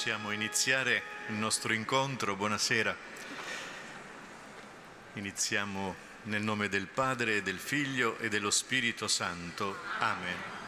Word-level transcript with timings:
Possiamo 0.00 0.30
iniziare 0.30 1.02
il 1.28 1.34
nostro 1.34 1.74
incontro. 1.74 2.34
Buonasera. 2.34 2.96
Iniziamo 5.12 5.94
nel 6.22 6.40
nome 6.40 6.70
del 6.70 6.86
Padre, 6.86 7.42
del 7.42 7.58
Figlio 7.58 8.16
e 8.16 8.30
dello 8.30 8.50
Spirito 8.50 9.06
Santo. 9.08 9.76
Amen. 9.98 10.59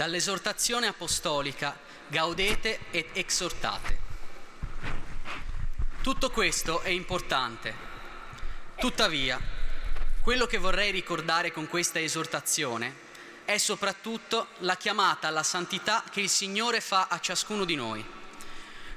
Dall'esortazione 0.00 0.86
apostolica 0.86 1.78
gaudete 2.06 2.86
ed 2.90 3.08
esortate. 3.12 3.98
Tutto 6.00 6.30
questo 6.30 6.80
è 6.80 6.88
importante. 6.88 7.74
Tuttavia, 8.78 9.38
quello 10.22 10.46
che 10.46 10.56
vorrei 10.56 10.90
ricordare 10.90 11.52
con 11.52 11.68
questa 11.68 12.00
esortazione 12.00 12.94
è 13.44 13.58
soprattutto 13.58 14.46
la 14.60 14.78
chiamata 14.78 15.28
alla 15.28 15.42
santità 15.42 16.02
che 16.10 16.22
il 16.22 16.30
Signore 16.30 16.80
fa 16.80 17.08
a 17.10 17.20
ciascuno 17.20 17.66
di 17.66 17.74
noi. 17.74 18.02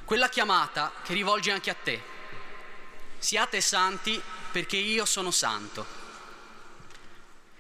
Quella 0.05 0.29
chiamata 0.29 0.93
che 1.03 1.13
rivolge 1.13 1.51
anche 1.51 1.69
a 1.69 1.75
te. 1.75 2.01
Siate 3.17 3.59
santi 3.59 4.21
perché 4.53 4.77
io 4.77 5.03
sono 5.03 5.31
santo. 5.31 5.85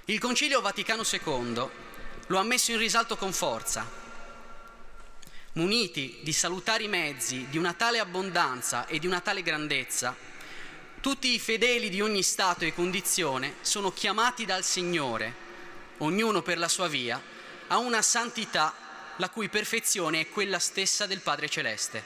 Il 0.05 0.19
Concilio 0.19 0.61
Vaticano 0.61 1.03
II 1.03 1.82
lo 2.27 2.37
ha 2.37 2.43
messo 2.43 2.71
in 2.71 2.77
risalto 2.77 3.15
con 3.15 3.33
forza. 3.33 4.01
Muniti 5.53 6.19
di 6.21 6.33
salutari 6.33 6.87
mezzi, 6.87 7.47
di 7.49 7.57
una 7.57 7.73
tale 7.73 7.99
abbondanza 7.99 8.87
e 8.87 8.99
di 8.99 9.07
una 9.07 9.21
tale 9.21 9.43
grandezza, 9.43 10.15
tutti 11.03 11.33
i 11.33 11.39
fedeli 11.39 11.89
di 11.89 11.99
ogni 11.99 12.23
stato 12.23 12.63
e 12.63 12.73
condizione 12.73 13.55
sono 13.59 13.91
chiamati 13.91 14.45
dal 14.45 14.63
Signore, 14.63 15.35
ognuno 15.97 16.41
per 16.41 16.57
la 16.57 16.69
sua 16.69 16.87
via, 16.87 17.21
a 17.67 17.77
una 17.77 18.01
santità 18.01 18.73
la 19.17 19.29
cui 19.29 19.49
perfezione 19.49 20.21
è 20.21 20.29
quella 20.29 20.59
stessa 20.59 21.05
del 21.05 21.19
Padre 21.19 21.49
Celeste. 21.49 22.03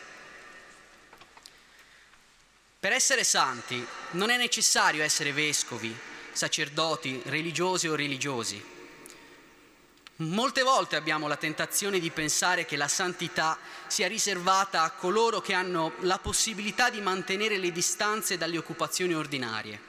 Per 2.79 2.91
essere 2.91 3.23
santi 3.23 3.85
non 4.11 4.29
è 4.29 4.37
necessario 4.37 5.03
essere 5.03 5.31
vescovi, 5.31 5.95
sacerdoti, 6.31 7.21
religiosi 7.25 7.87
o 7.87 7.95
religiosi. 7.95 8.75
Molte 10.19 10.63
volte 10.63 10.95
abbiamo 10.95 11.27
la 11.27 11.35
tentazione 11.35 11.99
di 11.99 12.09
pensare 12.09 12.65
che 12.65 12.75
la 12.75 12.87
santità 12.87 13.59
sia 13.85 14.07
riservata 14.07 14.81
a 14.81 14.89
coloro 14.89 15.41
che 15.41 15.53
hanno 15.53 15.93
la 15.99 16.17
possibilità 16.17 16.89
di 16.89 17.01
mantenere 17.01 17.57
le 17.57 17.71
distanze 17.71 18.35
dalle 18.35 18.57
occupazioni 18.57 19.13
ordinarie, 19.13 19.79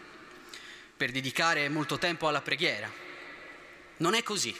per 0.94 1.12
dedicare 1.12 1.70
molto 1.70 1.96
tempo 1.96 2.28
alla 2.28 2.42
preghiera. 2.42 2.92
Non 3.98 4.12
è 4.12 4.22
così. 4.22 4.54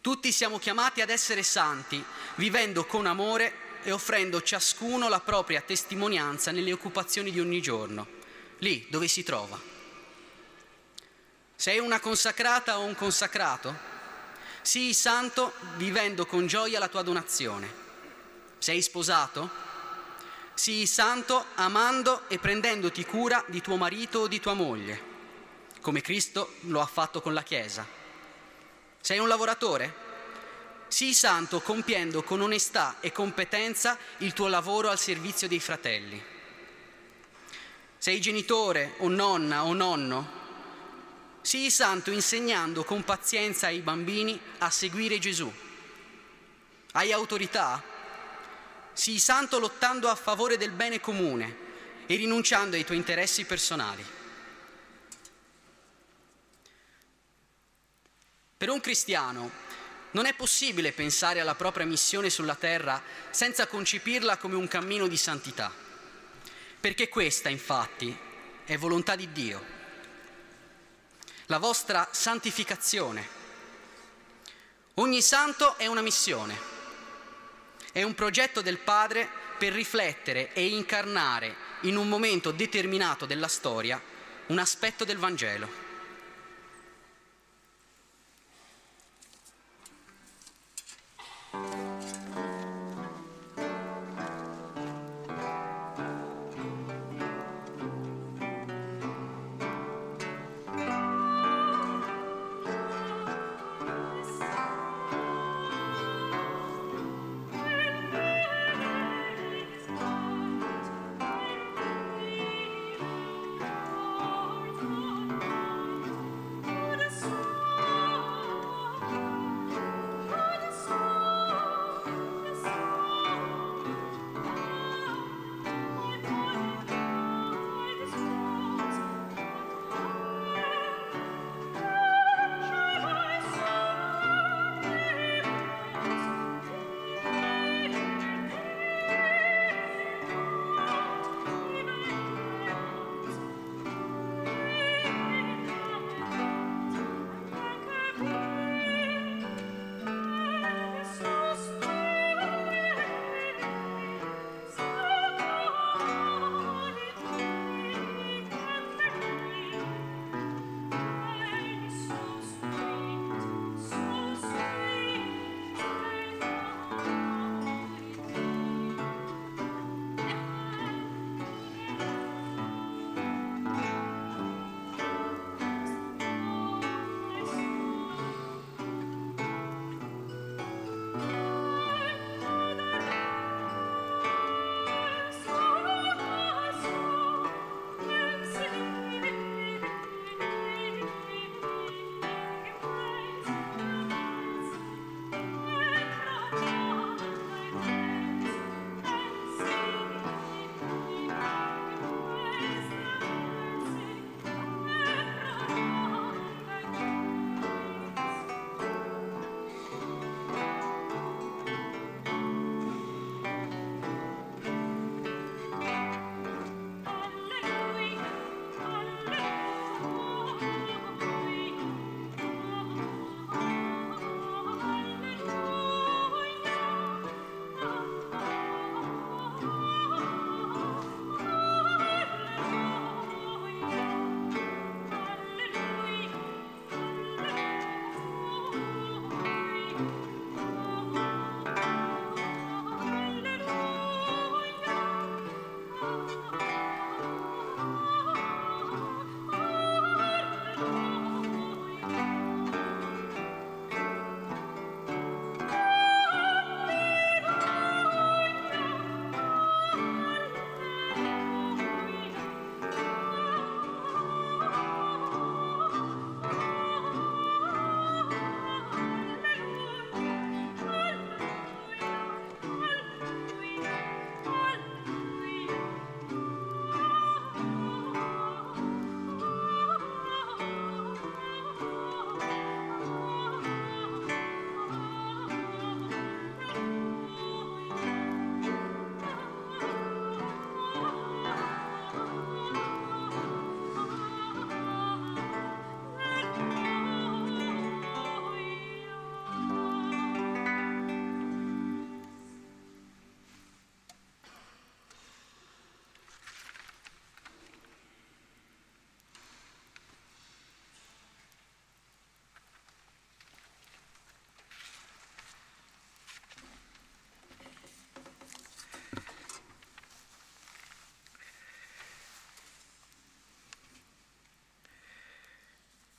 Tutti 0.00 0.30
siamo 0.30 0.60
chiamati 0.60 1.00
ad 1.00 1.10
essere 1.10 1.42
santi, 1.42 2.02
vivendo 2.36 2.84
con 2.86 3.04
amore 3.04 3.52
e 3.82 3.90
offrendo 3.90 4.40
ciascuno 4.42 5.08
la 5.08 5.20
propria 5.20 5.60
testimonianza 5.60 6.52
nelle 6.52 6.72
occupazioni 6.72 7.32
di 7.32 7.40
ogni 7.40 7.60
giorno, 7.60 8.06
lì 8.58 8.86
dove 8.90 9.08
si 9.08 9.24
trova. 9.24 9.77
Sei 11.60 11.80
una 11.80 11.98
consacrata 11.98 12.78
o 12.78 12.84
un 12.84 12.94
consacrato? 12.94 13.74
Sii 14.62 14.94
santo 14.94 15.54
vivendo 15.74 16.24
con 16.24 16.46
gioia 16.46 16.78
la 16.78 16.86
tua 16.86 17.02
donazione. 17.02 17.68
Sei 18.58 18.80
sposato? 18.80 19.50
Sii 20.54 20.86
santo 20.86 21.46
amando 21.56 22.28
e 22.28 22.38
prendendoti 22.38 23.04
cura 23.04 23.42
di 23.48 23.60
tuo 23.60 23.74
marito 23.74 24.20
o 24.20 24.28
di 24.28 24.38
tua 24.38 24.54
moglie, 24.54 25.02
come 25.80 26.00
Cristo 26.00 26.52
lo 26.60 26.80
ha 26.80 26.86
fatto 26.86 27.20
con 27.20 27.34
la 27.34 27.42
Chiesa. 27.42 27.84
Sei 29.00 29.18
un 29.18 29.26
lavoratore? 29.26 29.92
Sii 30.86 31.12
santo 31.12 31.60
compiendo 31.60 32.22
con 32.22 32.40
onestà 32.40 32.98
e 33.00 33.10
competenza 33.10 33.98
il 34.18 34.32
tuo 34.32 34.46
lavoro 34.46 34.90
al 34.90 34.98
servizio 35.00 35.48
dei 35.48 35.58
fratelli. 35.58 36.24
Sei 37.98 38.20
genitore 38.20 38.94
o 38.98 39.08
nonna 39.08 39.64
o 39.64 39.72
nonno? 39.72 40.46
Sii 41.48 41.70
santo 41.70 42.10
insegnando 42.10 42.84
con 42.84 43.04
pazienza 43.04 43.68
ai 43.68 43.80
bambini 43.80 44.38
a 44.58 44.68
seguire 44.68 45.18
Gesù. 45.18 45.50
Hai 46.92 47.10
autorità? 47.10 47.82
Sii 48.92 49.18
santo 49.18 49.58
lottando 49.58 50.10
a 50.10 50.14
favore 50.14 50.58
del 50.58 50.72
bene 50.72 51.00
comune 51.00 51.56
e 52.04 52.16
rinunciando 52.16 52.76
ai 52.76 52.84
tuoi 52.84 52.98
interessi 52.98 53.46
personali. 53.46 54.04
Per 58.58 58.68
un 58.68 58.80
cristiano 58.82 59.50
non 60.10 60.26
è 60.26 60.34
possibile 60.34 60.92
pensare 60.92 61.40
alla 61.40 61.54
propria 61.54 61.86
missione 61.86 62.28
sulla 62.28 62.56
terra 62.56 63.02
senza 63.30 63.66
concepirla 63.66 64.36
come 64.36 64.56
un 64.56 64.68
cammino 64.68 65.06
di 65.06 65.16
santità, 65.16 65.72
perché 66.78 67.08
questa 67.08 67.48
infatti 67.48 68.14
è 68.66 68.76
volontà 68.76 69.16
di 69.16 69.32
Dio 69.32 69.77
la 71.48 71.58
vostra 71.58 72.08
santificazione. 72.10 73.36
Ogni 74.94 75.22
santo 75.22 75.76
è 75.78 75.86
una 75.86 76.02
missione, 76.02 76.56
è 77.92 78.02
un 78.02 78.14
progetto 78.14 78.60
del 78.60 78.78
Padre 78.78 79.28
per 79.56 79.72
riflettere 79.72 80.52
e 80.52 80.66
incarnare 80.66 81.66
in 81.82 81.96
un 81.96 82.08
momento 82.08 82.50
determinato 82.50 83.24
della 83.24 83.48
storia 83.48 84.00
un 84.46 84.58
aspetto 84.58 85.04
del 85.04 85.18
Vangelo. 85.18 85.86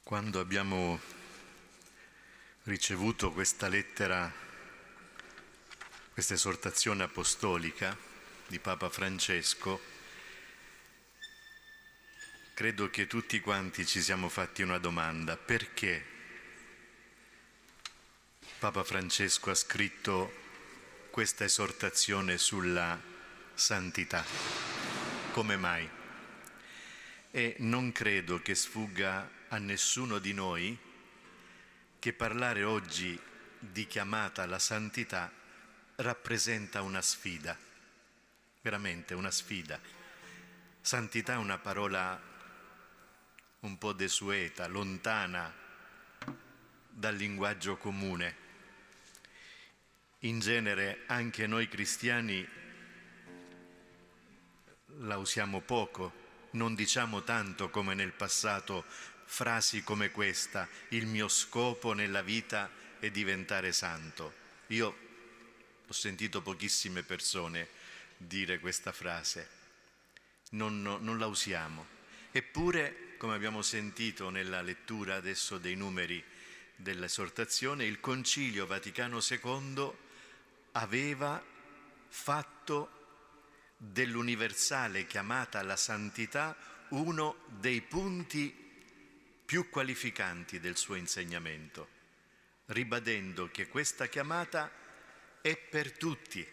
Quando 0.09 0.39
abbiamo 0.39 0.99
ricevuto 2.63 3.31
questa 3.31 3.67
lettera, 3.67 4.33
questa 6.11 6.33
esortazione 6.33 7.03
apostolica 7.03 7.95
di 8.47 8.57
Papa 8.57 8.89
Francesco, 8.89 9.79
credo 12.55 12.89
che 12.89 13.05
tutti 13.05 13.39
quanti 13.39 13.85
ci 13.85 14.01
siamo 14.01 14.29
fatti 14.29 14.63
una 14.63 14.79
domanda. 14.79 15.37
Perché 15.37 16.03
Papa 18.57 18.83
Francesco 18.83 19.51
ha 19.51 19.55
scritto 19.55 20.33
questa 21.11 21.43
esortazione 21.43 22.39
sulla 22.39 22.99
santità? 23.53 24.25
Come 25.33 25.55
mai? 25.55 25.98
E 27.31 27.55
non 27.59 27.91
credo 27.91 28.41
che 28.41 28.55
sfugga 28.55 29.29
a 29.49 29.57
nessuno 29.59 30.17
di 30.17 30.33
noi 30.33 30.77
che 31.99 32.13
parlare 32.13 32.63
oggi 32.63 33.19
di 33.59 33.85
chiamata 33.85 34.41
alla 34.41 34.57
santità 34.57 35.31
rappresenta 35.97 36.81
una 36.81 37.01
sfida, 37.01 37.57
veramente 38.61 39.13
una 39.13 39.29
sfida. 39.29 39.79
Santità 40.81 41.33
è 41.33 41.37
una 41.37 41.57
parola 41.59 42.19
un 43.59 43.77
po' 43.77 43.93
desueta, 43.93 44.67
lontana 44.67 45.53
dal 46.87 47.15
linguaggio 47.15 47.77
comune. 47.77 48.47
In 50.19 50.39
genere 50.39 51.03
anche 51.05 51.45
noi 51.45 51.67
cristiani 51.67 52.47
la 54.97 55.17
usiamo 55.17 55.61
poco, 55.61 56.18
non 56.51 56.75
diciamo 56.75 57.23
tanto 57.23 57.69
come 57.69 57.93
nel 57.93 58.11
passato 58.11 58.85
frasi 59.25 59.83
come 59.83 60.09
questa, 60.09 60.67
il 60.89 61.05
mio 61.05 61.27
scopo 61.27 61.93
nella 61.93 62.21
vita 62.21 62.69
è 62.99 63.11
diventare 63.11 63.71
santo. 63.71 64.33
Io 64.67 64.97
ho 65.87 65.93
sentito 65.93 66.41
pochissime 66.41 67.03
persone 67.03 67.67
dire 68.17 68.59
questa 68.59 68.91
frase, 68.91 69.49
non, 70.51 70.81
non 70.81 71.17
la 71.17 71.27
usiamo. 71.27 71.97
Eppure, 72.31 73.15
come 73.17 73.35
abbiamo 73.35 73.61
sentito 73.61 74.29
nella 74.29 74.61
lettura 74.61 75.15
adesso 75.15 75.57
dei 75.57 75.75
numeri 75.75 76.23
dell'esortazione, 76.75 77.85
il 77.85 77.99
Concilio 77.99 78.65
Vaticano 78.65 79.19
II 79.19 79.91
aveva 80.73 81.43
fatto 82.07 82.98
dell'universale 83.81 85.07
chiamata 85.07 85.59
alla 85.59 85.77
santità 85.77 86.55
uno 86.89 87.45
dei 87.47 87.81
punti 87.81 88.53
più 89.45 89.69
qualificanti 89.69 90.59
del 90.59 90.75
suo 90.75 90.95
insegnamento, 90.95 91.87
ribadendo 92.67 93.49
che 93.49 93.67
questa 93.67 94.07
chiamata 94.07 94.69
è 95.41 95.55
per 95.55 95.93
tutti, 95.93 96.45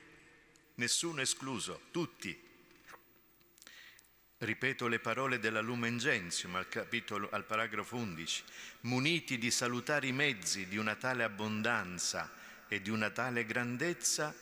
nessuno 0.74 1.20
escluso, 1.20 1.88
tutti. 1.90 2.44
Ripeto 4.38 4.86
le 4.86 5.00
parole 5.00 5.40
della 5.40 5.60
Lumen 5.60 5.98
Gentium 5.98 6.54
al, 6.54 6.68
capitolo, 6.68 7.28
al 7.30 7.44
paragrafo 7.44 7.96
11, 7.96 8.44
muniti 8.82 9.36
di 9.36 9.50
salutari 9.50 10.12
mezzi 10.12 10.68
di 10.68 10.76
una 10.76 10.94
tale 10.94 11.24
abbondanza 11.24 12.32
e 12.68 12.80
di 12.80 12.90
una 12.90 13.10
tale 13.10 13.44
grandezza, 13.44 14.34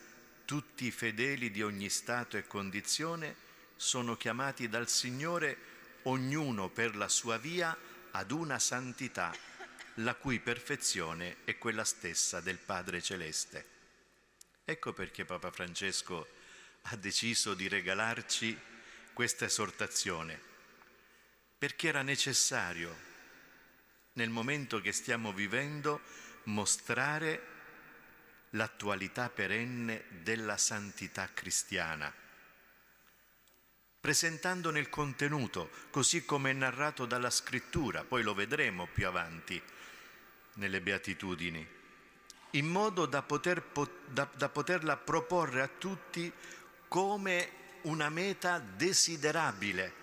tutti 0.44 0.86
i 0.86 0.90
fedeli 0.90 1.50
di 1.50 1.62
ogni 1.62 1.88
stato 1.88 2.36
e 2.36 2.46
condizione 2.46 3.36
sono 3.76 4.16
chiamati 4.16 4.68
dal 4.68 4.88
Signore, 4.88 5.56
ognuno 6.02 6.68
per 6.68 6.96
la 6.96 7.08
sua 7.08 7.38
via, 7.38 7.76
ad 8.10 8.30
una 8.30 8.58
santità 8.58 9.34
la 9.98 10.14
cui 10.14 10.40
perfezione 10.40 11.38
è 11.44 11.58
quella 11.58 11.84
stessa 11.84 12.40
del 12.40 12.58
Padre 12.58 13.02
Celeste. 13.02 13.72
Ecco 14.64 14.92
perché 14.92 15.24
Papa 15.24 15.50
Francesco 15.50 16.28
ha 16.82 16.96
deciso 16.96 17.54
di 17.54 17.68
regalarci 17.68 18.58
questa 19.12 19.46
esortazione, 19.46 20.40
perché 21.58 21.88
era 21.88 22.02
necessario 22.02 23.12
nel 24.14 24.30
momento 24.30 24.80
che 24.80 24.92
stiamo 24.92 25.32
vivendo 25.32 26.00
mostrare 26.44 27.53
l'attualità 28.54 29.28
perenne 29.28 30.04
della 30.22 30.56
santità 30.56 31.28
cristiana 31.32 32.12
presentandone 34.04 34.80
il 34.80 34.90
contenuto, 34.90 35.70
così 35.88 36.26
come 36.26 36.50
è 36.50 36.52
narrato 36.52 37.06
dalla 37.06 37.30
scrittura, 37.30 38.04
poi 38.04 38.22
lo 38.22 38.34
vedremo 38.34 38.86
più 38.86 39.06
avanti 39.06 39.58
nelle 40.56 40.82
beatitudini, 40.82 41.66
in 42.50 42.66
modo 42.66 43.06
da, 43.06 43.22
poter, 43.22 43.64
da, 44.08 44.28
da 44.30 44.50
poterla 44.50 44.98
proporre 44.98 45.62
a 45.62 45.68
tutti 45.68 46.30
come 46.86 47.50
una 47.84 48.10
meta 48.10 48.58
desiderabile 48.58 49.94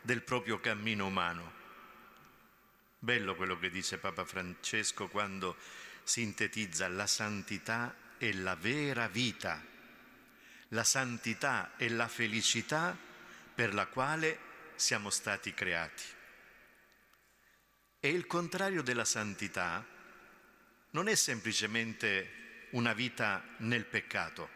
del 0.00 0.22
proprio 0.22 0.58
cammino 0.58 1.06
umano. 1.06 1.52
Bello 2.98 3.36
quello 3.36 3.56
che 3.56 3.70
dice 3.70 3.98
Papa 3.98 4.24
Francesco 4.24 5.06
quando 5.06 5.54
sintetizza 6.04 6.86
la 6.88 7.06
santità 7.06 7.94
è 8.18 8.32
la 8.32 8.54
vera 8.54 9.08
vita, 9.08 9.62
la 10.68 10.84
santità 10.84 11.76
è 11.76 11.88
la 11.88 12.08
felicità 12.08 12.96
per 13.54 13.74
la 13.74 13.86
quale 13.86 14.38
siamo 14.76 15.10
stati 15.10 15.52
creati. 15.54 16.04
E 18.00 18.08
il 18.10 18.26
contrario 18.26 18.82
della 18.82 19.04
santità 19.04 19.84
non 20.90 21.08
è 21.08 21.14
semplicemente 21.14 22.68
una 22.70 22.92
vita 22.92 23.42
nel 23.58 23.84
peccato, 23.84 24.48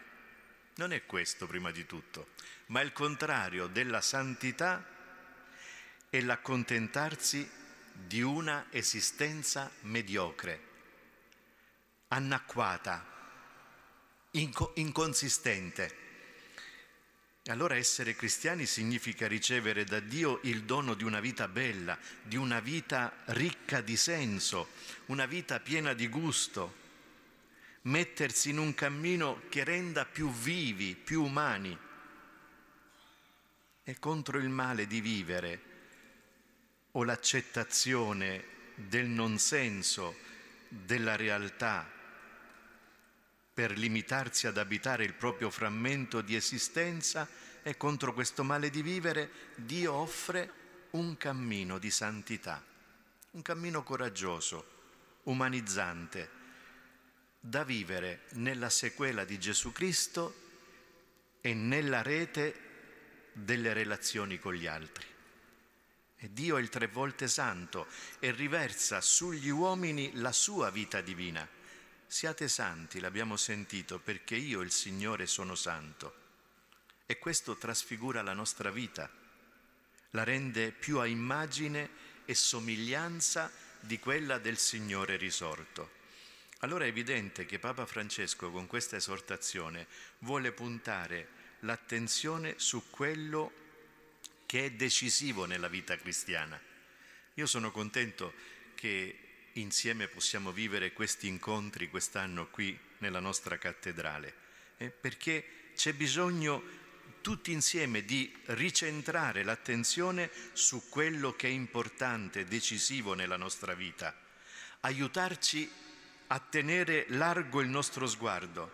non 0.75 0.93
è 0.93 1.05
questo 1.05 1.47
prima 1.47 1.71
di 1.71 1.85
tutto, 1.85 2.29
ma 2.67 2.81
il 2.81 2.93
contrario 2.93 3.67
della 3.67 4.01
santità 4.01 4.85
è 6.09 6.21
l'accontentarsi 6.21 7.49
di 7.93 8.21
una 8.21 8.67
esistenza 8.69 9.71
mediocre, 9.81 10.68
anacquata, 12.09 13.05
inco- 14.31 14.73
inconsistente. 14.75 16.07
Allora 17.47 17.75
essere 17.75 18.15
cristiani 18.15 18.65
significa 18.65 19.27
ricevere 19.27 19.83
da 19.83 19.99
Dio 19.99 20.39
il 20.43 20.63
dono 20.63 20.93
di 20.93 21.03
una 21.03 21.19
vita 21.19 21.47
bella, 21.47 21.97
di 22.21 22.35
una 22.35 22.59
vita 22.59 23.11
ricca 23.27 23.81
di 23.81 23.97
senso, 23.97 24.69
una 25.07 25.25
vita 25.25 25.59
piena 25.59 25.93
di 25.93 26.07
gusto, 26.07 26.75
mettersi 27.83 28.49
in 28.49 28.59
un 28.59 28.73
cammino 28.75 29.43
che 29.49 29.63
renda 29.63 30.05
più 30.05 30.31
vivi, 30.31 30.95
più 30.95 31.23
umani. 31.23 31.75
E 33.83 33.99
contro 33.99 34.37
il 34.37 34.49
male 34.49 34.85
di 34.85 35.01
vivere 35.01 35.61
o 36.91 37.03
l'accettazione 37.03 38.57
del 38.75 39.07
non 39.07 39.39
senso 39.39 40.15
della 40.67 41.15
realtà 41.15 41.97
per 43.59 43.77
limitarsi 43.77 44.47
ad 44.47 44.57
abitare 44.57 45.03
il 45.03 45.15
proprio 45.15 45.49
frammento 45.49 46.21
di 46.21 46.33
esistenza 46.33 47.27
e 47.61 47.75
contro 47.75 48.13
questo 48.13 48.41
male 48.45 48.69
di 48.69 48.81
vivere 48.81 49.29
Dio 49.55 49.91
offre 49.91 50.49
un 50.91 51.17
cammino 51.17 51.77
di 51.77 51.91
santità, 51.91 52.63
un 53.31 53.41
cammino 53.41 53.83
coraggioso, 53.83 54.65
umanizzante, 55.23 56.29
da 57.37 57.65
vivere 57.65 58.27
nella 58.35 58.69
sequela 58.69 59.25
di 59.25 59.37
Gesù 59.37 59.73
Cristo 59.73 60.33
e 61.41 61.53
nella 61.53 62.01
rete 62.01 62.55
delle 63.33 63.73
relazioni 63.73 64.39
con 64.39 64.53
gli 64.53 64.67
altri. 64.67 65.05
E 66.15 66.31
Dio 66.31 66.55
è 66.55 66.61
il 66.61 66.69
tre 66.69 66.87
volte 66.87 67.27
santo 67.27 67.87
e 68.19 68.31
riversa 68.31 69.01
sugli 69.01 69.49
uomini 69.49 70.11
la 70.13 70.31
sua 70.31 70.69
vita 70.69 71.01
divina 71.01 71.58
Siate 72.11 72.47
santi, 72.47 72.99
l'abbiamo 72.99 73.37
sentito, 73.37 73.99
perché 73.99 74.35
io, 74.35 74.61
il 74.61 74.71
Signore, 74.71 75.27
sono 75.27 75.53
santo. 75.53 76.15
E 77.05 77.19
questo 77.19 77.55
trasfigura 77.55 78.23
la 78.23 78.33
nostra 78.33 78.71
vita, 78.71 79.07
la 80.09 80.23
rende 80.23 80.71
più 80.71 80.97
a 80.97 81.05
immagine 81.05 81.87
e 82.25 82.33
somiglianza 82.33 83.51
di 83.79 83.99
quella 83.99 84.39
del 84.39 84.57
Signore 84.57 85.17
risorto. 85.17 85.97
Allora 86.61 86.85
è 86.85 86.87
evidente 86.87 87.45
che 87.45 87.59
Papa 87.59 87.85
Francesco 87.85 88.49
con 88.49 88.65
questa 88.65 88.95
esortazione 88.95 89.85
vuole 90.19 90.51
puntare 90.51 91.27
l'attenzione 91.59 92.55
su 92.57 92.89
quello 92.89 93.51
che 94.47 94.65
è 94.65 94.71
decisivo 94.71 95.45
nella 95.45 95.67
vita 95.67 95.95
cristiana. 95.95 96.59
Io 97.35 97.45
sono 97.45 97.69
contento 97.69 98.33
che 98.73 99.28
insieme 99.61 100.07
possiamo 100.07 100.51
vivere 100.51 100.93
questi 100.93 101.27
incontri 101.27 101.89
quest'anno 101.89 102.47
qui 102.49 102.77
nella 102.99 103.19
nostra 103.19 103.57
cattedrale, 103.57 104.33
eh, 104.77 104.89
perché 104.89 105.71
c'è 105.75 105.93
bisogno 105.93 106.77
tutti 107.21 107.51
insieme 107.51 108.03
di 108.03 108.33
ricentrare 108.45 109.43
l'attenzione 109.43 110.29
su 110.53 110.89
quello 110.89 111.33
che 111.33 111.47
è 111.47 111.51
importante, 111.51 112.45
decisivo 112.45 113.13
nella 113.13 113.37
nostra 113.37 113.73
vita, 113.73 114.15
aiutarci 114.81 115.69
a 116.27 116.39
tenere 116.39 117.05
largo 117.09 117.61
il 117.61 117.67
nostro 117.67 118.07
sguardo, 118.07 118.71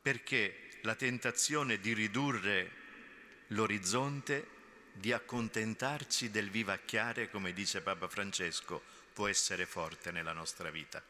perché 0.00 0.78
la 0.82 0.94
tentazione 0.94 1.80
di 1.80 1.92
ridurre 1.92 2.70
l'orizzonte, 3.48 4.58
di 4.92 5.12
accontentarci 5.12 6.30
del 6.30 6.50
vivacchiare, 6.50 7.30
come 7.30 7.52
dice 7.52 7.80
Papa 7.80 8.08
Francesco, 8.08 8.82
può 9.12 9.28
essere 9.28 9.66
forte 9.66 10.10
nella 10.10 10.32
nostra 10.32 10.70
vita. 10.70 11.02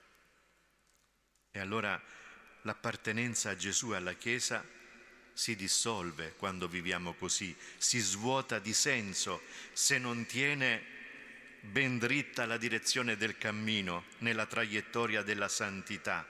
E 1.50 1.58
allora 1.58 2.00
l'appartenenza 2.62 3.50
a 3.50 3.56
Gesù 3.56 3.92
e 3.92 3.96
alla 3.96 4.14
Chiesa 4.14 4.64
si 5.32 5.56
dissolve 5.56 6.34
quando 6.36 6.68
viviamo 6.68 7.14
così, 7.14 7.56
si 7.78 7.98
svuota 7.98 8.58
di 8.58 8.74
senso 8.74 9.42
se 9.72 9.98
non 9.98 10.26
tiene 10.26 10.98
ben 11.60 11.98
dritta 11.98 12.46
la 12.46 12.56
direzione 12.56 13.16
del 13.16 13.38
cammino 13.38 14.04
nella 14.18 14.46
traiettoria 14.46 15.22
della 15.22 15.48
santità 15.48 16.26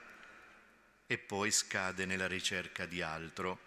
e 1.06 1.18
poi 1.18 1.50
scade 1.50 2.06
nella 2.06 2.28
ricerca 2.28 2.86
di 2.86 3.02
altro, 3.02 3.58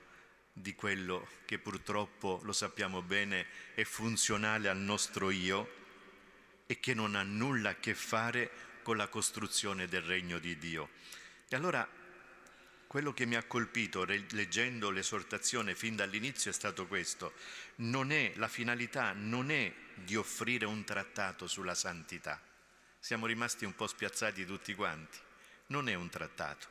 di 0.53 0.75
quello 0.75 1.27
che 1.45 1.60
purtroppo, 1.60 2.39
lo 2.43 2.53
sappiamo 2.53 3.01
bene, 3.01 3.45
è 3.74 3.83
funzionale 3.83 4.69
al 4.69 4.78
nostro 4.78 5.30
io 5.30 5.82
e 6.65 6.80
che 6.80 6.93
non 6.93 7.15
ha 7.15 7.23
nulla 7.23 7.69
a 7.69 7.76
che 7.76 7.93
fare 7.95 8.49
con 8.84 8.97
la 8.97 9.08
costruzione 9.08 9.88
del 9.88 10.02
regno 10.02 10.39
di 10.39 10.58
Dio. 10.58 10.89
E 11.47 11.56
allora 11.56 11.88
quello 12.88 13.12
che 13.12 13.26
mi 13.26 13.36
ha 13.36 13.43
colpito 13.43 14.04
leggendo 14.04 14.91
l'esortazione 14.91 15.73
fin 15.73 15.95
dall'inizio 15.95 16.52
è 16.52 16.54
stato 16.54 16.86
questo. 16.86 17.34
Non 17.78 18.12
è, 18.12 18.34
la 18.36 18.47
finalità 18.47 19.13
non 19.13 19.49
è 19.49 19.73
di 19.95 20.15
offrire 20.15 20.65
un 20.65 20.84
trattato 20.84 21.47
sulla 21.47 21.73
santità. 21.73 22.39
Siamo 22.99 23.26
rimasti 23.26 23.65
un 23.65 23.76
po' 23.76 23.88
spiazzati 23.88 24.45
tutti 24.45 24.76
quanti. 24.76 25.17
Non 25.67 25.89
è 25.89 25.95
un 25.95 26.10
trattato. 26.10 26.67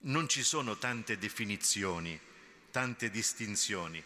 Non 0.00 0.28
ci 0.28 0.42
sono 0.42 0.76
tante 0.76 1.16
definizioni, 1.16 2.20
tante 2.70 3.08
distinzioni. 3.08 4.04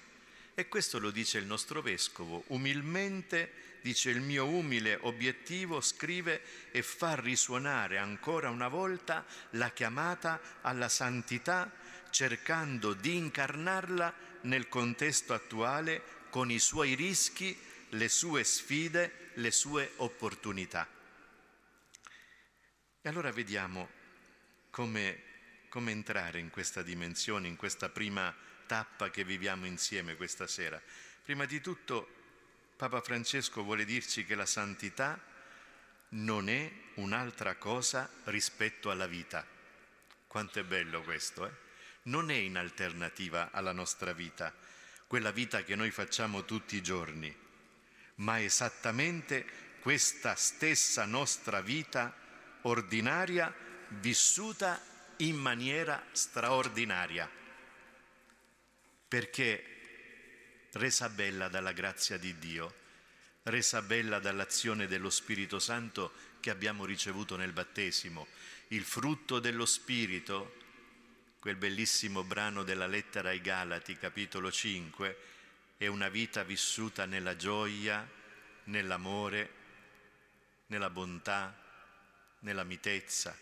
E 0.55 0.69
questo 0.69 1.01
lo 1.01 1.11
dice 1.11 1.39
il 1.39 1.47
nostro 1.47 1.83
vescovo. 1.83 2.45
Umilmente 2.49 3.70
dice 3.83 4.11
il 4.11 4.21
mio 4.21 4.47
umile 4.47 4.99
obiettivo, 5.03 5.81
scrive, 5.81 6.43
è 6.71 6.81
far 6.81 7.21
risuonare 7.21 7.99
ancora 7.99 8.51
una 8.51 8.69
volta 8.69 9.25
la 9.51 9.71
chiamata 9.71 10.41
alla 10.61 10.89
santità, 10.89 11.71
cercando 12.11 12.93
di 12.93 13.17
incarnarla 13.17 14.13
nel 14.43 14.69
contesto 14.69 15.33
attuale 15.33 16.03
con 16.31 16.51
i 16.51 16.59
suoi 16.59 16.95
rischi, 16.95 17.59
le 17.91 18.09
sue 18.09 18.45
sfide, 18.45 19.31
le 19.35 19.51
sue 19.51 19.93
opportunità. 19.97 20.89
E 23.03 23.09
allora 23.09 23.33
vediamo 23.33 23.89
come, 24.71 25.23
come 25.69 25.91
entrare 25.91 26.39
in 26.39 26.51
questa 26.51 26.83
dimensione, 26.83 27.49
in 27.49 27.57
questa 27.57 27.89
prima 27.89 28.35
tappa 28.67 29.11
che 29.11 29.25
viviamo 29.25 29.67
insieme 29.67 30.17
questa 30.17 30.47
sera. 30.47 30.81
Prima 31.25 31.45
di 31.45 31.61
tutto 31.61 32.20
Papa 32.81 33.03
Francesco 33.03 33.63
vuole 33.63 33.85
dirci 33.85 34.25
che 34.25 34.35
la 34.35 34.47
santità 34.47 35.21
non 36.13 36.49
è 36.49 36.73
un'altra 36.95 37.57
cosa 37.57 38.09
rispetto 38.25 38.91
alla 38.91 39.07
vita. 39.07 39.47
Quanto 40.27 40.61
è 40.61 40.65
bello 40.65 41.03
questo, 41.03 41.45
eh? 41.45 41.51
Non 42.05 42.31
è 42.31 42.37
in 42.37 42.57
alternativa 42.57 43.51
alla 43.53 43.73
nostra 43.73 44.15
vita, 44.15 44.51
quella 45.07 45.31
vita 45.31 45.63
che 45.63 45.77
noi 45.77 45.91
facciamo 45.91 46.47
tutti 46.47 46.77
i 46.77 46.83
giorni, 46.83 47.37
ma 48.15 48.41
esattamente 48.41 49.45
questa 49.81 50.35
stessa 50.35 51.05
nostra 51.05 51.61
vita 51.61 52.17
ordinaria 52.63 53.55
vissuta 53.89 54.81
in 55.19 55.37
maniera 55.37 56.03
straordinaria. 56.13 57.31
Perché 59.07 59.80
resa 60.73 61.09
bella 61.09 61.49
dalla 61.49 61.73
grazia 61.73 62.17
di 62.17 62.39
Dio, 62.39 62.75
resa 63.45 63.83
bella 63.83 64.19
dall'azione 64.19 64.87
dello 64.87 65.11
Spirito 65.11 65.59
Santo 65.59 66.13
che 66.41 66.51
abbiamo 66.51 66.85
ricevuto 66.85 67.37
nel 67.37 67.53
battesimo. 67.53 68.27
Il 68.69 68.85
frutto 68.85 69.41
dello 69.41 69.67
Spirito, 69.67 70.57
quel 71.41 71.57
bellissimo 71.57 72.23
brano 72.23 72.63
della 72.63 72.87
lettera 72.87 73.31
ai 73.31 73.41
Galati, 73.41 73.97
capitolo 73.97 74.51
5, 74.51 75.17
è 75.77 75.87
una 75.87 76.09
vita 76.09 76.43
vissuta 76.45 77.07
nella 77.07 77.37
gioia, 77.37 78.09
nell'amore, 78.65 79.51
nella 80.67 80.91
bontà, 80.91 81.57
nella 82.41 82.65
mitezza. 82.65 83.37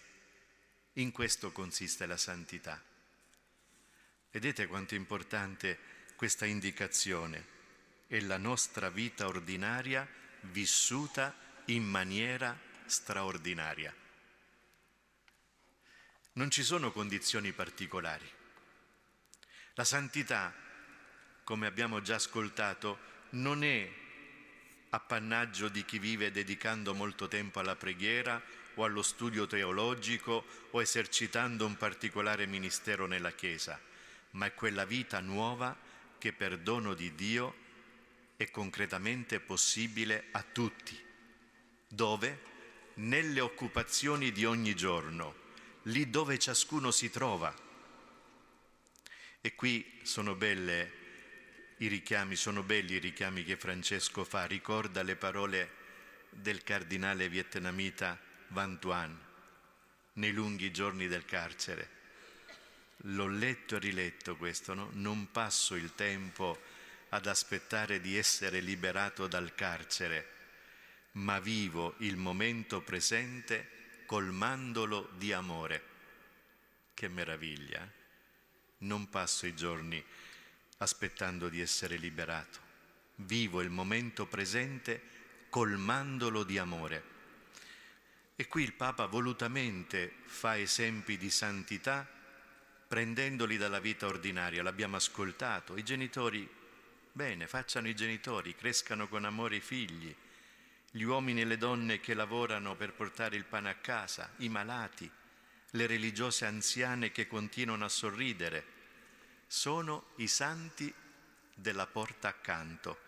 In 0.95 1.13
questo 1.13 1.53
consiste 1.53 2.07
la 2.07 2.17
santità. 2.17 2.81
Vedete 4.31 4.67
quanto 4.67 4.95
è 4.95 4.97
importante 4.97 5.98
questa 6.19 6.47
indicazione. 6.47 7.47
È 8.09 8.19
la 8.19 8.39
nostra 8.39 8.91
vita 8.91 9.29
ordinaria 9.29 10.05
vissuta 10.51 11.33
in 11.67 11.85
maniera 11.85 12.59
straordinaria. 12.87 13.95
Non 16.33 16.51
ci 16.51 16.65
sono 16.65 16.91
condizioni 16.91 17.53
particolari. 17.53 18.29
La 19.75 19.85
santità, 19.85 20.53
come 21.45 21.69
abbiamo 21.69 22.03
già 22.03 22.17
ascoltato, 22.17 22.99
non 23.31 23.63
è 23.63 23.89
appannaggio 24.89 25.69
di 25.69 25.85
chi 25.85 26.01
vive 26.01 26.33
dedicando 26.33 26.95
molto 26.95 27.29
tempo 27.29 27.61
alla 27.61 27.77
preghiera 27.77 28.43
o 28.75 28.83
allo 28.83 29.03
studio 29.03 29.47
teologico 29.47 30.45
o 30.73 30.83
esercitando 30.83 31.65
un 31.65 31.77
particolare 31.77 32.47
ministero 32.47 33.07
nella 33.07 33.31
Chiesa, 33.31 33.81
ma 34.31 34.47
è 34.47 34.55
quella 34.55 34.85
vita 34.85 35.21
nuova 35.21 35.87
che 36.19 36.33
per 36.33 36.59
dono 36.59 36.95
di 36.95 37.15
Dio 37.15 37.67
è 38.37 38.51
concretamente 38.51 39.41
possibile 39.41 40.27
a 40.33 40.43
tutti. 40.43 40.99
Dove? 41.89 42.47
Nelle 42.95 43.41
occupazioni 43.41 44.33
di 44.33 44.45
ogni 44.45 44.75
giorno, 44.75 45.35
lì 45.85 46.11
dove 46.11 46.39
ciascuno 46.39 46.91
si 46.91 47.11
trova. 47.11 47.55
E 49.41 49.55
qui 49.55 50.01
sono 50.03 50.35
belle 50.35 50.93
i 51.79 51.87
richiami, 51.87 52.35
sono 52.35 52.63
belli 52.63 52.95
i 52.95 52.99
richiami 52.99 53.45
che 53.45 53.57
Francesco 53.57 54.25
fa, 54.25 54.47
ricorda 54.47 55.03
le 55.03 55.17
parole 55.17 55.71
del 56.31 56.63
cardinale 56.63 57.29
vietnamita 57.29 58.21
Van 58.49 58.79
Tuan 58.79 59.27
nei 60.15 60.33
lunghi 60.33 60.73
giorni 60.73 61.07
del 61.07 61.25
carcere 61.25 61.98
l'ho 63.03 63.29
letto 63.29 63.77
e 63.77 63.79
riletto 63.79 64.37
questo, 64.37 64.75
no? 64.75 64.91
non 64.95 65.31
passo 65.31 65.75
il 65.75 65.95
tempo 65.95 66.61
ad 67.11 67.27
aspettare 67.27 68.01
di 68.01 68.17
essere 68.17 68.61
liberato 68.61 69.27
dal 69.27 69.55
carcere, 69.55 70.37
ma 71.13 71.39
vivo 71.39 71.95
il 71.99 72.17
momento 72.17 72.81
presente 72.83 74.03
colmandolo 74.07 75.11
di 75.17 75.33
amore. 75.33 75.83
Che 76.95 77.09
meraviglia! 77.09 77.83
Eh? 77.83 77.97
Non 78.79 79.09
passo 79.09 79.47
i 79.47 79.55
giorni 79.55 80.05
aspettando 80.79 81.49
di 81.49 81.61
essere 81.61 81.97
liberato, 81.97 82.59
vivo 83.17 83.61
il 83.61 83.71
momento 83.71 84.27
presente 84.27 85.03
colmandolo 85.49 86.45
di 86.45 86.59
amore. 86.59 87.17
E 88.37 88.47
qui 88.47 88.63
il 88.63 88.75
Papa 88.75 89.07
volutamente 89.07 90.13
fa 90.25 90.57
esempi 90.57 91.17
di 91.17 91.31
santità 91.31 92.18
prendendoli 92.89 93.59
dalla 93.59 93.81
vita 93.81 94.07
ordinaria, 94.07 94.63
l'abbiamo 94.63 94.97
ascoltato, 94.97 95.77
i 95.77 95.85
genitori, 95.85 96.49
bene, 97.13 97.47
facciano 97.47 97.87
i 97.87 97.95
genitori, 97.95 98.57
crescano 98.57 99.09
con 99.09 99.27
amore 99.27 99.57
i 99.57 99.61
figli, 99.61 100.15
gli 100.91 101.03
uomini 101.03 101.43
e 101.43 101.45
le 101.45 101.59
donne 101.59 102.01
che 102.01 102.15
lavorano 102.15 102.75
per 102.77 102.95
portare 102.95 103.37
il 103.37 103.45
pane 103.45 103.69
a 103.69 103.75
casa, 103.75 104.33
i 104.39 104.49
malati, 104.49 105.09
le 105.73 105.87
religiose 105.87 106.47
anziane 106.47 107.13
che 107.13 107.27
continuano 107.27 107.85
a 107.85 107.91
sorridere, 107.91 108.65
sono 109.47 110.13
i 110.17 110.27
santi 110.27 110.93
della 111.55 111.87
porta 111.87 112.29
accanto, 112.29 113.01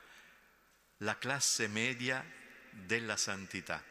la 0.99 1.17
classe 1.17 1.69
media 1.69 2.23
della 2.71 3.17
santità. 3.17 3.90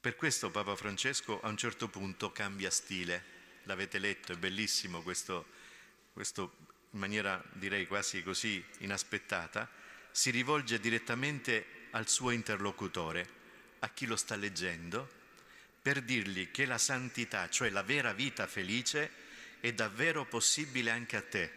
Per 0.00 0.16
questo 0.16 0.50
Papa 0.50 0.76
Francesco 0.76 1.42
a 1.42 1.48
un 1.48 1.58
certo 1.58 1.88
punto 1.88 2.32
cambia 2.32 2.70
stile, 2.70 3.22
l'avete 3.64 3.98
letto, 3.98 4.32
è 4.32 4.36
bellissimo 4.36 5.02
questo, 5.02 5.44
questo 6.14 6.56
in 6.92 6.98
maniera 6.98 7.44
direi 7.52 7.86
quasi 7.86 8.22
così 8.22 8.64
inaspettata, 8.78 9.70
si 10.10 10.30
rivolge 10.30 10.80
direttamente 10.80 11.88
al 11.90 12.08
suo 12.08 12.30
interlocutore, 12.30 13.28
a 13.80 13.90
chi 13.90 14.06
lo 14.06 14.16
sta 14.16 14.36
leggendo, 14.36 15.06
per 15.82 16.00
dirgli 16.00 16.50
che 16.50 16.64
la 16.64 16.78
santità, 16.78 17.50
cioè 17.50 17.68
la 17.68 17.82
vera 17.82 18.14
vita 18.14 18.46
felice, 18.46 19.10
è 19.60 19.70
davvero 19.74 20.24
possibile 20.24 20.90
anche 20.90 21.16
a 21.16 21.22
te. 21.22 21.52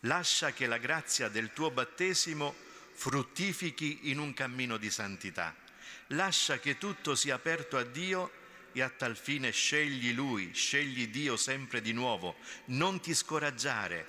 Lascia 0.00 0.52
che 0.52 0.66
la 0.66 0.76
grazia 0.76 1.28
del 1.28 1.54
tuo 1.54 1.70
battesimo 1.70 2.54
fruttifichi 2.92 4.10
in 4.10 4.18
un 4.18 4.34
cammino 4.34 4.76
di 4.76 4.90
santità. 4.90 5.68
Lascia 6.12 6.58
che 6.58 6.76
tutto 6.76 7.14
sia 7.14 7.36
aperto 7.36 7.76
a 7.76 7.84
Dio 7.84 8.32
e 8.72 8.82
a 8.82 8.88
tal 8.88 9.16
fine 9.16 9.50
scegli 9.50 10.12
Lui, 10.12 10.52
scegli 10.54 11.08
Dio 11.08 11.36
sempre 11.36 11.80
di 11.80 11.92
nuovo. 11.92 12.36
Non 12.66 13.00
ti 13.00 13.14
scoraggiare, 13.14 14.06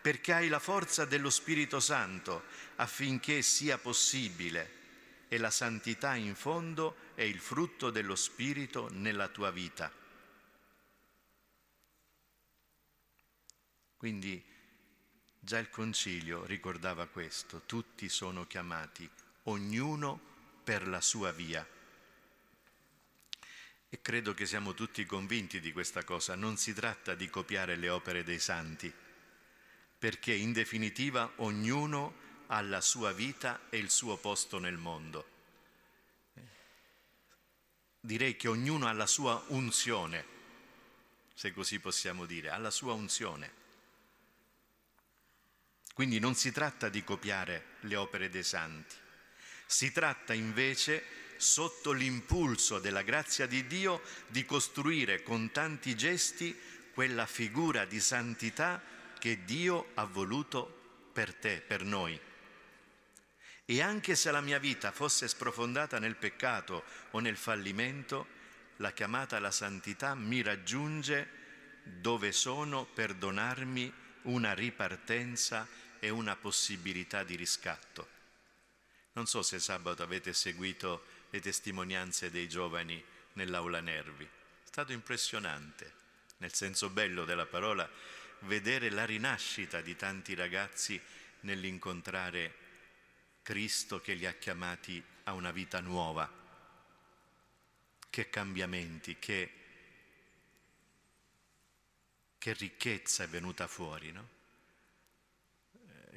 perché 0.00 0.32
hai 0.32 0.48
la 0.48 0.58
forza 0.58 1.04
dello 1.04 1.30
Spirito 1.30 1.78
Santo 1.78 2.44
affinché 2.76 3.42
sia 3.42 3.78
possibile. 3.78 4.82
E 5.28 5.38
la 5.38 5.50
santità 5.50 6.14
in 6.16 6.34
fondo 6.34 6.96
è 7.14 7.22
il 7.22 7.38
frutto 7.38 7.90
dello 7.90 8.16
Spirito 8.16 8.88
nella 8.90 9.28
tua 9.28 9.50
vita. 9.50 9.92
Quindi 13.96 14.42
già 15.38 15.58
il 15.58 15.70
Concilio 15.70 16.44
ricordava 16.46 17.06
questo, 17.06 17.62
tutti 17.64 18.08
sono 18.08 18.44
chiamati, 18.46 19.08
ognuno 19.44 20.32
per 20.64 20.88
la 20.88 21.02
sua 21.02 21.30
via. 21.30 21.64
E 23.90 24.00
credo 24.00 24.34
che 24.34 24.46
siamo 24.46 24.74
tutti 24.74 25.04
convinti 25.04 25.60
di 25.60 25.70
questa 25.70 26.02
cosa. 26.02 26.34
Non 26.34 26.56
si 26.56 26.72
tratta 26.72 27.14
di 27.14 27.28
copiare 27.28 27.76
le 27.76 27.90
opere 27.90 28.24
dei 28.24 28.40
santi, 28.40 28.92
perché 29.98 30.32
in 30.32 30.52
definitiva 30.52 31.30
ognuno 31.36 32.22
ha 32.48 32.60
la 32.62 32.80
sua 32.80 33.12
vita 33.12 33.68
e 33.68 33.78
il 33.78 33.90
suo 33.90 34.16
posto 34.16 34.58
nel 34.58 34.76
mondo. 34.76 35.32
Direi 38.00 38.36
che 38.36 38.48
ognuno 38.48 38.86
ha 38.86 38.92
la 38.92 39.06
sua 39.06 39.42
unzione, 39.48 40.26
se 41.32 41.52
così 41.52 41.78
possiamo 41.78 42.26
dire, 42.26 42.50
ha 42.50 42.58
la 42.58 42.70
sua 42.70 42.92
unzione. 42.92 43.62
Quindi 45.94 46.18
non 46.18 46.34
si 46.34 46.50
tratta 46.50 46.88
di 46.88 47.04
copiare 47.04 47.76
le 47.80 47.96
opere 47.96 48.28
dei 48.28 48.42
santi, 48.42 48.96
si 49.66 49.92
tratta 49.92 50.32
invece 50.32 51.04
sotto 51.36 51.92
l'impulso 51.92 52.78
della 52.78 53.02
grazia 53.02 53.46
di 53.46 53.66
Dio, 53.66 54.02
di 54.28 54.44
costruire 54.44 55.22
con 55.22 55.50
tanti 55.50 55.94
gesti 55.94 56.58
quella 56.92 57.26
figura 57.26 57.84
di 57.84 58.00
santità 58.00 58.82
che 59.18 59.44
Dio 59.44 59.90
ha 59.94 60.04
voluto 60.04 61.08
per 61.12 61.34
te, 61.34 61.62
per 61.66 61.82
noi. 61.84 62.18
E 63.66 63.80
anche 63.80 64.14
se 64.14 64.30
la 64.30 64.40
mia 64.40 64.58
vita 64.58 64.92
fosse 64.92 65.26
sprofondata 65.26 65.98
nel 65.98 66.16
peccato 66.16 66.84
o 67.10 67.18
nel 67.18 67.36
fallimento, 67.36 68.26
la 68.76 68.92
chiamata 68.92 69.36
alla 69.36 69.50
santità 69.50 70.14
mi 70.14 70.42
raggiunge 70.42 71.42
dove 71.84 72.32
sono 72.32 72.84
per 72.84 73.14
donarmi 73.14 73.92
una 74.22 74.52
ripartenza 74.52 75.66
e 75.98 76.10
una 76.10 76.36
possibilità 76.36 77.24
di 77.24 77.36
riscatto. 77.36 78.13
Non 79.14 79.26
so 79.26 79.42
se 79.42 79.58
sabato 79.58 80.02
avete 80.02 80.32
seguito 80.32 81.04
le 81.30 81.40
testimonianze 81.40 82.30
dei 82.30 82.48
giovani 82.48 83.02
nell'aula 83.34 83.80
Nervi. 83.80 84.24
È 84.24 84.66
stato 84.66 84.92
impressionante, 84.92 85.92
nel 86.38 86.52
senso 86.52 86.90
bello 86.90 87.24
della 87.24 87.46
parola, 87.46 87.88
vedere 88.40 88.90
la 88.90 89.04
rinascita 89.04 89.80
di 89.80 89.94
tanti 89.96 90.34
ragazzi 90.34 91.00
nell'incontrare 91.40 92.54
Cristo 93.42 94.00
che 94.00 94.14
li 94.14 94.26
ha 94.26 94.32
chiamati 94.34 95.02
a 95.24 95.32
una 95.32 95.52
vita 95.52 95.80
nuova. 95.80 96.42
Che 98.10 98.30
cambiamenti, 98.30 99.18
che, 99.18 99.52
che 102.38 102.52
ricchezza 102.52 103.24
è 103.24 103.28
venuta 103.28 103.66
fuori, 103.68 104.12
no? 104.12 104.33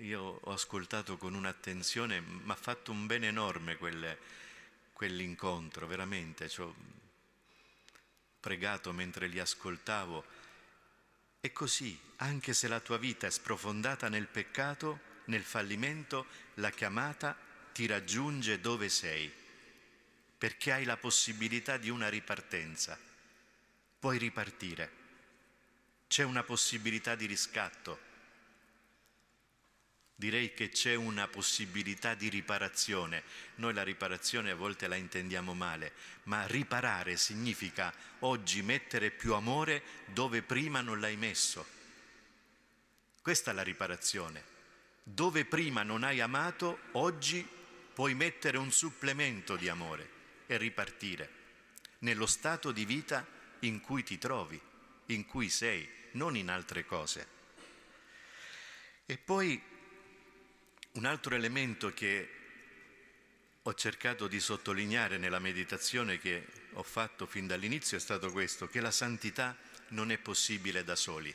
Io 0.01 0.39
ho 0.43 0.53
ascoltato 0.53 1.17
con 1.17 1.33
un'attenzione, 1.33 2.21
mi 2.21 2.51
ha 2.51 2.55
fatto 2.55 2.91
un 2.91 3.07
bene 3.07 3.27
enorme 3.27 3.77
quelle, 3.77 4.19
quell'incontro, 4.93 5.87
veramente, 5.87 6.49
ci 6.49 6.61
ho 6.61 6.75
pregato 8.39 8.91
mentre 8.91 9.25
li 9.25 9.39
ascoltavo. 9.39 10.23
E 11.39 11.51
così, 11.51 11.99
anche 12.17 12.53
se 12.53 12.67
la 12.67 12.79
tua 12.79 12.97
vita 12.97 13.25
è 13.25 13.31
sprofondata 13.31 14.07
nel 14.07 14.27
peccato, 14.27 14.99
nel 15.25 15.43
fallimento, 15.43 16.27
la 16.55 16.69
chiamata 16.69 17.35
ti 17.73 17.87
raggiunge 17.87 18.61
dove 18.61 18.89
sei, 18.89 19.33
perché 20.37 20.73
hai 20.73 20.83
la 20.83 20.97
possibilità 20.97 21.77
di 21.77 21.89
una 21.89 22.07
ripartenza. 22.07 22.99
Puoi 23.99 24.19
ripartire. 24.19 24.91
C'è 26.07 26.23
una 26.23 26.43
possibilità 26.43 27.15
di 27.15 27.25
riscatto 27.25 28.06
Direi 30.19 30.55
che 30.55 30.69
c'è 30.69 30.95
una 30.95 31.27
possibilità 31.27 32.15
di 32.15 32.27
riparazione. 32.27 33.21
Noi 33.57 33.71
la 33.71 33.83
riparazione 33.83 34.49
a 34.49 34.55
volte 34.55 34.87
la 34.87 34.95
intendiamo 34.95 35.53
male, 35.53 35.93
ma 36.23 36.47
riparare 36.47 37.17
significa 37.17 37.93
oggi 38.21 38.63
mettere 38.63 39.11
più 39.11 39.35
amore 39.35 39.83
dove 40.07 40.41
prima 40.41 40.81
non 40.81 40.99
l'hai 40.99 41.17
messo. 41.17 41.63
Questa 43.21 43.51
è 43.51 43.53
la 43.53 43.61
riparazione. 43.61 44.43
Dove 45.03 45.45
prima 45.45 45.83
non 45.83 46.03
hai 46.03 46.19
amato, 46.19 46.79
oggi 46.93 47.47
puoi 47.93 48.15
mettere 48.15 48.57
un 48.57 48.71
supplemento 48.71 49.55
di 49.55 49.69
amore 49.69 50.09
e 50.47 50.57
ripartire 50.57 51.29
nello 51.99 52.25
stato 52.25 52.71
di 52.71 52.85
vita 52.85 53.23
in 53.59 53.81
cui 53.81 54.01
ti 54.01 54.17
trovi, 54.17 54.59
in 55.07 55.27
cui 55.27 55.49
sei, 55.49 55.87
non 56.13 56.35
in 56.35 56.49
altre 56.49 56.85
cose. 56.85 57.27
E 59.05 59.17
poi 59.17 59.75
un 60.97 61.05
altro 61.05 61.35
elemento 61.35 61.93
che 61.93 62.29
ho 63.61 63.73
cercato 63.75 64.27
di 64.27 64.39
sottolineare 64.39 65.19
nella 65.19 65.37
meditazione 65.37 66.17
che 66.17 66.47
ho 66.73 66.81
fatto 66.81 67.27
fin 67.27 67.45
dall'inizio 67.45 67.97
è 67.97 67.99
stato 67.99 68.31
questo, 68.31 68.67
che 68.67 68.81
la 68.81 68.89
santità 68.89 69.55
non 69.89 70.11
è 70.11 70.17
possibile 70.17 70.83
da 70.83 70.95
soli. 70.95 71.33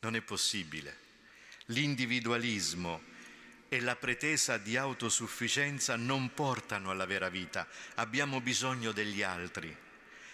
Non 0.00 0.16
è 0.16 0.20
possibile. 0.20 0.96
L'individualismo 1.66 3.02
e 3.68 3.80
la 3.80 3.94
pretesa 3.94 4.58
di 4.58 4.76
autosufficienza 4.76 5.94
non 5.94 6.34
portano 6.34 6.90
alla 6.90 7.06
vera 7.06 7.28
vita. 7.28 7.68
Abbiamo 7.94 8.40
bisogno 8.40 8.90
degli 8.90 9.22
altri. 9.22 9.74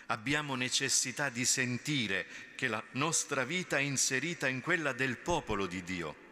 Abbiamo 0.07 0.55
necessità 0.55 1.29
di 1.29 1.45
sentire 1.45 2.27
che 2.55 2.67
la 2.67 2.83
nostra 2.93 3.45
vita 3.45 3.77
è 3.77 3.83
inserita 3.83 4.49
in 4.49 4.63
quella 4.63 4.93
del 4.93 5.19
popolo 5.19 5.67
di 5.67 5.85
Dio 5.85 6.29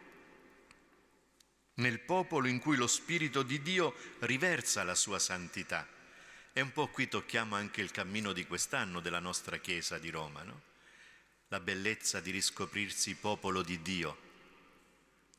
nel 1.79 1.99
popolo 1.99 2.47
in 2.47 2.59
cui 2.59 2.77
lo 2.77 2.87
Spirito 2.87 3.43
di 3.43 3.61
Dio 3.61 3.95
riversa 4.19 4.83
la 4.83 4.95
sua 4.95 5.19
santità. 5.19 5.87
E 6.51 6.61
un 6.61 6.71
po' 6.71 6.87
qui 6.87 7.07
tocchiamo 7.07 7.55
anche 7.55 7.81
il 7.81 7.91
cammino 7.91 8.33
di 8.33 8.45
quest'anno 8.45 8.99
della 8.99 9.19
nostra 9.19 9.57
Chiesa 9.57 9.97
di 9.97 10.09
Roma, 10.09 10.43
no? 10.43 10.61
La 11.49 11.59
bellezza 11.59 12.19
di 12.19 12.31
riscoprirsi 12.31 13.15
popolo 13.15 13.61
di 13.61 13.81
Dio, 13.81 14.17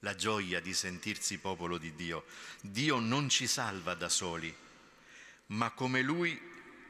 la 0.01 0.15
gioia 0.15 0.61
di 0.61 0.75
sentirsi 0.75 1.39
popolo 1.39 1.79
di 1.79 1.95
Dio. 1.95 2.25
Dio 2.61 2.99
non 2.99 3.29
ci 3.29 3.47
salva 3.47 3.95
da 3.95 4.09
soli, 4.09 4.55
ma 5.47 5.71
come 5.71 6.03
Lui 6.03 6.41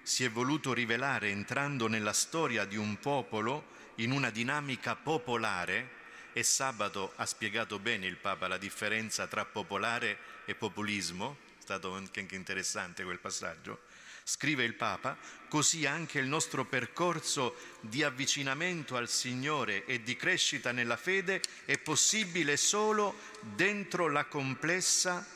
si 0.02 0.24
è 0.24 0.30
voluto 0.30 0.72
rivelare 0.72 1.28
entrando 1.28 1.86
nella 1.86 2.12
storia 2.12 2.64
di 2.64 2.76
un 2.76 2.98
popolo 2.98 3.78
in 3.96 4.12
una 4.12 4.30
dinamica 4.30 4.96
popolare, 4.96 5.98
e 6.32 6.42
sabato 6.42 7.12
ha 7.16 7.26
spiegato 7.26 7.78
bene 7.78 8.06
il 8.06 8.16
Papa 8.16 8.48
la 8.48 8.58
differenza 8.58 9.26
tra 9.26 9.44
popolare 9.44 10.18
e 10.44 10.54
populismo, 10.54 11.38
è 11.58 11.62
stato 11.62 11.92
anche 11.94 12.26
interessante 12.30 13.04
quel 13.04 13.18
passaggio. 13.18 13.82
Scrive 14.22 14.64
il 14.64 14.74
Papa, 14.74 15.16
così 15.48 15.86
anche 15.86 16.18
il 16.18 16.26
nostro 16.26 16.64
percorso 16.64 17.56
di 17.80 18.02
avvicinamento 18.02 18.96
al 18.96 19.08
Signore 19.08 19.84
e 19.86 20.02
di 20.02 20.14
crescita 20.14 20.72
nella 20.72 20.96
fede 20.96 21.40
è 21.64 21.78
possibile 21.78 22.56
solo 22.56 23.18
dentro 23.40 24.08
la 24.08 24.26
complessa 24.26 25.26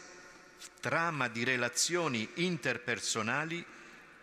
trama 0.81 1.29
di 1.29 1.45
relazioni 1.45 2.29
interpersonali 2.35 3.65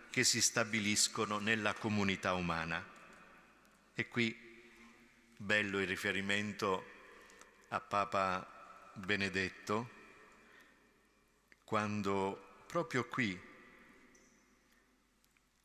che 0.10 0.24
si 0.24 0.42
stabiliscono 0.42 1.40
nella 1.40 1.74
comunità 1.74 2.34
umana. 2.34 2.86
E 3.94 4.08
qui 4.08 4.41
bello 5.42 5.80
il 5.80 5.88
riferimento 5.88 6.86
a 7.70 7.80
Papa 7.80 8.92
Benedetto 8.94 10.00
quando 11.64 12.60
proprio 12.68 13.06
qui, 13.06 13.40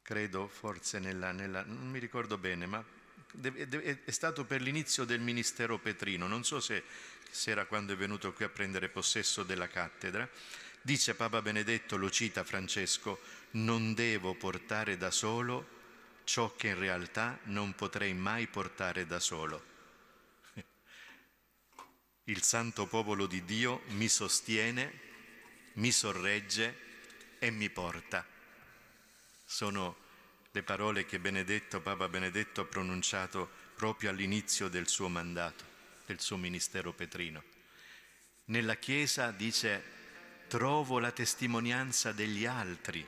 credo 0.00 0.48
forse 0.48 0.98
nella, 0.98 1.32
nella 1.32 1.62
non 1.62 1.90
mi 1.90 1.98
ricordo 1.98 2.38
bene, 2.38 2.64
ma 2.64 2.82
è 3.38 4.10
stato 4.10 4.46
per 4.46 4.62
l'inizio 4.62 5.04
del 5.04 5.20
ministero 5.20 5.78
Petrino, 5.78 6.26
non 6.26 6.42
so 6.42 6.58
se, 6.60 6.82
se 7.28 7.50
era 7.50 7.66
quando 7.66 7.92
è 7.92 7.96
venuto 7.96 8.32
qui 8.32 8.44
a 8.44 8.48
prendere 8.48 8.88
possesso 8.88 9.42
della 9.42 9.68
cattedra, 9.68 10.26
dice 10.80 11.14
Papa 11.14 11.42
Benedetto, 11.42 11.96
lo 11.96 12.08
cita 12.08 12.44
Francesco, 12.44 13.20
non 13.52 13.92
devo 13.92 14.34
portare 14.34 14.96
da 14.96 15.10
solo 15.10 15.75
ciò 16.26 16.52
che 16.56 16.68
in 16.68 16.78
realtà 16.78 17.38
non 17.44 17.74
potrei 17.74 18.12
mai 18.12 18.48
portare 18.48 19.06
da 19.06 19.20
solo. 19.20 19.64
Il 22.24 22.42
santo 22.42 22.86
popolo 22.86 23.26
di 23.26 23.44
Dio 23.44 23.82
mi 23.90 24.08
sostiene, 24.08 25.00
mi 25.74 25.92
sorregge 25.92 26.76
e 27.38 27.50
mi 27.50 27.70
porta. 27.70 28.26
Sono 29.44 29.96
le 30.50 30.62
parole 30.64 31.06
che 31.06 31.20
Benedetto, 31.20 31.80
Papa 31.80 32.08
Benedetto 32.08 32.62
ha 32.62 32.66
pronunciato 32.66 33.48
proprio 33.76 34.10
all'inizio 34.10 34.66
del 34.66 34.88
suo 34.88 35.08
mandato, 35.08 35.64
del 36.06 36.18
suo 36.18 36.36
ministero 36.36 36.92
petrino. 36.92 37.44
Nella 38.46 38.74
Chiesa 38.76 39.30
dice 39.30 39.94
trovo 40.48 40.98
la 40.98 41.12
testimonianza 41.12 42.10
degli 42.10 42.46
altri, 42.46 43.06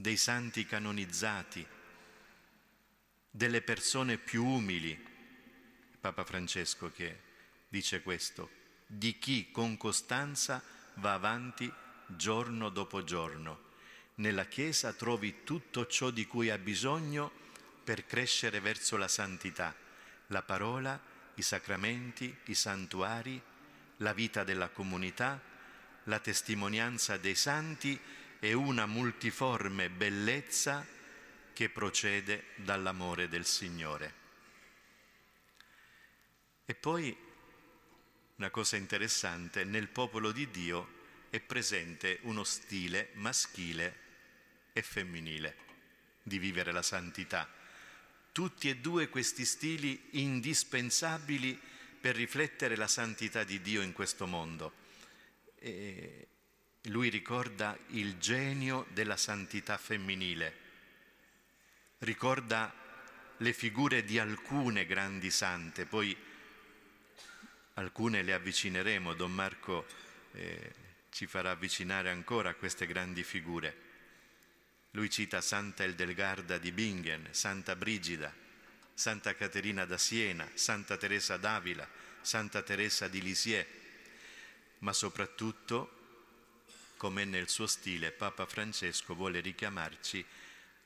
dei 0.00 0.16
santi 0.16 0.64
canonizzati, 0.64 1.66
delle 3.30 3.60
persone 3.60 4.16
più 4.16 4.46
umili. 4.46 4.98
Papa 6.00 6.24
Francesco 6.24 6.90
che 6.90 7.20
dice 7.68 8.00
questo, 8.00 8.48
di 8.86 9.18
chi 9.18 9.50
con 9.50 9.76
costanza 9.76 10.62
va 10.94 11.12
avanti 11.12 11.70
giorno 12.06 12.70
dopo 12.70 13.04
giorno. 13.04 13.68
Nella 14.14 14.46
Chiesa 14.46 14.94
trovi 14.94 15.44
tutto 15.44 15.86
ciò 15.86 16.08
di 16.08 16.26
cui 16.26 16.48
ha 16.48 16.56
bisogno 16.56 17.30
per 17.84 18.06
crescere 18.06 18.60
verso 18.60 18.96
la 18.96 19.08
santità, 19.08 19.76
la 20.28 20.40
parola, 20.40 20.98
i 21.34 21.42
sacramenti, 21.42 22.34
i 22.46 22.54
santuari, 22.54 23.38
la 23.98 24.14
vita 24.14 24.44
della 24.44 24.70
comunità, 24.70 25.38
la 26.04 26.18
testimonianza 26.20 27.18
dei 27.18 27.34
santi 27.34 28.00
e 28.40 28.52
una 28.52 28.86
multiforme 28.86 29.90
bellezza 29.90 30.84
che 31.52 31.68
procede 31.68 32.46
dall'amore 32.56 33.28
del 33.28 33.46
Signore. 33.46 34.14
E 36.64 36.74
poi 36.74 37.16
una 38.36 38.50
cosa 38.50 38.76
interessante, 38.76 39.64
nel 39.64 39.88
popolo 39.88 40.32
di 40.32 40.50
Dio 40.50 40.98
è 41.30 41.40
presente 41.40 42.18
uno 42.22 42.42
stile 42.42 43.10
maschile 43.14 44.08
e 44.72 44.82
femminile 44.82 45.56
di 46.22 46.38
vivere 46.38 46.72
la 46.72 46.82
santità. 46.82 47.48
Tutti 48.32 48.68
e 48.68 48.76
due 48.76 49.08
questi 49.08 49.44
stili 49.44 50.08
indispensabili 50.12 51.60
per 52.00 52.16
riflettere 52.16 52.76
la 52.76 52.88
santità 52.88 53.44
di 53.44 53.60
Dio 53.60 53.82
in 53.82 53.92
questo 53.92 54.26
mondo 54.26 54.80
eh, 55.60 56.26
lui 56.84 57.08
ricorda 57.10 57.76
il 57.88 58.18
genio 58.18 58.86
della 58.92 59.16
santità 59.16 59.76
femminile, 59.76 60.54
ricorda 61.98 62.74
le 63.36 63.52
figure 63.52 64.04
di 64.04 64.18
alcune 64.18 64.86
grandi 64.86 65.30
sante, 65.30 65.86
poi 65.86 66.16
alcune 67.74 68.22
le 68.22 68.32
avvicineremo, 68.32 69.14
Don 69.14 69.32
Marco 69.32 69.86
eh, 70.32 70.74
ci 71.10 71.26
farà 71.26 71.50
avvicinare 71.50 72.10
ancora 72.10 72.50
a 72.50 72.54
queste 72.54 72.86
grandi 72.86 73.22
figure. 73.22 73.88
Lui 74.92 75.08
cita 75.08 75.40
Santa 75.40 75.84
Eldelgarda 75.84 76.58
di 76.58 76.72
Bingen, 76.72 77.28
Santa 77.30 77.76
Brigida, 77.76 78.34
Santa 78.92 79.34
Caterina 79.34 79.84
da 79.84 79.96
Siena, 79.96 80.48
Santa 80.54 80.96
Teresa 80.96 81.36
d'Avila, 81.36 81.88
Santa 82.20 82.62
Teresa 82.62 83.08
di 83.08 83.22
Lisieux, 83.22 83.66
ma 84.78 84.92
soprattutto, 84.92 85.99
come 87.00 87.24
nel 87.24 87.48
suo 87.48 87.66
stile, 87.66 88.12
Papa 88.12 88.44
Francesco 88.44 89.14
vuole 89.14 89.40
richiamarci 89.40 90.22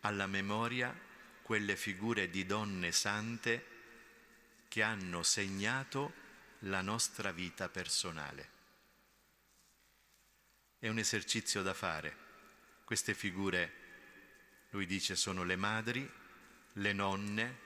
alla 0.02 0.28
memoria 0.28 0.96
quelle 1.42 1.74
figure 1.74 2.30
di 2.30 2.46
donne 2.46 2.92
sante 2.92 3.66
che 4.68 4.84
hanno 4.84 5.24
segnato 5.24 6.12
la 6.60 6.82
nostra 6.82 7.32
vita 7.32 7.68
personale. 7.68 8.48
È 10.78 10.86
un 10.86 10.98
esercizio 10.98 11.62
da 11.62 11.74
fare. 11.74 12.16
Queste 12.84 13.12
figure, 13.12 13.72
lui 14.70 14.86
dice, 14.86 15.16
sono 15.16 15.42
le 15.42 15.56
madri, 15.56 16.08
le 16.74 16.92
nonne, 16.92 17.58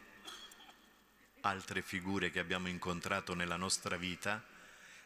altre 1.42 1.82
figure 1.82 2.30
che 2.30 2.38
abbiamo 2.38 2.68
incontrato 2.68 3.34
nella 3.34 3.56
nostra 3.56 3.98
vita, 3.98 4.42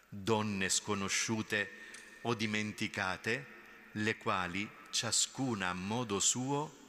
donne 0.09 0.69
sconosciute 0.69 1.82
o 2.23 2.35
dimenticate, 2.35 3.47
le 3.93 4.17
quali, 4.17 4.69
ciascuna 4.91 5.69
a 5.69 5.75
modo 5.75 6.21
suo, 6.21 6.81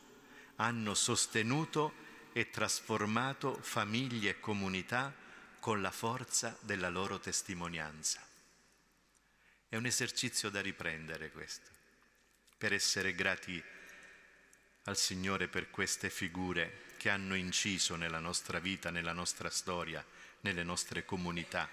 hanno 0.58 0.94
sostenuto 0.94 2.02
e 2.34 2.50
trasformato 2.50 3.60
famiglie 3.62 4.32
e 4.32 4.40
comunità 4.40 5.14
con 5.60 5.82
la 5.82 5.92
forza 5.92 6.58
della 6.62 6.90
loro 6.90 7.20
testimonianza. 7.20 8.26
È 9.70 9.76
un 9.76 9.86
esercizio 9.86 10.50
da 10.50 10.62
riprendere 10.62 11.32
questo, 11.32 11.70
per 12.58 12.74
essere 12.74 13.16
grati 13.16 13.64
al 14.84 14.98
Signore 14.98 15.48
per 15.48 15.70
queste 15.70 16.10
figure 16.10 16.92
che 16.98 17.10
hanno 17.10 17.36
inciso 17.36 17.96
nella 17.96 18.20
nostra 18.20 18.60
vita, 18.60 18.90
nella 18.90 19.14
nostra 19.14 19.50
storia, 19.50 20.06
nelle 20.42 20.64
nostre 20.64 21.06
comunità. 21.06 21.70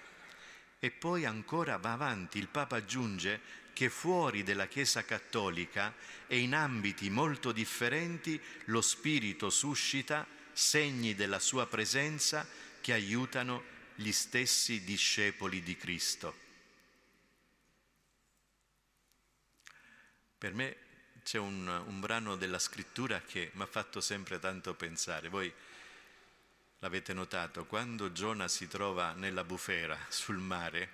E 0.83 0.91
poi 0.91 1.27
ancora 1.27 1.77
va 1.77 1.93
avanti, 1.93 2.39
il 2.39 2.49
Papa 2.49 2.77
aggiunge 2.77 3.59
che 3.75 3.91
fuori 3.91 4.43
della 4.43 4.67
Chiesa 4.67 5.05
cattolica 5.05 5.95
e 6.27 6.39
in 6.39 6.55
ambiti 6.55 7.11
molto 7.11 7.53
differenti 7.53 8.41
lo 8.67 8.81
Spirito 8.81 9.51
suscita 9.51 10.27
segni 10.53 11.15
della 11.15 11.39
sua 11.39 11.67
presenza 11.67 12.47
che 12.81 12.95
aiutano 12.95 13.63
gli 13.95 14.11
stessi 14.11 14.83
discepoli 14.83 15.63
di 15.63 15.77
Cristo. 15.77 16.35
Per 20.39 20.55
me 20.55 20.77
c'è 21.23 21.37
un, 21.37 21.67
un 21.69 22.01
brano 22.01 22.37
della 22.37 22.59
scrittura 22.59 23.21
che 23.21 23.51
mi 23.53 23.63
ha 23.63 23.67
fatto 23.67 24.01
sempre 24.01 24.39
tanto 24.39 24.73
pensare. 24.73 25.29
Voi 25.29 25.53
L'avete 26.83 27.13
notato, 27.13 27.67
quando 27.67 28.11
Giona 28.11 28.49
si 28.49 28.67
trova 28.67 29.13
nella 29.13 29.45
bufera 29.45 29.99
sul 30.09 30.39
mare, 30.39 30.89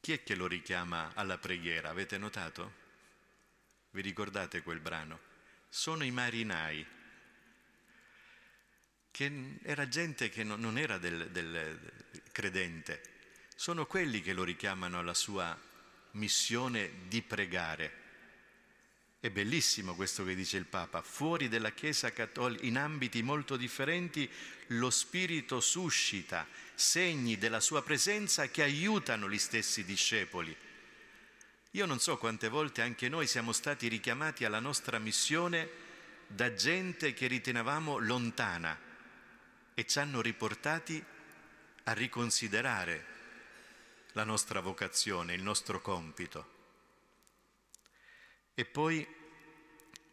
chi 0.00 0.12
è 0.12 0.22
che 0.22 0.34
lo 0.34 0.46
richiama 0.46 1.12
alla 1.14 1.38
preghiera? 1.38 1.88
Avete 1.88 2.18
notato? 2.18 2.72
Vi 3.90 4.02
ricordate 4.02 4.60
quel 4.60 4.80
brano? 4.80 5.20
Sono 5.70 6.04
i 6.04 6.10
marinai, 6.10 6.86
che 9.10 9.58
era 9.62 9.88
gente 9.88 10.28
che 10.28 10.44
non 10.44 10.76
era 10.76 10.98
del, 10.98 11.30
del 11.30 11.80
credente, 12.30 13.02
sono 13.56 13.86
quelli 13.86 14.20
che 14.20 14.34
lo 14.34 14.44
richiamano 14.44 14.98
alla 14.98 15.14
sua 15.14 15.58
missione 16.12 17.08
di 17.08 17.22
pregare. 17.22 18.07
È 19.20 19.30
bellissimo 19.30 19.96
questo 19.96 20.24
che 20.24 20.36
dice 20.36 20.58
il 20.58 20.66
Papa, 20.66 21.02
fuori 21.02 21.48
dalla 21.48 21.72
Chiesa 21.72 22.12
cattolica, 22.12 22.64
in 22.64 22.78
ambiti 22.78 23.20
molto 23.20 23.56
differenti, 23.56 24.30
lo 24.68 24.90
Spirito 24.90 25.58
suscita 25.60 26.46
segni 26.72 27.36
della 27.36 27.58
sua 27.58 27.82
presenza 27.82 28.46
che 28.46 28.62
aiutano 28.62 29.28
gli 29.28 29.38
stessi 29.38 29.84
discepoli. 29.84 30.56
Io 31.72 31.84
non 31.84 31.98
so 31.98 32.16
quante 32.16 32.48
volte 32.48 32.80
anche 32.80 33.08
noi 33.08 33.26
siamo 33.26 33.52
stati 33.52 33.88
richiamati 33.88 34.44
alla 34.44 34.60
nostra 34.60 35.00
missione 35.00 35.68
da 36.28 36.54
gente 36.54 37.12
che 37.12 37.26
ritenevamo 37.26 37.98
lontana 37.98 38.78
e 39.74 39.84
ci 39.84 39.98
hanno 39.98 40.20
riportati 40.20 41.04
a 41.84 41.92
riconsiderare 41.92 43.06
la 44.12 44.22
nostra 44.22 44.60
vocazione, 44.60 45.34
il 45.34 45.42
nostro 45.42 45.80
compito. 45.80 46.57
E 48.58 48.64
poi 48.64 49.06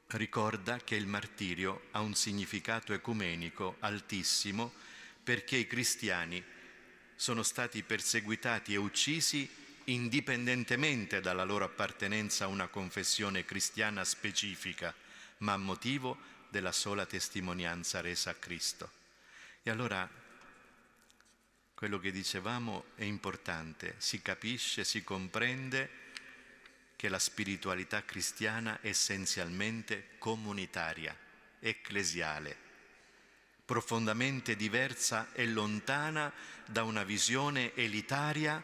ricorda 0.09 0.77
che 0.77 0.93
il 0.95 1.07
martirio 1.07 1.87
ha 1.93 2.01
un 2.01 2.13
significato 2.13 2.93
ecumenico 2.93 3.77
altissimo 3.79 4.71
perché 5.23 5.55
i 5.55 5.65
cristiani 5.65 6.43
sono 7.15 7.41
stati 7.41 7.81
perseguitati 7.81 8.75
e 8.75 8.77
uccisi 8.77 9.49
indipendentemente 9.85 11.21
dalla 11.21 11.43
loro 11.43 11.65
appartenenza 11.65 12.43
a 12.43 12.49
una 12.49 12.67
confessione 12.67 13.45
cristiana 13.45 14.03
specifica, 14.03 14.93
ma 15.39 15.53
a 15.53 15.57
motivo 15.57 16.15
della 16.47 16.71
sola 16.71 17.07
testimonianza 17.07 17.99
resa 17.99 18.29
a 18.29 18.35
Cristo. 18.35 18.91
E 19.63 19.71
allora 19.71 20.07
quello 21.73 21.97
che 21.97 22.11
dicevamo 22.11 22.85
è 22.93 23.05
importante, 23.05 23.95
si 23.97 24.21
capisce, 24.21 24.83
si 24.83 25.03
comprende 25.03 26.04
che 26.95 27.09
la 27.09 27.19
spiritualità 27.19 28.03
cristiana 28.03 28.79
è 28.81 28.87
essenzialmente 28.87 30.17
comunitaria, 30.17 31.15
ecclesiale, 31.59 32.55
profondamente 33.65 34.55
diversa 34.55 35.31
e 35.33 35.47
lontana 35.47 36.31
da 36.65 36.83
una 36.83 37.03
visione 37.03 37.73
elitaria 37.75 38.63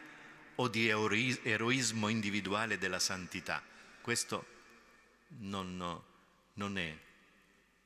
o 0.56 0.67
di 0.67 0.88
eroismo 0.88 2.08
individuale 2.08 2.78
della 2.78 3.00
santità. 3.00 3.63
Questo 4.02 4.46
non, 5.39 6.02
non 6.54 6.78
è 6.78 6.98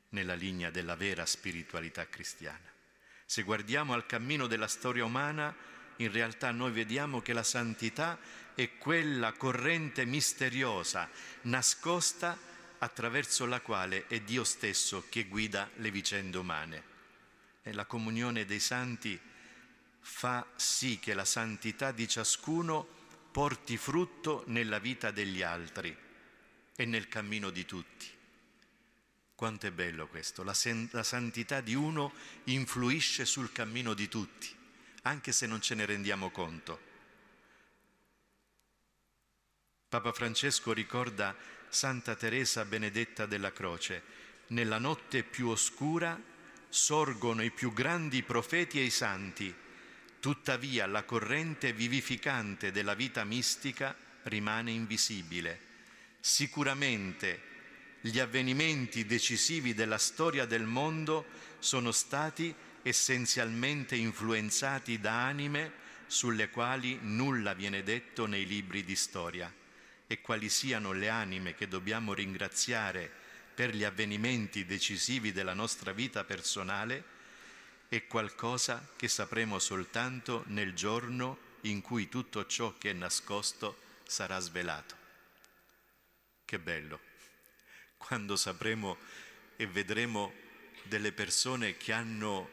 nella 0.09 0.33
linea 0.33 0.69
della 0.69 0.95
vera 0.95 1.25
spiritualità 1.25 2.07
cristiana. 2.07 2.73
Se 3.25 3.43
guardiamo 3.43 3.93
al 3.93 4.05
cammino 4.05 4.47
della 4.47 4.67
storia 4.67 5.05
umana, 5.05 5.55
in 5.97 6.11
realtà 6.11 6.51
noi 6.51 6.71
vediamo 6.71 7.21
che 7.21 7.33
la 7.33 7.43
santità 7.43 8.19
è 8.55 8.77
quella 8.77 9.33
corrente 9.33 10.05
misteriosa, 10.05 11.09
nascosta, 11.41 12.53
attraverso 12.79 13.45
la 13.45 13.61
quale 13.61 14.07
è 14.07 14.21
Dio 14.21 14.43
stesso 14.43 15.05
che 15.09 15.25
guida 15.25 15.69
le 15.75 15.91
vicende 15.91 16.37
umane. 16.37 16.83
E 17.61 17.73
la 17.73 17.85
comunione 17.85 18.45
dei 18.45 18.59
santi 18.59 19.19
fa 19.99 20.45
sì 20.55 20.99
che 20.99 21.13
la 21.13 21.25
santità 21.25 21.91
di 21.91 22.07
ciascuno 22.07 22.87
porti 23.31 23.75
frutto 23.75 24.43
nella 24.47 24.79
vita 24.79 25.11
degli 25.11 25.41
altri 25.41 25.95
e 26.75 26.85
nel 26.85 27.07
cammino 27.07 27.49
di 27.49 27.65
tutti. 27.65 28.07
Quanto 29.35 29.67
è 29.67 29.71
bello 29.71 30.07
questo, 30.07 30.43
la, 30.43 30.53
sen- 30.53 30.87
la 30.91 31.03
santità 31.03 31.59
di 31.59 31.73
uno 31.73 32.13
influisce 32.45 33.25
sul 33.25 33.51
cammino 33.51 33.93
di 33.93 34.07
tutti, 34.07 34.47
anche 35.01 35.33
se 35.33 35.47
non 35.47 35.59
ce 35.59 35.75
ne 35.75 35.85
rendiamo 35.85 36.29
conto. 36.29 36.93
Papa 39.95 40.11
Francesco 40.11 40.73
ricorda 40.73 41.33
Santa 41.69 42.15
Teresa 42.15 42.65
Benedetta 42.65 43.25
della 43.25 43.53
Croce, 43.53 44.01
nella 44.47 44.77
notte 44.77 45.23
più 45.23 45.47
oscura 45.47 46.21
sorgono 46.67 47.41
i 47.41 47.49
più 47.49 47.71
grandi 47.71 48.21
profeti 48.21 48.77
e 48.77 48.83
i 48.83 48.89
santi, 48.89 49.55
tuttavia 50.19 50.85
la 50.85 51.03
corrente 51.03 51.71
vivificante 51.71 52.73
della 52.73 52.93
vita 52.93 53.23
mistica 53.23 53.95
rimane 54.23 54.71
invisibile. 54.71 55.59
Sicuramente 56.19 57.39
gli 58.01 58.19
avvenimenti 58.19 59.05
decisivi 59.05 59.73
della 59.73 59.97
storia 59.97 60.43
del 60.43 60.65
mondo 60.65 61.25
sono 61.59 61.93
stati 61.93 62.53
essenzialmente 62.81 63.95
influenzati 63.95 64.99
da 64.99 65.25
anime 65.25 65.71
sulle 66.05 66.49
quali 66.49 66.99
nulla 67.01 67.53
viene 67.53 67.81
detto 67.81 68.25
nei 68.25 68.45
libri 68.45 68.83
di 68.83 68.97
storia 68.97 69.63
e 70.07 70.21
quali 70.21 70.49
siano 70.49 70.91
le 70.91 71.09
anime 71.09 71.55
che 71.55 71.67
dobbiamo 71.67 72.13
ringraziare 72.13 73.11
per 73.53 73.75
gli 73.75 73.83
avvenimenti 73.83 74.65
decisivi 74.65 75.31
della 75.31 75.53
nostra 75.53 75.91
vita 75.91 76.23
personale 76.23 77.13
è 77.87 78.05
qualcosa 78.07 78.87
che 78.95 79.07
sapremo 79.07 79.59
soltanto 79.59 80.43
nel 80.47 80.73
giorno 80.73 81.37
in 81.61 81.81
cui 81.81 82.09
tutto 82.09 82.45
ciò 82.45 82.77
che 82.77 82.89
è 82.91 82.93
nascosto 82.93 83.77
sarà 84.05 84.39
svelato. 84.39 84.95
Che 86.43 86.59
bello! 86.59 87.13
quando 88.05 88.35
sapremo 88.35 88.97
e 89.55 89.65
vedremo 89.65 90.31
delle 90.83 91.11
persone 91.11 91.75
che 91.75 91.91
hanno 91.91 92.51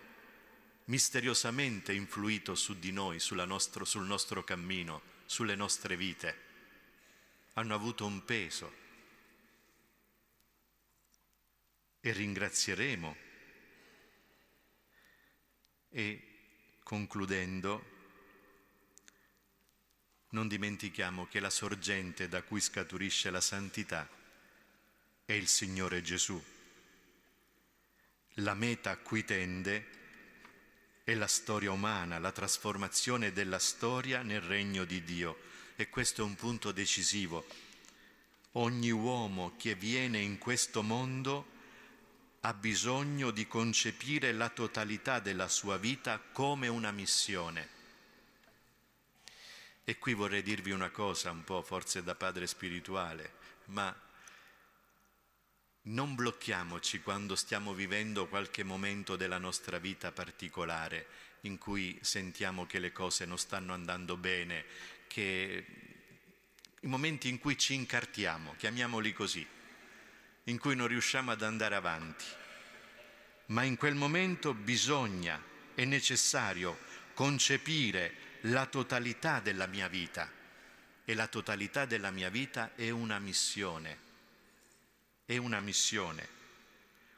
misteriosamente 0.86 1.92
influito 1.92 2.54
su 2.54 2.78
di 2.78 2.90
noi, 2.90 3.20
nostro, 3.46 3.84
sul 3.84 4.06
nostro 4.06 4.42
cammino, 4.44 5.02
sulle 5.26 5.54
nostre 5.54 5.96
vite, 5.96 6.41
hanno 7.54 7.74
avuto 7.74 8.06
un 8.06 8.24
peso 8.24 8.80
e 12.00 12.12
ringrazieremo. 12.12 13.16
E 15.90 16.28
concludendo, 16.82 17.90
non 20.30 20.48
dimentichiamo 20.48 21.26
che 21.26 21.40
la 21.40 21.50
sorgente 21.50 22.28
da 22.28 22.42
cui 22.42 22.60
scaturisce 22.60 23.30
la 23.30 23.40
santità 23.40 24.08
è 25.24 25.32
il 25.32 25.46
Signore 25.46 26.02
Gesù. 26.02 26.42
La 28.36 28.54
meta 28.54 28.90
a 28.90 28.96
cui 28.96 29.24
tende 29.24 30.00
è 31.04 31.14
la 31.14 31.26
storia 31.26 31.70
umana, 31.70 32.18
la 32.18 32.32
trasformazione 32.32 33.32
della 33.32 33.58
storia 33.58 34.22
nel 34.22 34.40
regno 34.40 34.84
di 34.84 35.04
Dio. 35.04 35.50
E 35.82 35.88
questo 35.88 36.22
è 36.22 36.24
un 36.24 36.36
punto 36.36 36.70
decisivo. 36.70 37.44
Ogni 38.52 38.92
uomo 38.92 39.56
che 39.58 39.74
viene 39.74 40.20
in 40.20 40.38
questo 40.38 40.80
mondo 40.80 41.44
ha 42.42 42.54
bisogno 42.54 43.32
di 43.32 43.48
concepire 43.48 44.30
la 44.30 44.48
totalità 44.48 45.18
della 45.18 45.48
sua 45.48 45.78
vita 45.78 46.20
come 46.20 46.68
una 46.68 46.92
missione. 46.92 47.68
E 49.82 49.98
qui 49.98 50.14
vorrei 50.14 50.44
dirvi 50.44 50.70
una 50.70 50.90
cosa, 50.90 51.32
un 51.32 51.42
po' 51.42 51.62
forse 51.62 52.04
da 52.04 52.14
padre 52.14 52.46
spirituale, 52.46 53.32
ma 53.64 53.92
non 55.86 56.14
blocchiamoci 56.14 57.02
quando 57.02 57.34
stiamo 57.34 57.74
vivendo 57.74 58.28
qualche 58.28 58.62
momento 58.62 59.16
della 59.16 59.38
nostra 59.38 59.78
vita 59.78 60.12
particolare 60.12 61.08
in 61.40 61.58
cui 61.58 61.98
sentiamo 62.02 62.66
che 62.66 62.78
le 62.78 62.92
cose 62.92 63.24
non 63.24 63.36
stanno 63.36 63.72
andando 63.72 64.16
bene, 64.16 64.64
che 65.12 65.66
i 66.80 66.86
momenti 66.86 67.28
in 67.28 67.38
cui 67.38 67.58
ci 67.58 67.74
incartiamo, 67.74 68.54
chiamiamoli 68.56 69.12
così, 69.12 69.46
in 70.44 70.58
cui 70.58 70.74
non 70.74 70.86
riusciamo 70.86 71.30
ad 71.30 71.42
andare 71.42 71.74
avanti. 71.74 72.24
Ma 73.46 73.62
in 73.64 73.76
quel 73.76 73.94
momento 73.94 74.54
bisogna, 74.54 75.40
è 75.74 75.84
necessario 75.84 76.78
concepire 77.14 78.14
la 78.42 78.66
totalità 78.66 79.40
della 79.40 79.66
mia 79.66 79.88
vita 79.88 80.30
e 81.04 81.14
la 81.14 81.26
totalità 81.26 81.84
della 81.84 82.10
mia 82.10 82.30
vita 82.30 82.74
è 82.74 82.90
una 82.90 83.18
missione 83.18 84.10
è 85.32 85.36
una 85.36 85.60
missione. 85.60 86.40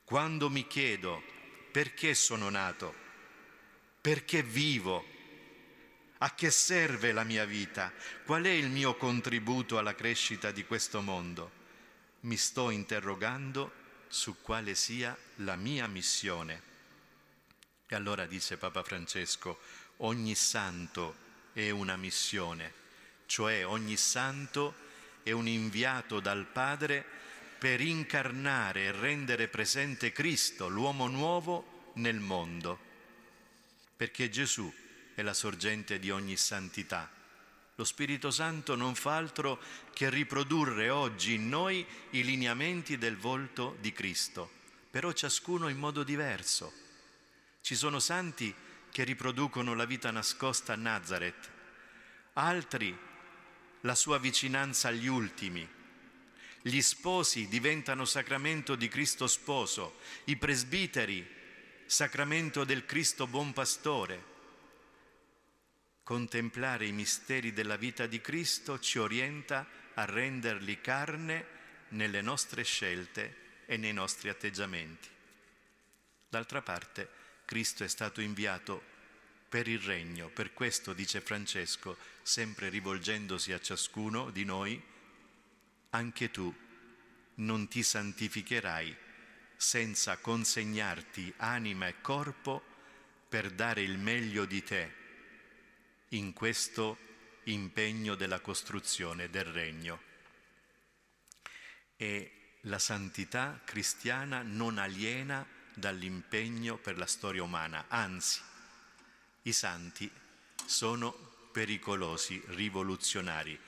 Quando 0.04 0.50
mi 0.50 0.66
chiedo 0.66 1.22
perché 1.72 2.14
sono 2.14 2.48
nato, 2.48 2.94
perché 4.00 4.42
vivo, 4.42 5.04
a 6.24 6.34
che 6.34 6.50
serve 6.50 7.12
la 7.12 7.22
mia 7.22 7.44
vita, 7.44 7.92
qual 8.24 8.44
è 8.44 8.50
il 8.50 8.70
mio 8.70 8.96
contributo 8.96 9.76
alla 9.76 9.94
crescita 9.94 10.52
di 10.52 10.64
questo 10.64 11.02
mondo, 11.02 11.50
mi 12.20 12.38
sto 12.38 12.70
interrogando 12.70 13.70
su 14.08 14.40
quale 14.40 14.74
sia 14.74 15.14
la 15.36 15.54
mia 15.56 15.86
missione. 15.86 16.62
E 17.86 17.94
allora 17.94 18.24
dice 18.24 18.56
Papa 18.56 18.82
Francesco, 18.82 19.60
ogni 19.98 20.34
santo 20.34 21.14
è 21.52 21.68
una 21.68 21.96
missione, 21.96 22.72
cioè 23.26 23.66
ogni 23.66 23.98
santo 23.98 24.74
è 25.22 25.30
un 25.30 25.46
inviato 25.46 26.20
dal 26.20 26.46
Padre 26.46 27.04
per 27.58 27.82
incarnare 27.82 28.84
e 28.84 28.92
rendere 28.92 29.48
presente 29.48 30.10
Cristo, 30.10 30.68
l'uomo 30.68 31.06
nuovo, 31.06 31.92
nel 31.96 32.18
mondo, 32.18 32.78
perché 33.94 34.30
Gesù 34.30 34.72
è 35.14 35.22
la 35.22 35.34
sorgente 35.34 35.98
di 35.98 36.10
ogni 36.10 36.36
santità. 36.36 37.10
Lo 37.76 37.84
Spirito 37.84 38.30
Santo 38.30 38.76
non 38.76 38.94
fa 38.94 39.16
altro 39.16 39.60
che 39.92 40.10
riprodurre 40.10 40.90
oggi 40.90 41.34
in 41.34 41.48
noi 41.48 41.84
i 42.10 42.22
lineamenti 42.22 42.98
del 42.98 43.16
volto 43.16 43.76
di 43.80 43.92
Cristo, 43.92 44.50
però 44.90 45.12
ciascuno 45.12 45.68
in 45.68 45.78
modo 45.78 46.04
diverso. 46.04 46.72
Ci 47.60 47.74
sono 47.74 47.98
santi 47.98 48.54
che 48.90 49.02
riproducono 49.02 49.74
la 49.74 49.86
vita 49.86 50.10
nascosta 50.10 50.74
a 50.74 50.76
Nazareth, 50.76 51.50
altri 52.34 52.96
la 53.80 53.94
sua 53.94 54.18
vicinanza 54.18 54.88
agli 54.88 55.08
ultimi, 55.08 55.68
gli 56.66 56.80
sposi 56.80 57.46
diventano 57.48 58.06
sacramento 58.06 58.74
di 58.74 58.88
Cristo 58.88 59.26
sposo, 59.26 59.98
i 60.24 60.36
presbiteri 60.36 61.28
sacramento 61.84 62.64
del 62.64 62.86
Cristo 62.86 63.26
buon 63.26 63.52
pastore. 63.52 64.32
Contemplare 66.04 66.84
i 66.84 66.92
misteri 66.92 67.54
della 67.54 67.76
vita 67.76 68.06
di 68.06 68.20
Cristo 68.20 68.78
ci 68.78 68.98
orienta 68.98 69.66
a 69.94 70.04
renderli 70.04 70.78
carne 70.82 71.46
nelle 71.88 72.20
nostre 72.20 72.62
scelte 72.62 73.62
e 73.64 73.78
nei 73.78 73.94
nostri 73.94 74.28
atteggiamenti. 74.28 75.08
D'altra 76.28 76.60
parte, 76.60 77.08
Cristo 77.46 77.84
è 77.84 77.88
stato 77.88 78.20
inviato 78.20 78.82
per 79.48 79.66
il 79.66 79.78
regno, 79.78 80.28
per 80.28 80.52
questo 80.52 80.92
dice 80.92 81.22
Francesco, 81.22 81.96
sempre 82.20 82.68
rivolgendosi 82.68 83.52
a 83.52 83.60
ciascuno 83.60 84.28
di 84.28 84.44
noi, 84.44 84.82
anche 85.90 86.30
tu 86.30 86.54
non 87.36 87.66
ti 87.66 87.82
santificherai 87.82 88.94
senza 89.56 90.18
consegnarti 90.18 91.32
anima 91.38 91.86
e 91.86 92.02
corpo 92.02 92.62
per 93.26 93.50
dare 93.50 93.80
il 93.80 93.96
meglio 93.96 94.44
di 94.44 94.62
te 94.62 95.03
in 96.14 96.32
questo 96.32 96.98
impegno 97.44 98.14
della 98.14 98.40
costruzione 98.40 99.30
del 99.30 99.44
regno. 99.44 100.00
E 101.96 102.58
la 102.62 102.78
santità 102.78 103.60
cristiana 103.64 104.42
non 104.42 104.78
aliena 104.78 105.46
dall'impegno 105.74 106.76
per 106.76 106.98
la 106.98 107.06
storia 107.06 107.42
umana, 107.42 107.86
anzi, 107.88 108.40
i 109.42 109.52
santi 109.52 110.10
sono 110.64 111.12
pericolosi, 111.52 112.42
rivoluzionari, 112.46 113.58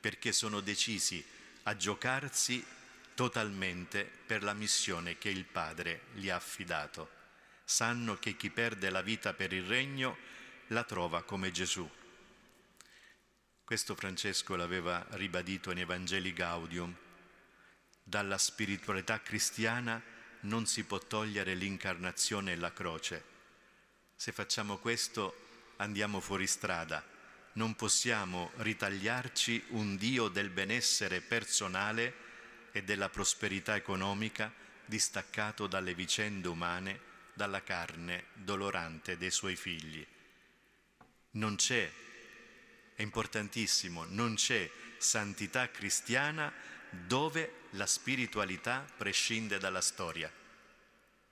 perché 0.00 0.32
sono 0.32 0.60
decisi 0.60 1.24
a 1.64 1.76
giocarsi 1.76 2.64
totalmente 3.14 4.04
per 4.04 4.42
la 4.42 4.54
missione 4.54 5.18
che 5.18 5.28
il 5.28 5.44
Padre 5.44 6.02
gli 6.14 6.30
ha 6.30 6.36
affidato. 6.36 7.10
Sanno 7.64 8.16
che 8.16 8.36
chi 8.36 8.50
perde 8.50 8.90
la 8.90 9.02
vita 9.02 9.34
per 9.34 9.52
il 9.52 9.64
regno 9.64 10.16
la 10.68 10.82
trova 10.82 11.22
come 11.22 11.52
Gesù. 11.52 11.88
Questo 13.62 13.94
Francesco 13.94 14.56
l'aveva 14.56 15.06
ribadito 15.10 15.70
in 15.70 15.78
Evangeli 15.78 16.32
Gaudium. 16.32 16.94
Dalla 18.02 18.38
spiritualità 18.38 19.20
cristiana 19.20 20.02
non 20.40 20.66
si 20.66 20.84
può 20.84 20.98
togliere 20.98 21.54
l'incarnazione 21.54 22.52
e 22.52 22.56
la 22.56 22.72
croce. 22.72 23.24
Se 24.16 24.32
facciamo 24.32 24.78
questo 24.78 25.44
andiamo 25.76 26.20
fuori 26.20 26.46
strada. 26.46 27.04
Non 27.52 27.74
possiamo 27.74 28.50
ritagliarci 28.56 29.66
un 29.68 29.96
Dio 29.96 30.28
del 30.28 30.50
benessere 30.50 31.20
personale 31.20 32.24
e 32.72 32.82
della 32.82 33.08
prosperità 33.08 33.76
economica 33.76 34.52
distaccato 34.84 35.66
dalle 35.66 35.94
vicende 35.94 36.48
umane, 36.48 37.00
dalla 37.32 37.62
carne 37.62 38.26
dolorante 38.34 39.16
dei 39.16 39.30
suoi 39.30 39.56
figli. 39.56 40.06
Non 41.36 41.56
c'è, 41.56 41.92
è 42.94 43.02
importantissimo, 43.02 44.04
non 44.08 44.36
c'è 44.36 44.70
santità 44.96 45.70
cristiana 45.70 46.50
dove 46.90 47.64
la 47.70 47.86
spiritualità 47.86 48.86
prescinde 48.96 49.58
dalla 49.58 49.82
storia. 49.82 50.32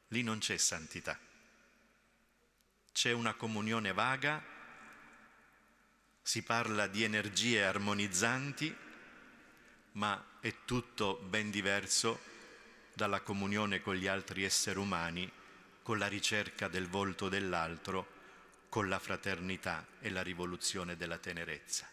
Lì 0.09 0.23
non 0.23 0.39
c'è 0.41 0.59
santità. 0.59 1.19
C'è 2.93 3.13
una 3.13 3.33
comunione 3.33 3.95
vaga, 3.95 4.45
si 6.21 6.43
parla 6.43 6.87
di 6.87 7.03
energie 7.03 7.65
armonizzanti, 7.65 8.77
ma 9.93 10.23
è 10.41 10.55
tutto 10.67 11.17
ben 11.17 11.51
diverso 11.51 12.21
dalla 12.93 13.21
comunione 13.23 13.81
con 13.81 13.95
gli 13.95 14.07
altri 14.07 14.45
esseri 14.45 14.79
umani, 14.79 15.31
con 15.83 15.97
la 15.97 16.09
ricerca 16.09 16.69
del 16.69 16.89
volto 16.89 17.31
dell'altro, 17.31 18.14
con 18.75 18.89
la 18.89 18.99
fraternità 18.99 19.87
e 20.01 20.11
la 20.11 20.21
rivoluzione 20.21 20.97
della 20.97 21.19
tenerezza. 21.19 21.89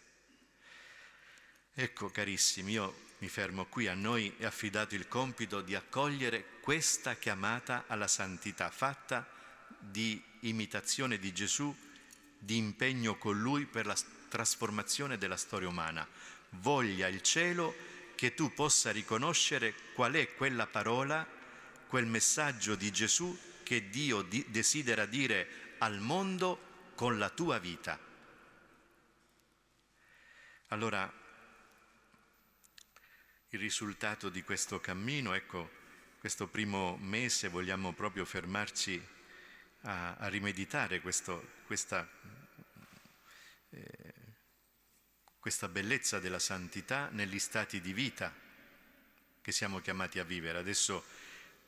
Ecco 1.76 2.10
carissimi, 2.10 2.72
io 2.72 3.10
mi 3.20 3.30
fermo 3.30 3.66
qui, 3.66 3.86
a 3.86 3.94
noi 3.94 4.34
è 4.40 4.46
affidato 4.46 4.96
il 4.96 5.08
compito 5.08 5.62
di 5.62 5.76
accogliere 5.76 6.44
questa 6.60 7.14
chiamata 7.18 7.84
alla 7.86 8.08
santità, 8.08 8.72
fatta 8.72 9.30
di 9.78 10.20
imitazione 10.40 11.20
di 11.20 11.32
Gesù, 11.32 11.72
di 12.40 12.58
impegno 12.58 13.16
con 13.16 13.40
Lui 13.40 13.68
per 13.68 13.86
la 13.86 13.96
trasformazione 14.28 15.20
della 15.20 15.38
storia 15.38 15.68
umana. 15.68 16.08
Voglia 16.50 17.06
il 17.06 17.22
cielo 17.22 17.76
che 18.16 18.34
tu 18.34 18.56
possa 18.56 18.90
riconoscere 18.90 19.76
qual 19.94 20.14
è 20.14 20.34
quella 20.34 20.66
parola, 20.66 21.28
quel 21.86 22.08
messaggio 22.08 22.74
di 22.74 22.92
Gesù 22.92 23.38
che 23.62 23.92
Dio 23.92 24.24
di- 24.24 24.48
desidera 24.50 25.06
dire 25.06 25.76
al 25.78 26.00
mondo 26.00 26.70
con 27.02 27.18
la 27.18 27.32
tua 27.32 27.58
vita. 27.58 28.00
Allora, 30.68 31.12
il 33.50 33.60
risultato 33.60 34.30
di 34.30 34.44
questo 34.44 34.80
cammino, 34.80 35.34
ecco, 35.34 35.72
questo 36.20 36.46
primo 36.46 36.98
mese 36.98 37.48
vogliamo 37.48 37.94
proprio 37.94 38.24
fermarci 38.24 39.04
a, 39.82 40.14
a 40.14 40.28
rimeditare 40.28 41.02
questo, 41.02 41.54
questa 41.66 42.08
eh, 43.72 44.14
questa 45.40 45.68
bellezza 45.70 46.20
della 46.20 46.38
santità 46.38 47.10
negli 47.10 47.40
stati 47.40 47.82
di 47.82 47.94
vita 47.94 48.32
che 49.42 49.52
siamo 49.52 49.80
chiamati 49.80 50.20
a 50.20 50.24
vivere. 50.24 50.60
Adesso 50.60 51.04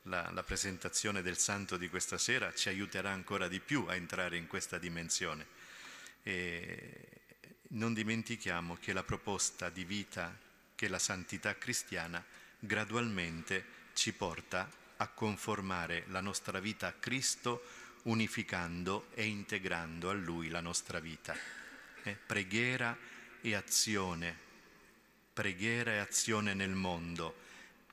la, 0.03 0.29
la, 0.31 0.43
presentazione 0.43 1.21
del 1.21 1.37
santo 1.37 1.77
di 1.77 1.89
questa 1.89 2.17
sera 2.17 2.53
ci 2.53 2.69
aiuterà 2.69 3.11
ancora 3.11 3.47
di 3.47 3.59
più 3.59 3.85
a 3.87 3.95
entrare 3.95 4.37
in 4.37 4.47
questa 4.47 4.77
dimensione. 4.77 5.45
E 6.23 7.07
non 7.69 7.93
dimentichiamo 7.93 8.77
che 8.79 8.93
la 8.93 9.03
proposta 9.03 9.69
di 9.69 9.83
vita 9.83 10.37
che 10.75 10.87
la 10.87 10.99
santità 10.99 11.57
cristiana 11.57 12.23
gradualmente 12.59 13.81
ci 13.93 14.13
porta 14.13 14.69
a 14.97 15.07
conformare 15.07 16.05
la 16.07 16.21
nostra 16.21 16.59
vita 16.59 16.87
a 16.87 16.93
Cristo 16.93 17.63
unificando 18.03 19.07
e 19.13 19.25
integrando 19.25 20.09
a 20.09 20.13
Lui 20.13 20.49
la 20.49 20.61
nostra 20.61 20.99
vita. 20.99 21.35
Eh, 22.03 22.15
preghiera 22.15 22.97
e 23.41 23.55
azione, 23.55 24.37
preghiera 25.33 25.91
e 25.91 25.97
azione 25.97 26.53
nel 26.53 26.71
mondo, 26.71 27.35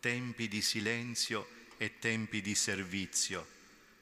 tempi 0.00 0.48
di 0.48 0.62
silenzio 0.62 1.58
e 1.82 1.98
tempi 1.98 2.42
di 2.42 2.54
servizio, 2.54 3.46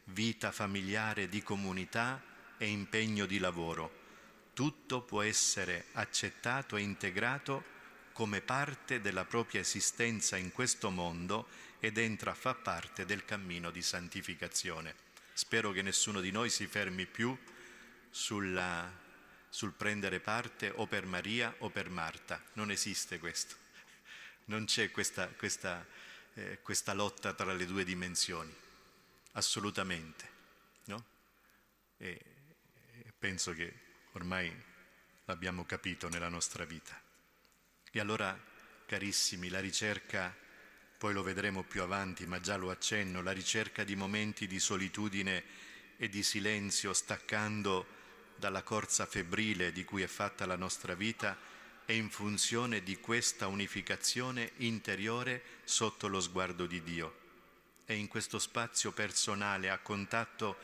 vita 0.07 0.51
familiare 0.51 1.29
di 1.29 1.45
comunità 1.45 2.21
e 2.59 2.67
impegno 2.67 3.25
di 3.25 3.39
lavoro. 3.39 4.07
Tutto 4.53 5.03
può 5.03 5.23
essere 5.23 5.85
accettato 5.93 6.77
e 6.77 6.81
integrato 6.81 7.77
come 8.13 8.41
parte 8.41 9.01
della 9.01 9.25
propria 9.25 9.61
esistenza 9.61 10.37
in 10.37 10.51
questo 10.51 10.91
mondo 10.91 11.47
ed 11.79 11.99
entra 11.99 12.33
a 12.33 12.35
far 12.35 12.61
parte 12.63 13.05
del 13.05 13.25
cammino 13.25 13.71
di 13.71 13.83
santificazione. 13.83 14.93
Spero 15.33 15.71
che 15.71 15.83
nessuno 15.83 16.21
di 16.21 16.33
noi 16.33 16.51
si 16.51 16.67
fermi 16.67 17.07
più 17.07 17.39
sulla 18.11 19.07
sul 19.51 19.73
prendere 19.73 20.19
parte 20.19 20.73
o 20.75 20.87
per 20.87 21.07
Maria 21.07 21.55
o 21.59 21.71
per 21.71 21.91
Marta. 21.91 22.43
Non 22.55 22.73
esiste 22.73 23.21
questo. 23.21 23.55
Non 24.47 24.65
c'è 24.65 24.91
questa, 24.91 25.29
questa, 25.29 25.87
eh, 26.39 26.59
questa 26.63 26.95
lotta 26.95 27.33
tra 27.35 27.53
le 27.53 27.67
due 27.67 27.85
dimensioni, 27.85 28.55
assolutamente. 29.33 30.37
No? 30.85 31.05
E, 31.97 32.21
e 33.03 33.13
penso 33.19 33.53
che 33.53 33.73
ormai 34.13 34.55
l'abbiamo 35.25 35.65
capito 35.65 36.09
nella 36.09 36.29
nostra 36.29 36.65
vita. 36.65 37.01
E 37.91 38.01
allora, 38.01 38.39
carissimi, 38.87 39.49
la 39.49 39.61
ricerca, 39.61 40.35
poi 40.97 41.13
lo 41.13 41.23
vedremo 41.23 41.65
più 41.65 41.83
avanti, 41.83 42.27
ma 42.27 42.41
già 42.41 42.57
lo 42.57 42.71
accenno, 42.71 43.21
la 43.21 43.33
ricerca 43.33 43.83
di 43.83 43.97
momenti 43.97 44.47
di 44.47 44.61
solitudine 44.61 45.45
e 45.97 46.09
di 46.09 46.23
silenzio, 46.23 46.93
staccando 46.93 47.97
dalla 48.37 48.63
corsa 48.63 49.05
febbrile 49.07 49.73
di 49.73 49.85
cui 49.85 50.03
è 50.03 50.07
fatta 50.07 50.47
la 50.47 50.57
nostra 50.57 50.95
vita 50.95 51.37
è 51.89 51.93
in 51.93 52.11
funzione 52.11 52.83
di 52.83 52.99
questa 52.99 53.47
unificazione 53.47 54.53
interiore 54.59 55.43
sotto 55.65 56.07
lo 56.07 56.21
sguardo 56.21 56.67
di 56.67 56.83
Dio. 56.83 57.17
E 57.87 57.95
in 57.95 58.09
questo 58.09 58.39
spazio 58.39 58.93
personale 58.93 59.71
a 59.71 59.79
contatto 59.79 60.59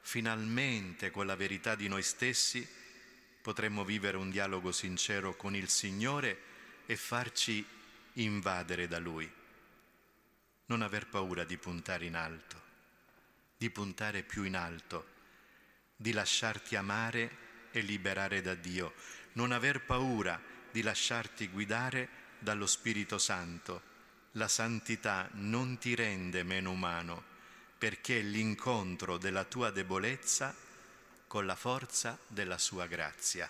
finalmente 0.00 1.12
con 1.12 1.26
la 1.26 1.36
verità 1.36 1.76
di 1.76 1.86
noi 1.86 2.02
stessi 2.02 2.68
potremmo 3.40 3.84
vivere 3.84 4.16
un 4.16 4.30
dialogo 4.30 4.72
sincero 4.72 5.36
con 5.36 5.54
il 5.54 5.68
Signore 5.68 6.40
e 6.86 6.96
farci 6.96 7.64
invadere 8.14 8.88
da 8.88 8.98
Lui. 8.98 9.30
Non 10.66 10.82
aver 10.82 11.06
paura 11.06 11.44
di 11.44 11.56
puntare 11.56 12.04
in 12.04 12.16
alto, 12.16 12.60
di 13.56 13.70
puntare 13.70 14.24
più 14.24 14.42
in 14.42 14.56
alto 14.56 15.06
di 15.94 16.10
lasciarti 16.10 16.74
amare 16.74 17.30
e 17.70 17.80
liberare 17.80 18.42
da 18.42 18.56
Dio, 18.56 18.94
non 19.34 19.52
aver 19.52 19.80
paura 19.84 20.50
di 20.74 20.82
lasciarti 20.82 21.46
guidare 21.46 22.08
dallo 22.36 22.66
Spirito 22.66 23.16
Santo. 23.16 23.80
La 24.32 24.48
santità 24.48 25.28
non 25.34 25.78
ti 25.78 25.94
rende 25.94 26.42
meno 26.42 26.72
umano, 26.72 27.22
perché 27.78 28.18
è 28.18 28.22
l'incontro 28.22 29.16
della 29.16 29.44
tua 29.44 29.70
debolezza 29.70 30.52
con 31.28 31.46
la 31.46 31.54
forza 31.54 32.18
della 32.26 32.58
sua 32.58 32.88
grazia. 32.88 33.48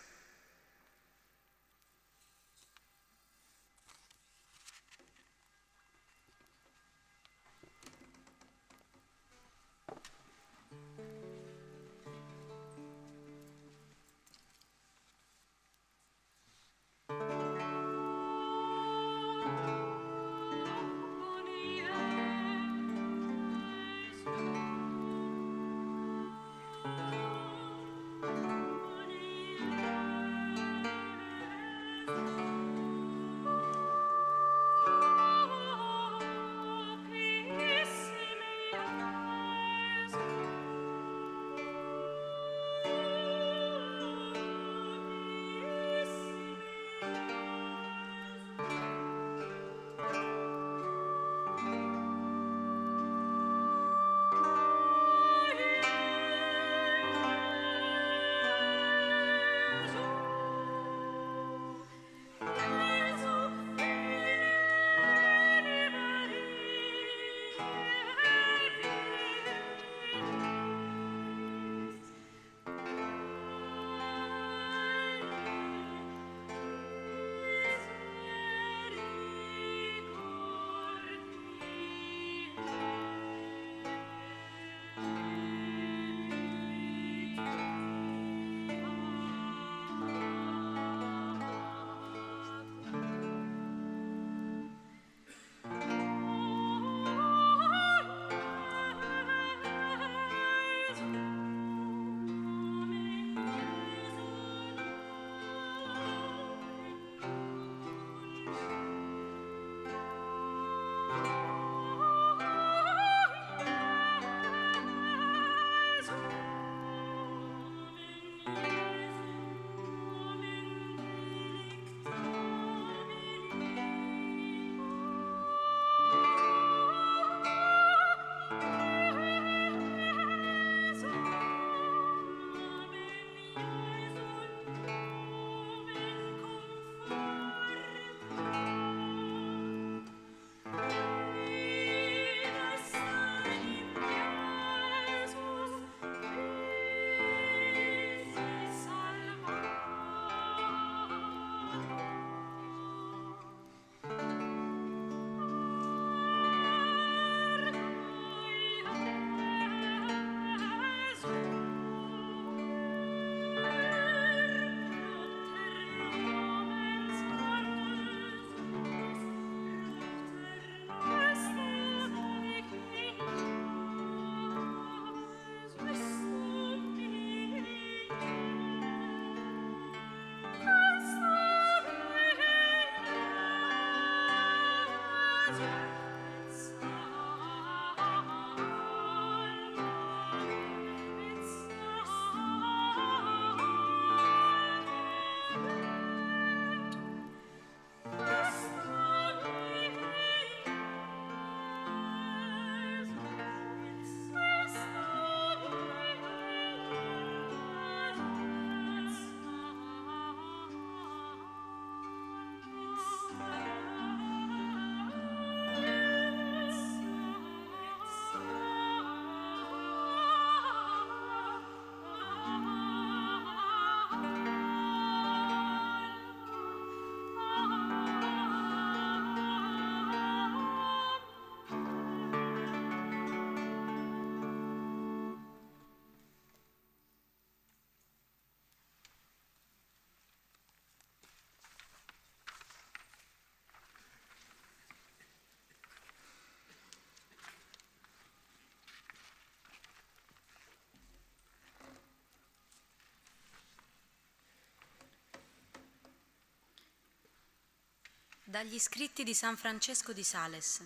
Dagli 258.55 258.79
scritti 258.79 259.25
di 259.25 259.35
San 259.35 259.57
Francesco 259.57 260.13
di 260.13 260.23
Sales. 260.23 260.81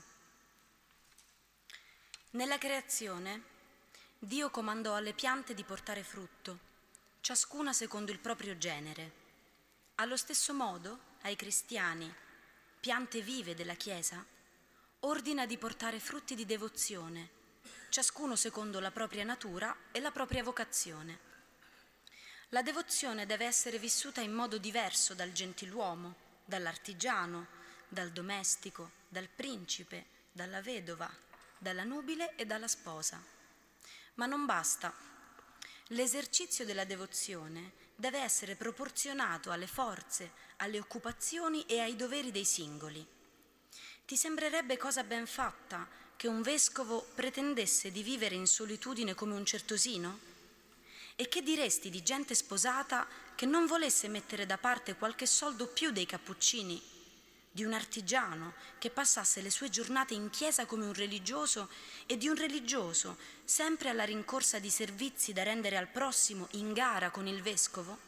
Nella 2.30 2.56
creazione 2.56 3.42
Dio 4.18 4.48
comandò 4.48 4.96
alle 4.96 5.12
piante 5.12 5.52
di 5.52 5.64
portare 5.64 6.02
frutto, 6.02 6.58
ciascuna 7.20 7.74
secondo 7.74 8.10
il 8.10 8.20
proprio 8.20 8.56
genere. 8.56 9.12
Allo 9.96 10.16
stesso 10.16 10.54
modo, 10.54 10.98
ai 11.20 11.36
cristiani, 11.36 12.10
piante 12.80 13.20
vive 13.20 13.54
della 13.54 13.74
Chiesa, 13.74 14.24
ordina 15.00 15.44
di 15.44 15.58
portare 15.58 16.00
frutti 16.00 16.34
di 16.34 16.46
devozione, 16.46 17.28
ciascuno 17.90 18.34
secondo 18.34 18.80
la 18.80 18.92
propria 18.92 19.24
natura 19.24 19.76
e 19.92 20.00
la 20.00 20.10
propria 20.10 20.42
vocazione. 20.42 21.18
La 22.48 22.62
devozione 22.62 23.26
deve 23.26 23.44
essere 23.44 23.78
vissuta 23.78 24.22
in 24.22 24.32
modo 24.32 24.56
diverso 24.56 25.12
dal 25.12 25.32
gentiluomo, 25.32 26.14
dall'artigiano, 26.46 27.57
dal 27.88 28.10
domestico, 28.10 28.90
dal 29.08 29.28
principe, 29.28 30.06
dalla 30.30 30.60
vedova, 30.60 31.10
dalla 31.58 31.84
nubile 31.84 32.34
e 32.36 32.46
dalla 32.46 32.68
sposa. 32.68 33.22
Ma 34.14 34.26
non 34.26 34.46
basta. 34.46 34.94
L'esercizio 35.88 36.64
della 36.64 36.84
devozione 36.84 37.72
deve 37.96 38.18
essere 38.18 38.54
proporzionato 38.54 39.50
alle 39.50 39.66
forze, 39.66 40.32
alle 40.56 40.78
occupazioni 40.78 41.64
e 41.66 41.80
ai 41.80 41.96
doveri 41.96 42.30
dei 42.30 42.44
singoli. 42.44 43.04
Ti 44.04 44.16
sembrerebbe 44.16 44.76
cosa 44.76 45.02
ben 45.02 45.26
fatta 45.26 45.88
che 46.16 46.28
un 46.28 46.42
vescovo 46.42 47.06
pretendesse 47.14 47.90
di 47.90 48.02
vivere 48.02 48.34
in 48.34 48.46
solitudine 48.46 49.14
come 49.14 49.34
un 49.34 49.44
certosino? 49.44 50.18
E 51.16 51.28
che 51.28 51.42
diresti 51.42 51.90
di 51.90 52.02
gente 52.02 52.34
sposata 52.34 53.06
che 53.34 53.46
non 53.46 53.66
volesse 53.66 54.08
mettere 54.08 54.46
da 54.46 54.58
parte 54.58 54.94
qualche 54.96 55.26
soldo 55.26 55.66
più 55.66 55.90
dei 55.90 56.06
cappuccini? 56.06 56.97
Di 57.50 57.64
un 57.64 57.72
artigiano 57.72 58.54
che 58.78 58.90
passasse 58.90 59.40
le 59.40 59.50
sue 59.50 59.70
giornate 59.70 60.14
in 60.14 60.30
chiesa 60.30 60.66
come 60.66 60.84
un 60.84 60.92
religioso 60.92 61.68
e 62.06 62.16
di 62.16 62.28
un 62.28 62.36
religioso 62.36 63.16
sempre 63.44 63.88
alla 63.88 64.04
rincorsa 64.04 64.58
di 64.58 64.70
servizi 64.70 65.32
da 65.32 65.42
rendere 65.42 65.76
al 65.76 65.88
prossimo 65.88 66.48
in 66.52 66.72
gara 66.72 67.10
con 67.10 67.26
il 67.26 67.42
vescovo? 67.42 67.98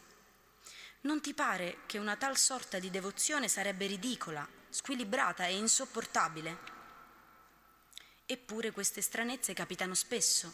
Non 1.03 1.21
ti 1.21 1.33
pare 1.33 1.79
che 1.87 1.99
una 1.99 2.17
tal 2.17 2.37
sorta 2.37 2.79
di 2.79 2.91
devozione 2.91 3.49
sarebbe 3.49 3.87
ridicola, 3.87 4.47
squilibrata 4.69 5.47
e 5.47 5.57
insopportabile? 5.57 6.59
Eppure 8.27 8.71
queste 8.71 9.01
stranezze 9.01 9.55
capitano 9.55 9.95
spesso 9.95 10.53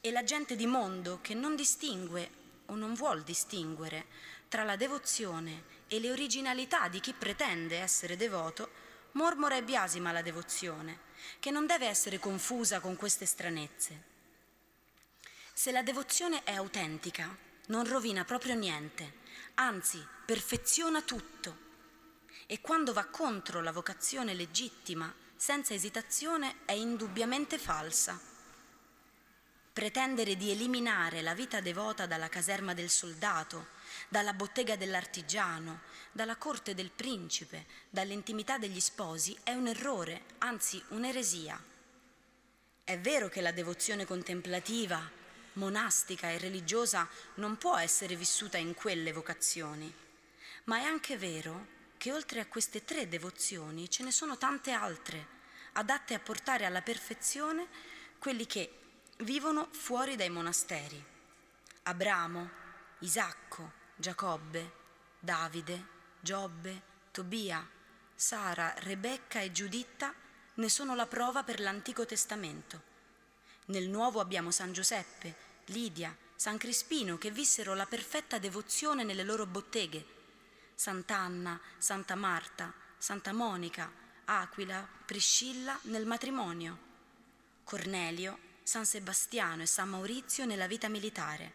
e 0.00 0.10
la 0.10 0.24
gente 0.24 0.56
di 0.56 0.66
mondo 0.66 1.20
che 1.22 1.32
non 1.32 1.56
distingue 1.56 2.42
o 2.66 2.74
non 2.74 2.94
vuol 2.94 3.22
distinguere 3.22 4.06
tra 4.54 4.62
la 4.62 4.76
devozione 4.76 5.64
e 5.88 5.98
le 5.98 6.12
originalità 6.12 6.86
di 6.86 7.00
chi 7.00 7.12
pretende 7.12 7.78
essere 7.78 8.16
devoto, 8.16 8.70
mormora 9.14 9.56
e 9.56 9.64
biasima 9.64 10.12
la 10.12 10.22
devozione, 10.22 11.00
che 11.40 11.50
non 11.50 11.66
deve 11.66 11.88
essere 11.88 12.20
confusa 12.20 12.78
con 12.78 12.94
queste 12.94 13.26
stranezze. 13.26 14.02
Se 15.52 15.72
la 15.72 15.82
devozione 15.82 16.44
è 16.44 16.54
autentica, 16.54 17.36
non 17.66 17.84
rovina 17.84 18.24
proprio 18.24 18.54
niente, 18.54 19.14
anzi 19.54 20.06
perfeziona 20.24 21.02
tutto. 21.02 21.58
E 22.46 22.60
quando 22.60 22.92
va 22.92 23.06
contro 23.06 23.60
la 23.60 23.72
vocazione 23.72 24.34
legittima, 24.34 25.12
senza 25.34 25.74
esitazione, 25.74 26.58
è 26.64 26.74
indubbiamente 26.74 27.58
falsa. 27.58 28.16
Pretendere 29.72 30.36
di 30.36 30.52
eliminare 30.52 31.22
la 31.22 31.34
vita 31.34 31.60
devota 31.60 32.06
dalla 32.06 32.28
caserma 32.28 32.72
del 32.72 32.88
soldato, 32.88 33.73
dalla 34.08 34.32
bottega 34.32 34.76
dell'artigiano, 34.76 35.80
dalla 36.12 36.36
corte 36.36 36.74
del 36.74 36.90
principe, 36.90 37.66
dall'intimità 37.90 38.58
degli 38.58 38.80
sposi 38.80 39.36
è 39.42 39.52
un 39.52 39.66
errore, 39.66 40.22
anzi 40.38 40.82
un'eresia. 40.88 41.62
È 42.84 42.98
vero 42.98 43.28
che 43.28 43.40
la 43.40 43.52
devozione 43.52 44.04
contemplativa, 44.04 45.00
monastica 45.54 46.30
e 46.30 46.38
religiosa 46.38 47.08
non 47.34 47.56
può 47.56 47.76
essere 47.76 48.16
vissuta 48.16 48.58
in 48.58 48.74
quelle 48.74 49.12
vocazioni, 49.12 49.92
ma 50.64 50.78
è 50.78 50.84
anche 50.84 51.16
vero 51.16 51.66
che 51.96 52.12
oltre 52.12 52.40
a 52.40 52.46
queste 52.46 52.84
tre 52.84 53.08
devozioni 53.08 53.88
ce 53.88 54.02
ne 54.02 54.10
sono 54.10 54.36
tante 54.36 54.72
altre, 54.72 55.26
adatte 55.72 56.14
a 56.14 56.18
portare 56.18 56.66
alla 56.66 56.82
perfezione 56.82 57.66
quelli 58.18 58.46
che 58.46 58.78
vivono 59.18 59.68
fuori 59.72 60.16
dai 60.16 60.28
monasteri. 60.28 61.02
Abramo, 61.84 62.50
Isacco, 63.00 63.82
Giacobbe, 63.96 64.72
Davide, 65.20 65.86
Giobbe, 66.20 66.82
Tobia, 67.10 67.66
Sara, 68.14 68.74
Rebecca 68.78 69.40
e 69.40 69.52
Giuditta 69.52 70.12
ne 70.54 70.68
sono 70.68 70.94
la 70.94 71.06
prova 71.06 71.42
per 71.42 71.60
l'Antico 71.60 72.04
Testamento. 72.04 72.92
Nel 73.66 73.88
Nuovo 73.88 74.20
abbiamo 74.20 74.50
San 74.50 74.72
Giuseppe, 74.72 75.36
Lidia, 75.66 76.16
San 76.34 76.58
Crispino 76.58 77.18
che 77.18 77.30
vissero 77.30 77.74
la 77.74 77.86
perfetta 77.86 78.38
devozione 78.38 79.04
nelle 79.04 79.22
loro 79.22 79.46
botteghe, 79.46 80.04
Sant'Anna, 80.74 81.60
Santa 81.78 82.14
Marta, 82.16 82.72
Santa 82.98 83.32
Monica, 83.32 83.90
Aquila, 84.24 84.86
Priscilla 85.06 85.78
nel 85.82 86.04
matrimonio, 86.04 86.78
Cornelio, 87.62 88.38
San 88.62 88.84
Sebastiano 88.84 89.62
e 89.62 89.66
San 89.66 89.88
Maurizio 89.88 90.44
nella 90.44 90.66
vita 90.66 90.88
militare, 90.88 91.52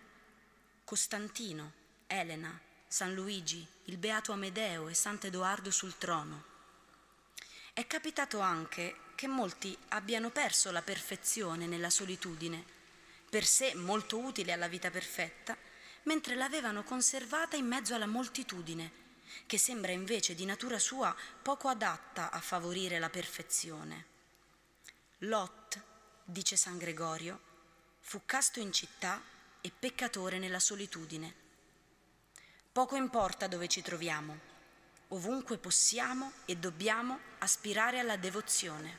Costantino, 0.85 1.73
Elena, 2.11 2.59
San 2.87 3.13
Luigi, 3.13 3.65
il 3.85 3.97
Beato 3.97 4.31
Amedeo 4.31 4.87
e 4.87 4.95
Sant'Edoardo 4.95 5.69
sul 5.69 5.95
trono. 5.99 6.43
È 7.71 7.85
capitato 7.85 8.39
anche 8.39 8.95
che 9.13 9.27
molti 9.27 9.77
abbiano 9.89 10.31
perso 10.31 10.71
la 10.71 10.81
perfezione 10.81 11.67
nella 11.67 11.91
solitudine, 11.91 12.65
per 13.29 13.45
sé 13.45 13.75
molto 13.75 14.17
utile 14.17 14.53
alla 14.53 14.67
vita 14.67 14.89
perfetta, 14.89 15.55
mentre 16.03 16.33
l'avevano 16.33 16.83
conservata 16.83 17.55
in 17.55 17.67
mezzo 17.67 17.93
alla 17.93 18.07
moltitudine, 18.07 18.91
che 19.45 19.59
sembra 19.59 19.91
invece 19.91 20.33
di 20.33 20.45
natura 20.45 20.79
sua 20.79 21.15
poco 21.43 21.67
adatta 21.67 22.31
a 22.31 22.41
favorire 22.41 22.97
la 22.97 23.11
perfezione. 23.11 24.05
Lot 25.19 25.79
dice 26.23 26.55
San 26.55 26.79
Gregorio, 26.79 27.39
fu 27.99 28.21
casto 28.25 28.59
in 28.59 28.73
città 28.73 29.21
e 29.61 29.71
peccatore 29.77 30.39
nella 30.39 30.59
solitudine. 30.59 31.38
Poco 32.79 32.95
importa 32.95 33.47
dove 33.47 33.67
ci 33.67 33.81
troviamo, 33.81 34.39
ovunque 35.09 35.57
possiamo 35.57 36.31
e 36.45 36.55
dobbiamo 36.55 37.19
aspirare 37.39 37.99
alla 37.99 38.15
devozione. 38.15 38.97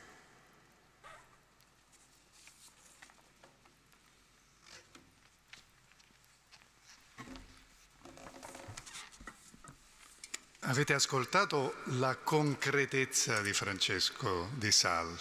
Avete 10.59 10.93
ascoltato 10.93 11.77
la 11.85 12.17
concretezza 12.17 13.41
di 13.41 13.55
Francesco 13.55 14.51
di 14.57 14.71
Sal. 14.71 15.19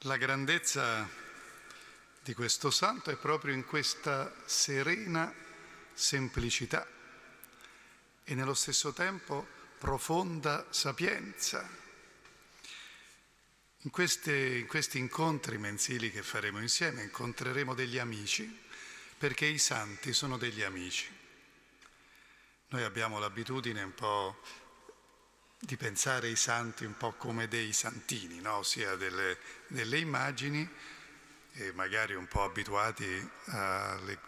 La 0.00 0.18
grandezza 0.18 1.08
di 2.22 2.34
questo 2.34 2.70
santo 2.70 3.10
è 3.10 3.16
proprio 3.16 3.54
in 3.54 3.64
questa 3.64 4.30
serena 4.44 5.32
semplicità 5.94 6.86
e 8.24 8.34
nello 8.34 8.54
stesso 8.54 8.92
tempo 8.92 9.46
profonda 9.78 10.66
sapienza. 10.70 11.68
In, 13.78 13.90
queste, 13.90 14.58
in 14.58 14.66
questi 14.66 14.98
incontri 14.98 15.58
mensili 15.58 16.10
che 16.10 16.22
faremo 16.22 16.58
insieme 16.60 17.02
incontreremo 17.02 17.74
degli 17.74 17.98
amici, 17.98 18.62
perché 19.18 19.44
i 19.44 19.58
santi 19.58 20.14
sono 20.14 20.38
degli 20.38 20.62
amici. 20.62 21.06
Noi 22.68 22.82
abbiamo 22.82 23.18
l'abitudine 23.18 23.82
un 23.82 23.94
po' 23.94 24.40
di 25.58 25.76
pensare 25.76 26.28
ai 26.28 26.36
santi 26.36 26.84
un 26.84 26.96
po' 26.96 27.12
come 27.12 27.46
dei 27.46 27.72
santini, 27.72 28.40
no? 28.40 28.56
ossia 28.56 28.96
delle, 28.96 29.38
delle 29.66 29.98
immagini, 29.98 30.68
e 31.52 31.72
magari 31.72 32.14
un 32.14 32.26
po' 32.26 32.42
abituati 32.42 33.30
alle 33.46 34.18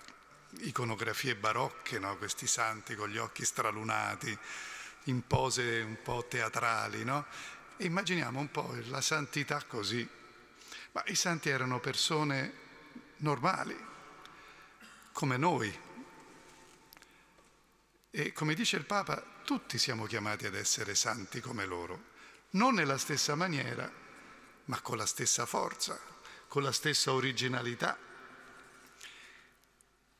iconografie 0.61 1.37
barocche, 1.37 1.99
no? 1.99 2.17
questi 2.17 2.47
santi 2.47 2.95
con 2.95 3.09
gli 3.09 3.19
occhi 3.19 3.45
stralunati, 3.45 4.37
in 5.05 5.27
pose 5.27 5.81
un 5.81 5.99
po' 6.03 6.27
teatrali, 6.29 7.05
no? 7.05 7.27
e 7.77 7.85
immaginiamo 7.85 8.41
un 8.41 8.51
po' 8.51 8.75
la 8.89 9.01
santità 9.01 9.63
così. 9.65 10.09
Ma 10.93 11.03
i 11.07 11.15
santi 11.15 11.51
erano 11.51 11.79
persone 11.79 12.53
normali, 13.19 13.77
come 15.13 15.37
noi. 15.37 15.85
E 18.11 18.33
come 18.33 18.55
dice 18.55 18.77
il 18.77 18.87
Papa, 18.87 19.23
tutti 19.45 19.79
siamo 19.79 20.07
chiamati 20.07 20.47
ad 20.47 20.55
essere 20.55 20.95
santi 20.95 21.41
come 21.41 21.67
loro, 21.67 22.15
non 22.51 22.75
nella 22.75 22.99
stessa 22.99 23.35
maniera, 23.35 23.91
ma 24.65 24.81
con 24.81 24.97
la 24.97 25.07
stessa 25.07 25.45
forza, 25.47 25.99
con 26.49 26.63
la 26.63 26.73
stessa 26.73 27.13
originalità. 27.13 27.99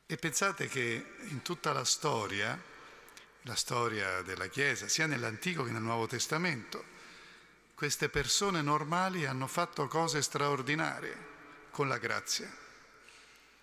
E 0.07 0.17
pensate 0.17 0.69
che 0.69 1.17
in 1.29 1.43
tutta 1.43 1.73
la 1.73 1.85
storia 1.85 2.75
la 3.47 3.55
storia 3.55 4.23
della 4.23 4.49
Chiesa, 4.49 4.89
sia 4.89 5.07
nell'Antico 5.07 5.63
che 5.63 5.71
nel 5.71 5.81
Nuovo 5.81 6.07
Testamento. 6.07 6.95
Queste 7.75 8.09
persone 8.09 8.61
normali 8.61 9.25
hanno 9.25 9.47
fatto 9.47 9.87
cose 9.87 10.21
straordinarie 10.21 11.35
con 11.71 11.87
la 11.87 11.99
grazia 11.99 12.51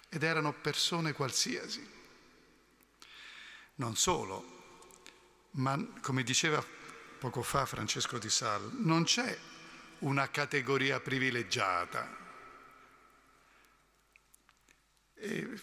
ed 0.08 0.24
erano 0.24 0.54
persone 0.54 1.12
qualsiasi. 1.12 1.86
Non 3.76 3.98
solo, 3.98 5.50
ma 5.52 5.78
come 6.02 6.24
diceva 6.24 6.64
poco 7.20 7.42
fa 7.42 7.66
Francesco 7.66 8.18
Di 8.20 8.30
Sal, 8.30 8.72
non 8.76 9.04
c'è 9.04 9.38
una 10.00 10.30
categoria 10.30 11.00
privilegiata. 11.02 12.22
E 15.16 15.60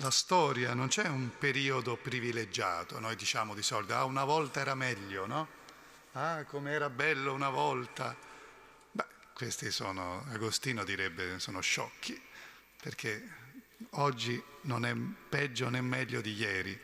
la 0.00 0.10
storia 0.10 0.74
non 0.74 0.88
c'è 0.88 1.08
un 1.08 1.30
periodo 1.38 1.96
privilegiato, 1.96 3.00
noi 3.00 3.16
diciamo 3.16 3.54
di 3.54 3.62
solito, 3.62 3.94
ah 3.94 4.04
una 4.04 4.24
volta 4.24 4.60
era 4.60 4.74
meglio, 4.74 5.26
no? 5.26 5.48
Ah 6.12 6.44
come 6.44 6.72
era 6.72 6.88
bello 6.88 7.32
una 7.32 7.50
volta. 7.50 8.16
Beh, 8.90 9.06
questi 9.32 9.70
sono, 9.70 10.24
Agostino 10.30 10.84
direbbe, 10.84 11.38
sono 11.40 11.60
sciocchi, 11.60 12.20
perché 12.80 13.36
oggi 13.90 14.40
non 14.62 14.84
è 14.84 14.94
peggio 14.94 15.68
né 15.68 15.80
meglio 15.80 16.20
di 16.20 16.32
ieri. 16.34 16.80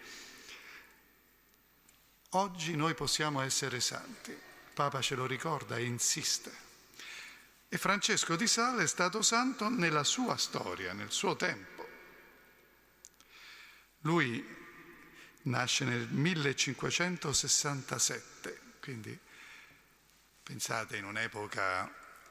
Oggi 2.30 2.74
noi 2.74 2.94
possiamo 2.94 3.42
essere 3.42 3.78
santi, 3.80 4.36
Papa 4.74 5.00
ce 5.00 5.14
lo 5.14 5.26
ricorda 5.26 5.76
e 5.76 5.84
insiste. 5.84 6.62
E 7.68 7.78
Francesco 7.78 8.34
di 8.34 8.48
Sale 8.48 8.84
è 8.84 8.86
stato 8.88 9.22
santo 9.22 9.68
nella 9.68 10.02
sua 10.02 10.36
storia, 10.36 10.92
nel 10.92 11.12
suo 11.12 11.36
tempo. 11.36 11.73
Lui 14.04 14.44
nasce 15.42 15.84
nel 15.86 16.08
1567, 16.08 18.60
quindi 18.80 19.18
pensate 20.42 20.96
in 20.98 21.06
un'epoca 21.06 21.90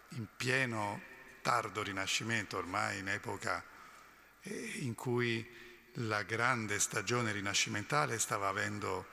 in 0.10 0.28
pieno 0.38 1.02
tardo 1.42 1.82
rinascimento, 1.82 2.58
ormai 2.58 3.00
in 3.00 3.08
epoca 3.08 3.66
eh, 4.42 4.74
in 4.82 4.94
cui 4.94 5.44
la 5.94 6.22
grande 6.22 6.80
stagione 6.80 7.32
rinascimentale 7.32 8.20
stava 8.20 8.50
avendo, 8.50 9.08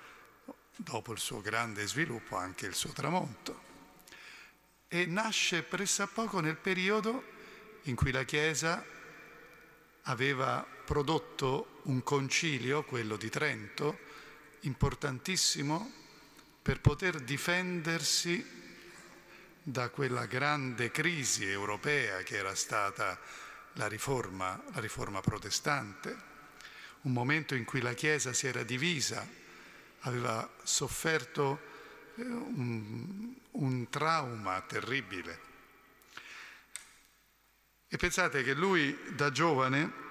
dopo 0.76 1.12
il 1.12 1.18
suo 1.18 1.40
grande 1.40 1.86
sviluppo, 1.86 2.36
anche 2.36 2.66
il 2.66 2.74
suo 2.74 2.92
tramonto. 2.92 3.68
E 4.86 5.06
nasce 5.06 5.62
pressappoco 5.62 6.40
nel 6.40 6.56
periodo 6.56 7.24
in 7.84 7.94
cui 7.94 8.10
la 8.10 8.24
Chiesa 8.24 8.84
aveva 10.02 10.66
prodotto 10.84 11.79
un 11.84 12.02
concilio, 12.02 12.84
quello 12.84 13.16
di 13.16 13.28
Trento, 13.30 13.98
importantissimo 14.60 15.92
per 16.62 16.80
poter 16.80 17.20
difendersi 17.20 18.58
da 19.62 19.88
quella 19.88 20.26
grande 20.26 20.90
crisi 20.90 21.48
europea 21.48 22.22
che 22.22 22.36
era 22.36 22.54
stata 22.54 23.18
la 23.74 23.86
riforma, 23.86 24.62
la 24.72 24.80
riforma 24.80 25.20
protestante, 25.20 26.28
un 27.02 27.12
momento 27.12 27.54
in 27.54 27.64
cui 27.64 27.80
la 27.80 27.94
Chiesa 27.94 28.32
si 28.32 28.46
era 28.46 28.62
divisa, 28.62 29.26
aveva 30.00 30.48
sofferto 30.62 31.60
eh, 32.16 32.22
un, 32.22 33.34
un 33.52 33.88
trauma 33.88 34.60
terribile. 34.62 35.48
E 37.88 37.96
pensate 37.96 38.42
che 38.42 38.54
lui 38.54 38.96
da 39.14 39.32
giovane 39.32 40.08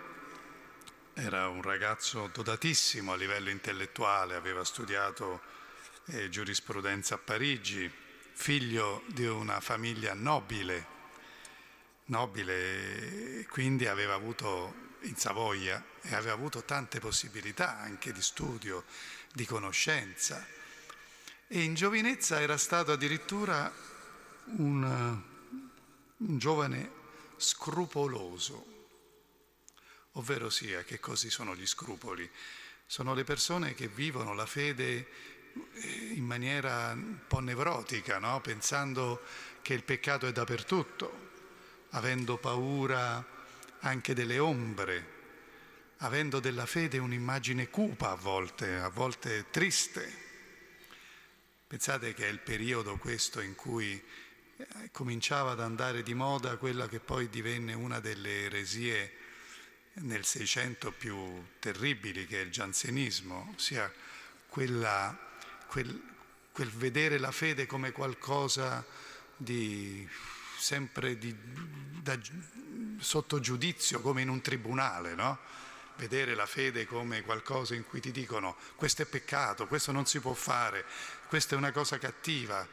era 1.19 1.49
un 1.49 1.61
ragazzo 1.61 2.29
dotatissimo 2.31 3.11
a 3.11 3.15
livello 3.17 3.49
intellettuale, 3.49 4.35
aveva 4.35 4.63
studiato 4.63 5.41
eh, 6.05 6.29
giurisprudenza 6.29 7.15
a 7.15 7.17
Parigi, 7.17 7.91
figlio 8.31 9.03
di 9.07 9.25
una 9.25 9.59
famiglia 9.59 10.13
nobile, 10.13 10.85
nobile, 12.05 13.45
quindi 13.49 13.85
aveva 13.85 14.13
avuto 14.13 14.87
in 15.01 15.15
Savoia 15.17 15.83
e 16.01 16.15
aveva 16.15 16.33
avuto 16.33 16.63
tante 16.63 16.99
possibilità 16.99 17.77
anche 17.79 18.13
di 18.13 18.21
studio, 18.21 18.85
di 19.33 19.45
conoscenza. 19.45 20.45
E 21.47 21.61
in 21.61 21.73
giovinezza 21.73 22.39
era 22.39 22.57
stato 22.57 22.93
addirittura 22.93 23.69
un, 24.57 25.21
un 26.17 26.37
giovane 26.37 26.91
scrupoloso, 27.35 28.68
ovvero 30.13 30.49
sia 30.49 30.83
che 30.83 30.99
così 30.99 31.29
sono 31.29 31.55
gli 31.55 31.65
scrupoli. 31.65 32.29
Sono 32.85 33.13
le 33.13 33.23
persone 33.23 33.73
che 33.73 33.87
vivono 33.87 34.33
la 34.33 34.45
fede 34.45 35.07
eh, 35.73 36.11
in 36.13 36.25
maniera 36.25 36.91
un 36.93 37.19
po' 37.27 37.39
nevrotica, 37.39 38.17
no? 38.17 38.41
pensando 38.41 39.21
che 39.61 39.73
il 39.73 39.83
peccato 39.83 40.25
è 40.27 40.31
dappertutto, 40.31 41.27
avendo 41.91 42.37
paura 42.37 43.23
anche 43.81 44.13
delle 44.13 44.39
ombre, 44.39 45.17
avendo 45.97 46.39
della 46.39 46.65
fede 46.65 46.97
un'immagine 46.97 47.69
cupa 47.69 48.11
a 48.11 48.15
volte, 48.15 48.77
a 48.77 48.89
volte 48.89 49.45
triste. 49.51 50.27
Pensate 51.67 52.13
che 52.15 52.25
è 52.25 52.29
il 52.29 52.39
periodo 52.39 52.97
questo 52.97 53.41
in 53.41 53.53
cui 53.53 54.01
eh, 54.57 54.89
cominciava 54.91 55.51
ad 55.51 55.61
andare 55.61 56.01
di 56.01 56.15
moda 56.15 56.57
quella 56.57 56.87
che 56.87 56.99
poi 56.99 57.29
divenne 57.29 57.73
una 57.73 57.99
delle 57.99 58.45
eresie 58.45 59.27
nel 59.93 60.25
Seicento 60.25 60.91
più 60.91 61.45
terribili, 61.59 62.25
che 62.25 62.41
è 62.41 62.43
il 62.43 62.51
giansenismo, 62.51 63.53
ossia 63.55 63.91
quella, 64.47 65.17
quel, 65.67 66.01
quel 66.51 66.69
vedere 66.69 67.17
la 67.17 67.31
fede 67.31 67.65
come 67.65 67.91
qualcosa 67.91 68.85
di 69.35 70.07
sempre 70.57 71.17
di, 71.17 71.35
da, 72.01 72.17
sotto 72.99 73.39
giudizio, 73.39 74.01
come 74.01 74.21
in 74.21 74.29
un 74.29 74.41
tribunale, 74.41 75.15
no? 75.15 75.39
Vedere 75.95 76.33
la 76.33 76.45
fede 76.45 76.85
come 76.85 77.23
qualcosa 77.23 77.75
in 77.75 77.85
cui 77.85 77.99
ti 77.99 78.11
dicono 78.11 78.55
questo 78.75 79.01
è 79.01 79.05
peccato, 79.05 79.67
questo 79.67 79.91
non 79.91 80.05
si 80.05 80.19
può 80.19 80.33
fare, 80.33 80.85
questa 81.27 81.55
è 81.55 81.57
una 81.57 81.71
cosa 81.71 81.97
cattiva 81.97 82.65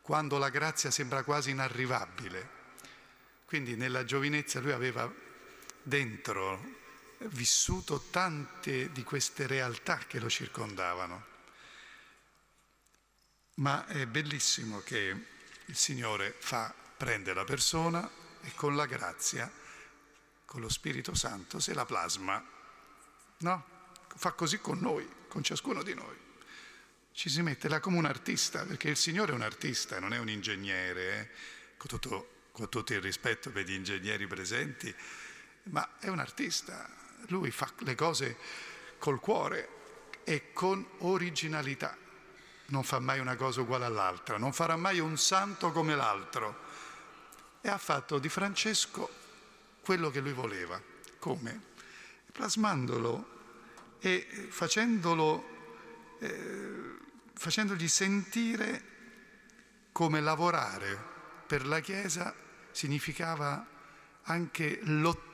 quando 0.00 0.38
la 0.38 0.48
grazia 0.48 0.90
sembra 0.90 1.22
quasi 1.22 1.50
inarrivabile. 1.50 2.60
Quindi 3.44 3.76
nella 3.76 4.04
giovinezza 4.04 4.60
lui 4.60 4.72
aveva 4.72 5.12
dentro 5.82 6.80
vissuto 7.18 8.06
tante 8.10 8.90
di 8.92 9.02
queste 9.04 9.46
realtà 9.46 9.98
che 9.98 10.18
lo 10.18 10.28
circondavano. 10.28 11.26
Ma 13.54 13.86
è 13.86 14.06
bellissimo 14.06 14.80
che 14.80 15.26
il 15.66 15.76
Signore 15.76 16.34
fa, 16.38 16.74
prende 16.96 17.32
la 17.32 17.44
persona 17.44 18.08
e 18.42 18.52
con 18.54 18.74
la 18.74 18.86
grazia, 18.86 19.50
con 20.44 20.60
lo 20.60 20.68
Spirito 20.68 21.14
Santo, 21.14 21.60
se 21.60 21.74
la 21.74 21.84
plasma. 21.84 22.44
No? 23.38 23.64
Fa 24.14 24.32
così 24.32 24.58
con 24.58 24.78
noi, 24.78 25.08
con 25.28 25.42
ciascuno 25.42 25.82
di 25.82 25.94
noi 25.94 26.22
ci 27.12 27.28
si 27.28 27.42
mette 27.42 27.68
là 27.68 27.78
come 27.78 27.98
un 27.98 28.06
artista, 28.06 28.64
perché 28.64 28.88
il 28.88 28.96
Signore 28.96 29.32
è 29.32 29.34
un 29.34 29.42
artista, 29.42 30.00
non 30.00 30.12
è 30.12 30.18
un 30.18 30.28
ingegnere, 30.28 31.20
eh? 31.20 31.28
con, 31.76 31.88
tutto, 31.88 32.46
con 32.52 32.68
tutto 32.68 32.94
il 32.94 33.00
rispetto 33.00 33.50
per 33.50 33.66
gli 33.66 33.74
ingegneri 33.74 34.26
presenti, 34.26 34.94
ma 35.64 35.98
è 35.98 36.08
un 36.08 36.18
artista, 36.18 36.88
lui 37.28 37.50
fa 37.50 37.70
le 37.78 37.94
cose 37.94 38.36
col 38.98 39.20
cuore 39.20 39.68
e 40.24 40.52
con 40.52 40.84
originalità, 40.98 41.96
non 42.66 42.82
fa 42.82 42.98
mai 42.98 43.18
una 43.18 43.36
cosa 43.36 43.60
uguale 43.60 43.84
all'altra, 43.84 44.38
non 44.38 44.52
farà 44.52 44.76
mai 44.76 44.98
un 44.98 45.16
santo 45.18 45.72
come 45.72 45.94
l'altro 45.94 46.70
e 47.60 47.68
ha 47.68 47.78
fatto 47.78 48.18
di 48.18 48.28
Francesco 48.28 49.08
quello 49.82 50.10
che 50.10 50.20
lui 50.20 50.32
voleva. 50.32 50.80
Come? 51.18 51.70
Plasmandolo 52.32 53.30
e 54.00 54.48
facendolo 54.48 56.16
eh, 56.18 56.96
facendogli 57.34 57.88
sentire 57.88 58.90
come 59.92 60.20
lavorare 60.20 61.10
per 61.46 61.66
la 61.66 61.80
Chiesa 61.80 62.34
significava 62.70 63.66
anche 64.22 64.78
lottare 64.82 65.31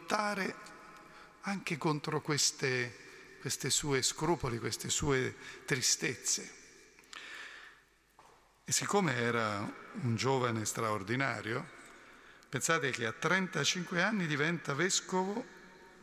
anche 1.43 1.77
contro 1.77 2.21
queste, 2.21 3.37
queste 3.41 3.71
sue 3.71 4.03
scrupoli, 4.03 4.59
queste 4.59 4.91
sue 4.91 5.35
tristezze. 5.65 6.55
E 8.65 8.73
siccome 8.73 9.15
era 9.15 9.61
un 10.03 10.17
giovane 10.17 10.65
straordinario, 10.65 11.67
pensate 12.49 12.91
che 12.91 13.07
a 13.07 13.13
35 13.13 14.03
anni 14.03 14.27
diventa 14.27 14.75
vescovo 14.75 15.45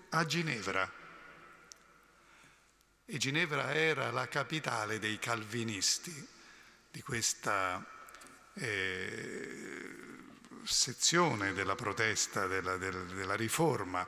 a 0.10 0.26
Ginevra 0.26 1.04
e 3.08 3.18
Ginevra 3.18 3.72
era 3.74 4.10
la 4.10 4.28
capitale 4.28 4.98
dei 4.98 5.20
calvinisti 5.20 6.28
di 6.90 7.02
questa 7.04 7.86
eh, 8.56 10.24
sezione 10.66 11.54
della 11.54 11.76
protesta, 11.76 12.48
della, 12.48 12.78
della 12.78 13.36
riforma 13.36 14.08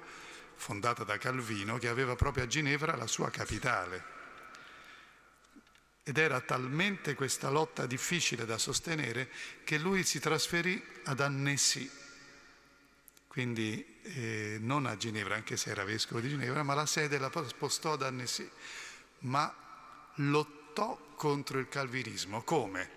fondata 0.55 1.03
da 1.03 1.17
Calvino, 1.17 1.77
che 1.77 1.87
aveva 1.87 2.15
proprio 2.15 2.43
a 2.43 2.47
Ginevra 2.47 2.95
la 2.95 3.07
sua 3.07 3.29
capitale. 3.29 4.15
ed 6.07 6.17
era 6.17 6.39
talmente 6.39 7.15
questa 7.15 7.49
lotta 7.49 7.85
difficile 7.85 8.45
da 8.45 8.57
sostenere 8.57 9.29
che 9.65 9.77
lui 9.77 10.03
si 10.03 10.19
trasferì 10.19 10.81
ad 11.03 11.19
Annecy, 11.19 11.91
quindi 13.27 13.99
eh, 14.03 14.57
non 14.61 14.85
a 14.85 14.95
Ginevra, 14.95 15.35
anche 15.35 15.57
se 15.57 15.69
era 15.69 15.83
vescovo 15.83 16.21
di 16.21 16.29
Ginevra, 16.29 16.63
ma 16.63 16.73
la 16.73 16.85
sede 16.85 17.17
la 17.17 17.29
spostò 17.45 17.93
ad 17.93 18.03
Annecy, 18.03 18.49
ma 19.19 19.53
lottò 20.15 20.97
contro 21.15 21.59
il 21.59 21.67
calvinismo. 21.67 22.41
Come? 22.41 22.96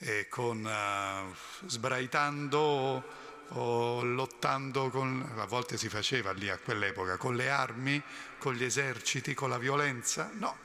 Eh, 0.00 0.28
con, 0.28 0.64
uh, 0.64 1.66
sbraitando 1.66 3.26
o 3.48 4.02
lottando 4.04 4.90
con, 4.90 5.28
a 5.36 5.44
volte 5.46 5.76
si 5.76 5.88
faceva 5.88 6.30
lì 6.30 6.48
a 6.48 6.58
quell'epoca, 6.58 7.16
con 7.16 7.34
le 7.34 7.50
armi, 7.50 8.00
con 8.38 8.54
gli 8.54 8.62
eserciti, 8.62 9.34
con 9.34 9.48
la 9.48 9.58
violenza? 9.58 10.30
No, 10.34 10.56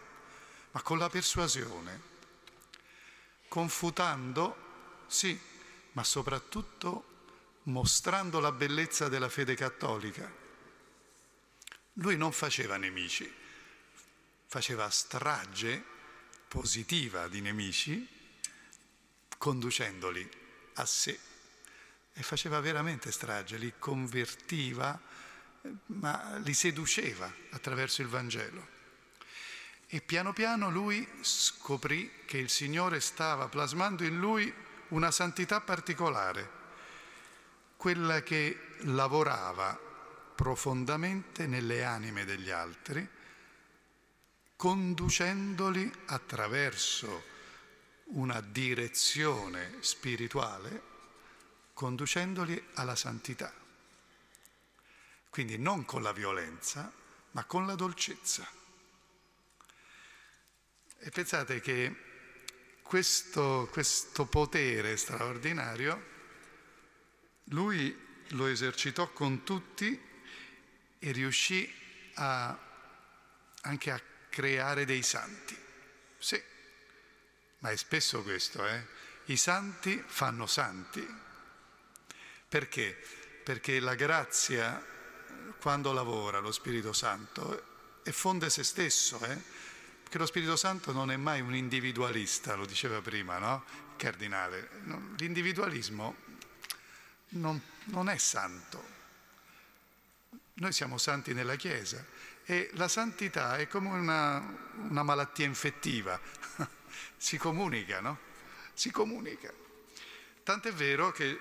ma 0.72 0.82
con 0.84 1.00
la 1.00 1.10
persuasione, 1.10 2.02
confutando, 3.48 4.56
sì, 5.08 5.40
ma 5.94 6.04
soprattutto 6.04 7.06
mostrando 7.64 8.40
la 8.40 8.52
bellezza 8.52 9.10
della 9.10 9.30
fede 9.30 9.56
cattolica. 9.56 10.32
Lui 11.94 12.18
non 12.18 12.32
faceva 12.32 12.78
nemici, 12.78 13.32
faceva 14.46 14.90
strage 14.90 15.84
positiva 16.48 17.28
di 17.28 17.42
nemici, 17.42 18.22
conducendoli 19.38 20.30
a 20.76 20.86
sé. 20.86 21.20
E 22.14 22.24
faceva 22.24 22.60
veramente 22.60 23.12
strage, 23.12 23.58
li 23.58 23.74
convertiva, 23.80 25.00
ma 25.88 26.38
li 26.38 26.54
seduceva 26.54 27.32
attraverso 27.52 28.02
il 28.02 28.08
Vangelo. 28.08 28.68
E 29.88 30.02
piano 30.02 30.34
piano 30.34 30.70
lui 30.70 31.08
scoprì 31.22 32.24
che 32.26 32.38
il 32.38 32.50
Signore 32.50 33.00
stava 33.00 33.48
plasmando 33.48 34.04
in 34.04 34.20
lui 34.20 34.52
una 34.90 35.12
santità 35.12 35.62
particolare, 35.62 36.62
quella 37.78 38.22
che 38.22 38.76
lavorava 38.82 39.80
profondamente 40.36 41.48
nelle 41.48 41.84
anime 41.84 42.26
degli 42.26 42.50
altri, 42.50 43.08
conducendoli 44.56 45.92
attraverso 46.06 47.32
una 48.14 48.41
direzione 48.41 49.78
spirituale, 49.82 50.82
conducendoli 51.74 52.70
alla 52.74 52.95
santità. 52.95 53.53
Quindi 55.30 55.57
non 55.57 55.86
con 55.86 56.03
la 56.03 56.11
violenza, 56.11 56.91
ma 57.32 57.43
con 57.45 57.66
la 57.66 57.76
dolcezza. 57.76 58.47
E 60.99 61.09
pensate 61.09 61.59
che 61.59 61.95
questo, 62.84 63.68
questo 63.72 64.26
potere 64.26 64.95
straordinario 64.97 66.11
lui 67.45 67.97
lo 68.30 68.45
esercitò 68.45 69.11
con 69.11 69.43
tutti 69.43 69.99
e 70.99 71.11
riuscì 71.11 71.72
a, 72.16 72.57
anche 73.61 73.91
a 73.91 74.01
creare 74.30 74.86
dei 74.86 75.01
santi. 75.01 75.57
Sì, 76.18 76.41
ma 77.64 77.70
è 77.70 77.78
spesso 77.78 78.22
questo, 78.24 78.66
eh? 78.68 78.86
I 79.26 79.38
santi 79.38 80.03
fanno 80.05 80.45
santi. 80.47 81.22
Perché? 82.49 83.01
Perché 83.41 83.80
la 83.80 83.95
grazia, 83.95 84.86
quando 85.61 85.93
lavora 85.93 86.39
lo 86.39 86.51
Spirito 86.51 86.91
Santo, 86.91 88.01
effonde 88.03 88.49
se 88.49 88.66
stesso, 88.66 89.18
eh? 89.24 89.41
che 90.09 90.18
lo 90.18 90.26
Spirito 90.26 90.57
Santo 90.57 90.91
non 90.91 91.09
è 91.09 91.16
mai 91.16 91.39
un 91.39 91.55
individualista, 91.55 92.55
lo 92.55 92.66
diceva 92.66 92.99
prima, 92.99 93.38
no? 93.38 93.64
Il 93.91 93.95
cardinale. 93.95 94.70
L'individualismo 95.18 96.16
non, 97.30 97.61
non 97.86 98.09
è 98.09 98.18
santo. 98.18 98.91
Noi 100.55 100.74
siamo 100.74 100.97
santi 100.97 101.34
nella 101.34 101.55
Chiesa 101.55 102.05
e 102.43 102.70
la 102.74 102.89
santità 102.89 103.55
è 103.55 103.70
come 103.70 103.88
una, 103.88 104.38
una 104.89 105.03
malattia 105.03 105.45
infettiva, 105.45 106.20
si 107.18 107.38
comunica, 107.38 107.99
no? 107.99 108.18
Si 108.74 108.91
comunica. 108.91 109.51
Tant'è 110.43 110.72
vero 110.72 111.12
che 111.12 111.39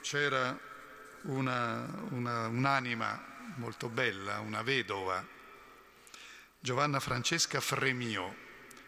c'era 0.00 0.58
una, 1.22 1.86
una, 2.10 2.46
un'anima 2.48 3.54
molto 3.56 3.88
bella, 3.88 4.40
una 4.40 4.62
vedova, 4.62 5.24
Giovanna 6.58 7.00
Francesca 7.00 7.60
Fremio, 7.60 8.36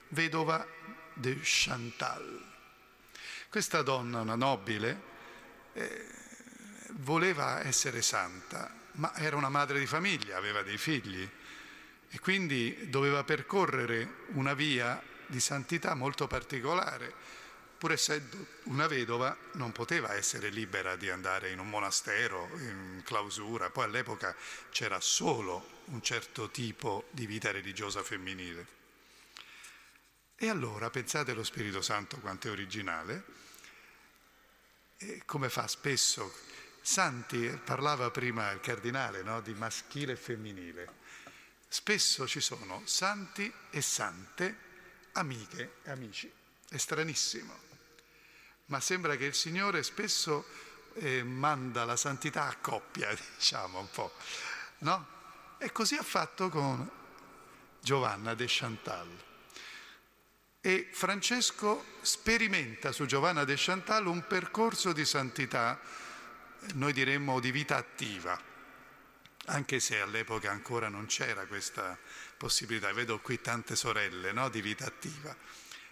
vedova 0.08 0.66
de 1.14 1.38
Chantal. 1.42 2.52
Questa 3.48 3.82
donna, 3.82 4.20
una 4.20 4.34
nobile, 4.34 5.02
eh, 5.72 6.06
voleva 6.98 7.64
essere 7.64 8.02
santa, 8.02 8.72
ma 8.92 9.14
era 9.16 9.36
una 9.36 9.48
madre 9.48 9.78
di 9.78 9.86
famiglia, 9.86 10.36
aveva 10.36 10.62
dei 10.62 10.78
figli 10.78 11.28
e 12.08 12.20
quindi 12.20 12.88
doveva 12.90 13.24
percorrere 13.24 14.26
una 14.34 14.54
via 14.54 15.02
di 15.34 15.40
santità 15.40 15.94
molto 15.94 16.28
particolare 16.28 17.42
pur 17.76 17.90
essendo 17.90 18.46
una 18.64 18.86
vedova, 18.86 19.36
non 19.54 19.72
poteva 19.72 20.14
essere 20.14 20.48
libera 20.48 20.96
di 20.96 21.10
andare 21.10 21.50
in 21.50 21.58
un 21.58 21.68
monastero, 21.68 22.48
in 22.54 23.02
clausura. 23.04 23.68
Poi 23.68 23.84
all'epoca 23.84 24.34
c'era 24.70 25.00
solo 25.00 25.82
un 25.86 26.00
certo 26.00 26.50
tipo 26.50 27.08
di 27.10 27.26
vita 27.26 27.50
religiosa 27.50 28.02
femminile. 28.02 28.66
E 30.36 30.48
allora 30.48 30.88
pensate 30.88 31.32
allo 31.32 31.44
Spirito 31.44 31.82
Santo 31.82 32.16
quanto 32.20 32.48
è 32.48 32.52
originale, 32.52 33.24
e 34.96 35.22
come 35.26 35.50
fa 35.50 35.66
spesso. 35.66 36.32
Santi, 36.80 37.48
parlava 37.62 38.10
prima 38.10 38.50
il 38.52 38.60
cardinale 38.60 39.22
no? 39.22 39.42
di 39.42 39.52
maschile 39.52 40.12
e 40.12 40.16
femminile. 40.16 40.88
Spesso 41.68 42.26
ci 42.26 42.40
sono 42.40 42.80
santi 42.86 43.52
e 43.68 43.82
sante, 43.82 44.72
amiche 45.14 45.76
e 45.82 45.90
amici. 45.90 46.30
È 46.68 46.76
stranissimo 46.76 47.64
ma 48.66 48.80
sembra 48.80 49.16
che 49.16 49.26
il 49.26 49.34
Signore 49.34 49.82
spesso 49.82 50.46
eh, 50.94 51.22
manda 51.22 51.84
la 51.84 51.96
santità 51.96 52.46
a 52.46 52.56
coppia, 52.56 53.12
diciamo 53.36 53.78
un 53.78 53.90
po', 53.90 54.12
no? 54.78 55.12
E 55.58 55.72
così 55.72 55.96
ha 55.96 56.02
fatto 56.02 56.48
con 56.48 56.88
Giovanna 57.80 58.34
de 58.34 58.46
Chantal. 58.48 59.08
E 60.60 60.88
Francesco 60.92 61.84
sperimenta 62.00 62.90
su 62.92 63.04
Giovanna 63.04 63.44
de 63.44 63.54
Chantal 63.56 64.06
un 64.06 64.26
percorso 64.26 64.92
di 64.92 65.04
santità, 65.04 65.78
noi 66.74 66.92
diremmo 66.94 67.38
di 67.40 67.50
vita 67.50 67.76
attiva, 67.76 68.40
anche 69.46 69.80
se 69.80 70.00
all'epoca 70.00 70.50
ancora 70.50 70.88
non 70.88 71.06
c'era 71.06 71.46
questa 71.46 71.98
possibilità. 72.36 72.92
Vedo 72.92 73.20
qui 73.20 73.40
tante 73.40 73.76
sorelle 73.76 74.32
no? 74.32 74.48
di 74.48 74.60
vita 74.60 74.86
attiva. 74.86 75.36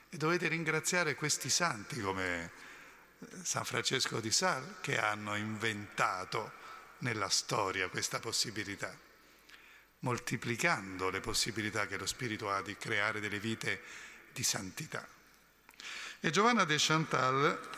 E 0.08 0.16
dovete 0.16 0.48
ringraziare 0.48 1.14
questi 1.14 1.48
santi 1.48 2.00
come 2.00 2.50
San 3.42 3.64
Francesco 3.64 4.20
di 4.20 4.30
Sal 4.30 4.76
che 4.80 4.98
hanno 4.98 5.36
inventato 5.36 6.60
nella 6.98 7.28
storia 7.28 7.88
questa 7.88 8.20
possibilità, 8.20 8.96
moltiplicando 10.00 11.10
le 11.10 11.20
possibilità 11.20 11.86
che 11.86 11.96
lo 11.96 12.06
Spirito 12.06 12.50
ha 12.50 12.62
di 12.62 12.76
creare 12.76 13.20
delle 13.20 13.40
vite 13.40 13.82
di 14.32 14.42
santità. 14.42 15.06
E 16.20 16.30
Giovanna 16.30 16.64
de 16.64 16.76
Chantal 16.78 17.70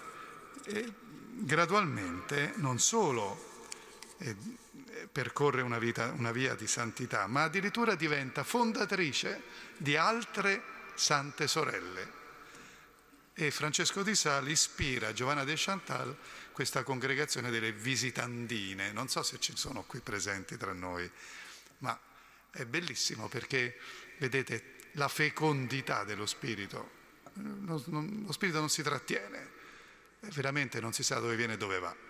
eh, 0.66 0.93
gradualmente 1.31 2.53
non 2.57 2.79
solo 2.79 3.53
eh, 4.18 4.36
percorre 5.10 5.62
una, 5.62 5.78
vita, 5.78 6.12
una 6.16 6.32
via 6.32 6.54
di 6.54 6.66
santità, 6.66 7.26
ma 7.26 7.44
addirittura 7.44 7.94
diventa 7.94 8.44
fondatrice 8.44 9.42
di 9.76 9.96
altre 9.96 10.62
sante 10.94 11.48
sorelle 11.48 12.22
e 13.36 13.50
Francesco 13.50 14.04
di 14.04 14.14
Sali 14.14 14.52
ispira 14.52 15.08
a 15.08 15.12
Giovanna 15.12 15.42
de 15.42 15.54
Chantal 15.56 16.16
questa 16.52 16.84
congregazione 16.84 17.50
delle 17.50 17.72
visitandine. 17.72 18.92
Non 18.92 19.08
so 19.08 19.24
se 19.24 19.40
ci 19.40 19.56
sono 19.56 19.82
qui 19.82 19.98
presenti 19.98 20.56
tra 20.56 20.72
noi, 20.72 21.10
ma 21.78 21.98
è 22.52 22.64
bellissimo 22.64 23.28
perché 23.28 23.76
vedete 24.18 24.76
la 24.92 25.08
fecondità 25.08 26.04
dello 26.04 26.26
spirito. 26.26 27.02
Lo, 27.64 27.82
lo 27.86 28.32
spirito 28.32 28.60
non 28.60 28.70
si 28.70 28.82
trattiene, 28.82 29.50
veramente 30.34 30.80
non 30.80 30.92
si 30.92 31.02
sa 31.02 31.18
dove 31.18 31.34
viene 31.34 31.54
e 31.54 31.56
dove 31.56 31.80
va 31.80 32.03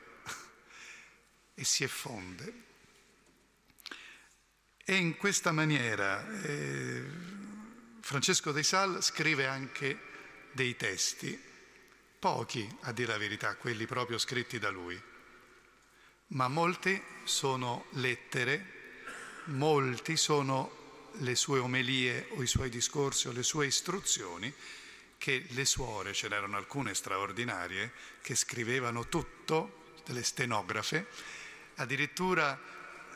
e 1.55 1.65
si 1.65 1.85
effonde. 1.85 2.63
E 4.85 4.95
in 4.97 5.17
questa 5.17 5.53
maniera 5.53 6.29
eh, 6.43 7.05
Francesco 8.01 8.53
de 8.53 8.63
Sal 8.63 9.03
scrive 9.03 9.47
anche 9.47 9.99
dei 10.53 10.77
testi, 10.77 11.41
pochi 12.19 12.69
a 12.83 12.93
dire 12.93 13.13
la 13.13 13.19
verità, 13.19 13.57
quelli 13.57 13.87
proprio 13.87 14.19
scritti 14.19 14.59
da 14.59 14.71
lui, 14.71 15.01
ma 16.29 16.49
molti 16.49 17.01
sono 17.25 17.87
lettere, 17.93 18.73
molti 19.45 20.17
sono 20.17 20.83
le 21.19 21.35
sue 21.35 21.59
omelie 21.61 22.29
o 22.31 22.43
i 22.43 22.47
suoi 22.47 22.69
discorsi 22.69 23.29
o 23.29 23.33
le 23.33 23.43
sue 23.43 23.67
istruzioni 23.67 24.53
che 25.17 25.47
le 25.51 25.65
suore, 25.65 26.13
ce 26.13 26.29
n'erano 26.29 26.57
alcune 26.57 26.93
straordinarie, 26.93 27.93
che 28.21 28.35
scrivevano 28.35 29.09
tutto, 29.09 29.83
delle 30.05 30.23
stenografe, 30.23 31.07
addirittura 31.77 32.59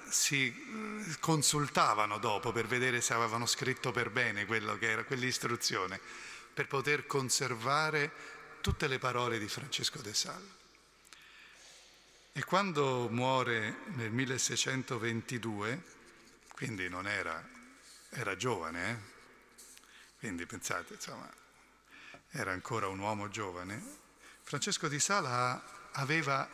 si 0.09 0.47
eh, 0.47 1.17
consultavano 1.21 2.19
dopo 2.19 2.53
per 2.53 2.67
vedere 2.67 3.01
se 3.01 3.15
avevano 3.15 3.47
scritto 3.47 3.93
per 3.93 4.11
bene 4.11 4.47
quello 4.47 4.77
che 4.79 4.91
era 4.91 5.05
quell'istruzione, 5.05 6.01
per 6.53 6.67
poter 6.67 7.07
conservare 7.07 8.11
tutte 8.61 8.89
le 8.89 8.99
parole 8.99 9.39
di 9.39 9.49
Francesco 9.49 10.01
de 10.01 10.15
Sal. 10.15 10.57
E 12.33 12.45
quando 12.45 13.09
muore 13.11 13.83
nel 13.95 14.11
1622, 14.11 15.83
quindi 16.53 16.89
non 16.89 17.07
era, 17.07 17.47
era 18.11 18.37
giovane, 18.37 18.91
eh? 18.91 18.97
quindi 20.19 20.47
pensate, 20.47 20.95
insomma, 20.95 21.29
era 22.31 22.53
ancora 22.53 22.89
un 22.89 22.99
uomo 22.99 23.29
giovane, 23.29 23.83
Francesco 24.43 24.89
di 24.89 24.99
Sala 25.01 25.91
aveva 25.93 26.49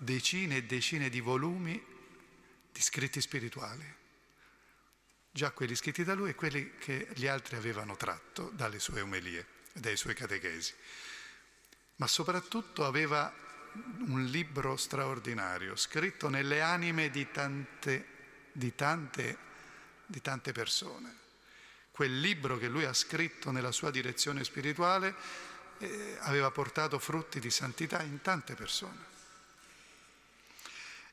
decine 0.00 0.56
e 0.56 0.64
decine 0.64 1.08
di 1.08 1.20
volumi 1.20 1.82
di 2.72 2.80
scritti 2.80 3.20
spirituali, 3.20 3.84
già 5.30 5.50
quelli 5.52 5.74
scritti 5.74 6.04
da 6.04 6.14
lui 6.14 6.30
e 6.30 6.34
quelli 6.34 6.76
che 6.78 7.08
gli 7.14 7.26
altri 7.26 7.56
avevano 7.56 7.96
tratto 7.96 8.50
dalle 8.54 8.78
sue 8.78 9.00
omelie, 9.00 9.46
dai 9.72 9.96
suoi 9.96 10.14
catechesi. 10.14 10.74
Ma 11.96 12.06
soprattutto 12.06 12.84
aveva 12.84 13.32
un 14.08 14.24
libro 14.24 14.76
straordinario, 14.76 15.76
scritto 15.76 16.28
nelle 16.28 16.60
anime 16.60 17.10
di 17.10 17.30
tante, 17.30 18.06
di 18.52 18.74
tante, 18.74 19.38
di 20.06 20.20
tante 20.20 20.52
persone 20.52 21.20
quel 22.00 22.18
libro 22.18 22.56
che 22.56 22.68
lui 22.68 22.86
ha 22.86 22.94
scritto 22.94 23.50
nella 23.50 23.72
sua 23.72 23.90
direzione 23.90 24.42
spirituale 24.42 25.14
eh, 25.76 26.16
aveva 26.20 26.50
portato 26.50 26.98
frutti 26.98 27.40
di 27.40 27.50
santità 27.50 28.00
in 28.00 28.22
tante 28.22 28.54
persone. 28.54 29.04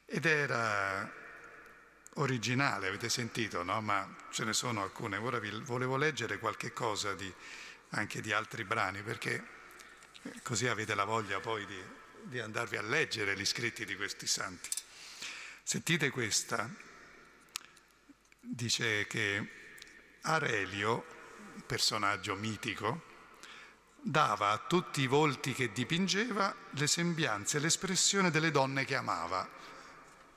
Ed 0.09 0.25
era 0.25 1.11
originale, 2.13 2.87
avete 2.87 3.09
sentito, 3.09 3.61
no? 3.61 3.81
Ma 3.81 4.15
ce 4.31 4.45
ne 4.45 4.53
sono 4.53 4.81
alcune. 4.81 5.17
Ora 5.17 5.37
vi 5.37 5.51
volevo 5.65 5.97
leggere 5.97 6.39
qualche 6.39 6.71
cosa 6.71 7.13
di, 7.13 7.31
anche 7.89 8.21
di 8.21 8.31
altri 8.31 8.63
brani, 8.63 9.01
perché 9.01 9.45
eh, 10.21 10.41
così 10.43 10.67
avete 10.67 10.95
la 10.95 11.03
voglia 11.03 11.41
poi 11.41 11.65
di, 11.65 11.83
di 12.21 12.39
andarvi 12.39 12.77
a 12.77 12.81
leggere 12.83 13.37
gli 13.37 13.43
scritti 13.43 13.83
di 13.83 13.97
questi 13.97 14.27
santi. 14.27 14.69
Sentite 15.61 16.09
questa, 16.09 16.69
dice 18.39 19.05
che 19.07 19.51
Arelio, 20.21 21.05
personaggio 21.65 22.33
mitico, 22.35 23.03
dava 23.99 24.51
a 24.51 24.57
tutti 24.57 25.01
i 25.01 25.07
volti 25.07 25.53
che 25.53 25.73
dipingeva 25.73 26.55
le 26.69 26.87
sembianze 26.87 27.57
e 27.57 27.59
l'espressione 27.59 28.31
delle 28.31 28.51
donne 28.51 28.85
che 28.85 28.95
amava, 28.95 29.56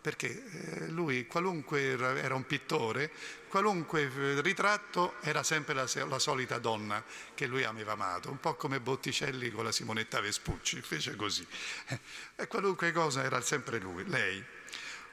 perché 0.00 0.28
eh, 0.28 0.88
lui, 0.88 1.26
qualunque 1.26 1.80
era 1.98 2.34
un 2.34 2.46
pittore, 2.46 3.10
qualunque 3.48 4.02
eh, 4.02 4.40
ritratto 4.40 5.14
era 5.20 5.42
sempre 5.42 5.74
la, 5.74 5.86
la, 6.08 6.18
solita 6.18 6.58
donna 6.58 7.04
che 7.34 7.46
lui 7.46 7.64
aveva 7.64 7.92
amato, 7.92 8.30
un 8.30 8.40
po' 8.40 8.54
come 8.54 8.80
Botticelli 8.80 9.50
con 9.50 9.64
la 9.64 9.72
Simonetta 9.72 10.20
Vespucci, 10.20 10.80
fece 10.80 11.16
così. 11.16 11.46
E 12.34 12.46
qualunque 12.46 12.92
cosa 12.92 13.22
era 13.22 13.40
sempre 13.42 13.78
lui, 13.78 14.08
lei. 14.08 14.42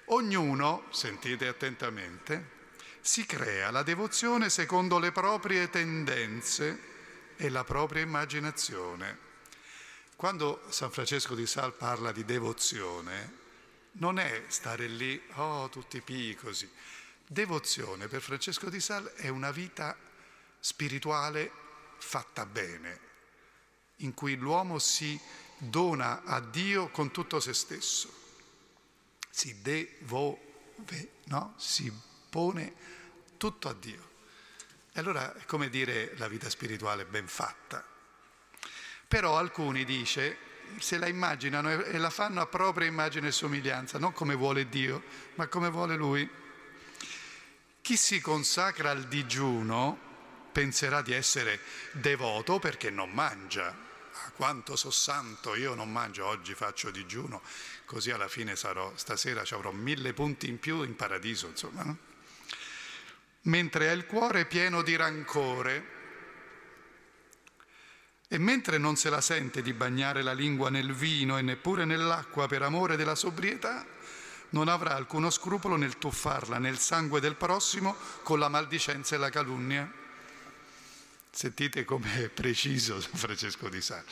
Ognuno, 0.06 0.86
sentite 0.92 1.48
attentamente, 1.48 2.56
si 3.02 3.26
crea 3.26 3.72
la 3.72 3.84
devozione 3.84 4.50
secondo 4.50 5.00
le 5.00 5.12
proprie 5.12 5.70
tendenze 5.70 6.80
e 7.36 7.50
la 7.50 7.66
propria 7.66 8.04
immaginazione. 8.04 9.26
Quando 10.16 10.62
San 10.70 10.92
Francesco 10.92 11.36
di 11.36 11.46
Sal 11.46 11.74
parla 11.74 12.12
di 12.12 12.24
devozione, 12.24 13.46
non 14.00 14.20
è 14.20 14.44
stare 14.48 14.88
lì, 14.88 15.22
oh, 15.36 15.70
tutti 15.70 16.02
pii 16.02 16.36
così. 16.36 16.70
Devozione 17.26 18.08
per 18.08 18.22
Francesco 18.22 18.70
di 18.70 18.80
Sal 18.80 19.06
è 19.14 19.28
una 19.28 19.52
vita 19.52 19.96
spirituale 20.60 21.52
fatta 21.98 22.46
bene, 22.46 23.00
in 23.98 24.14
cui 24.14 24.36
l'uomo 24.36 24.80
si 24.80 25.20
dona 25.58 26.24
a 26.24 26.40
Dio 26.40 26.90
con 26.90 27.12
tutto 27.12 27.40
se 27.40 27.54
stesso, 27.54 28.14
si 29.30 29.62
devove, 29.62 31.10
no? 31.26 31.54
si 31.58 31.92
pone 32.30 32.74
tutto 33.38 33.68
a 33.68 33.74
Dio. 33.74 34.06
E 34.94 35.00
allora 35.00 35.36
è 35.36 35.46
come 35.46 35.70
dire 35.70 36.16
la 36.18 36.28
vita 36.28 36.50
spirituale 36.50 37.06
ben 37.06 37.28
fatta. 37.28 37.86
Però 39.08 39.38
alcuni 39.38 39.86
dice, 39.86 40.38
se 40.80 40.98
la 40.98 41.08
immaginano 41.08 41.84
e 41.84 41.98
la 41.98 42.10
fanno 42.10 42.42
a 42.42 42.48
propria 42.48 42.88
immagine 42.88 43.28
e 43.28 43.32
somiglianza, 43.32 43.98
non 43.98 44.14
come 44.14 44.36
vuole 44.36 44.70
Dio, 44.70 45.04
ma 45.36 45.48
come 45.48 45.70
vuole 45.70 45.96
Lui. 45.96 46.30
Chi 47.82 47.96
si 47.96 48.20
consacra 48.20 48.92
al 48.92 49.06
digiuno 49.08 49.98
penserà 50.52 51.02
di 51.02 51.14
essere 51.14 51.60
devoto 51.92 52.60
perché 52.60 52.90
non 52.90 53.12
mangia. 53.12 53.68
Ah, 53.68 54.32
quanto 54.36 54.76
so 54.76 54.92
santo, 54.92 55.56
io 55.56 55.76
non 55.76 55.92
mangio, 55.92 56.26
oggi 56.26 56.56
faccio 56.56 56.90
digiuno, 56.90 57.42
così 57.86 58.12
alla 58.12 58.28
fine 58.28 58.56
sarò, 58.56 58.92
stasera 58.96 59.44
ci 59.44 59.54
avrò 59.54 59.72
mille 59.72 60.14
punti 60.14 60.50
in 60.50 60.60
più 60.60 60.82
in 60.84 60.96
paradiso, 60.96 61.48
insomma. 61.48 61.84
No? 61.84 61.98
mentre 63.48 63.90
ha 63.90 63.94
il 63.94 64.06
cuore 64.06 64.46
pieno 64.46 64.82
di 64.82 64.96
rancore. 64.96 65.96
E 68.30 68.38
mentre 68.38 68.78
non 68.78 68.98
se 68.98 69.10
la 69.10 69.22
sente 69.22 69.62
di 69.62 69.72
bagnare 69.72 70.22
la 70.22 70.34
lingua 70.34 70.70
nel 70.70 70.94
vino 70.94 71.38
e 71.38 71.42
neppure 71.42 71.86
nell'acqua 71.86 72.46
per 72.48 72.62
amore 72.62 72.98
della 72.98 73.16
sobrietà, 73.16 73.86
non 74.50 74.68
avrà 74.68 74.96
alcuno 74.96 75.30
scrupolo 75.30 75.78
nel 75.78 75.98
tuffarla 75.98 76.58
nel 76.58 76.78
sangue 76.78 77.22
del 77.22 77.36
prossimo 77.36 77.96
con 78.24 78.40
la 78.40 78.50
maldicenza 78.50 79.16
e 79.16 79.18
la 79.18 79.30
calunnia. 79.30 79.90
Sentite 81.30 81.86
com'è 81.86 82.28
preciso 82.30 83.00
San 83.00 83.16
Francesco 83.16 83.70
di 83.70 83.82
Sales. 83.82 84.06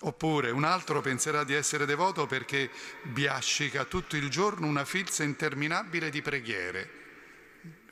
Oppure 0.00 0.50
un 0.50 0.64
altro 0.64 1.00
penserà 1.00 1.44
di 1.44 1.54
essere 1.54 1.86
devoto 1.86 2.26
perché 2.26 2.68
biascica 3.02 3.84
tutto 3.84 4.16
il 4.16 4.28
giorno 4.28 4.66
una 4.66 4.84
filza 4.84 5.22
interminabile 5.22 6.10
di 6.10 6.20
preghiere 6.20 7.03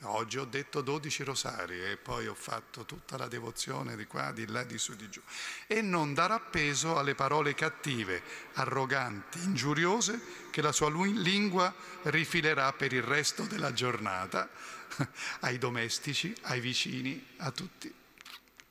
Oggi 0.04 0.38
ho 0.38 0.44
detto 0.44 0.80
12 0.80 1.22
rosari 1.22 1.80
e 1.80 1.96
poi 1.96 2.26
ho 2.26 2.34
fatto 2.34 2.84
tutta 2.84 3.16
la 3.16 3.28
devozione 3.28 3.94
di 3.94 4.04
qua, 4.06 4.32
di 4.32 4.46
là, 4.48 4.64
di 4.64 4.76
su, 4.76 4.96
di 4.96 5.08
giù. 5.08 5.20
E 5.68 5.80
non 5.80 6.12
darà 6.12 6.40
peso 6.40 6.98
alle 6.98 7.14
parole 7.14 7.54
cattive, 7.54 8.22
arroganti, 8.54 9.38
ingiuriose 9.40 10.20
che 10.50 10.60
la 10.60 10.72
sua 10.72 10.90
lingua 10.90 11.72
rifilerà 12.02 12.72
per 12.72 12.92
il 12.92 13.02
resto 13.02 13.44
della 13.44 13.72
giornata 13.72 14.50
ai 15.40 15.58
domestici, 15.58 16.34
ai 16.42 16.58
vicini, 16.58 17.24
a 17.38 17.52
tutti. 17.52 17.92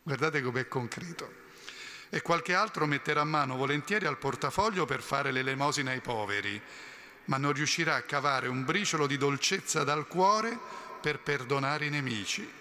Guardate 0.03 0.41
com'è 0.41 0.67
concreto. 0.67 1.39
E 2.09 2.21
qualche 2.21 2.53
altro 2.53 2.85
metterà 2.85 3.23
mano 3.23 3.55
volentieri 3.55 4.05
al 4.05 4.17
portafoglio 4.17 4.85
per 4.85 5.01
fare 5.01 5.31
l'elemosina 5.31 5.91
ai 5.91 6.01
poveri, 6.01 6.61
ma 7.25 7.37
non 7.37 7.53
riuscirà 7.53 7.95
a 7.95 8.01
cavare 8.01 8.49
un 8.49 8.65
briciolo 8.65 9.07
di 9.07 9.17
dolcezza 9.17 9.85
dal 9.85 10.07
cuore 10.07 10.89
per 11.01 11.19
perdonare 11.19 11.87
i 11.87 11.89
nemici. 11.89 12.59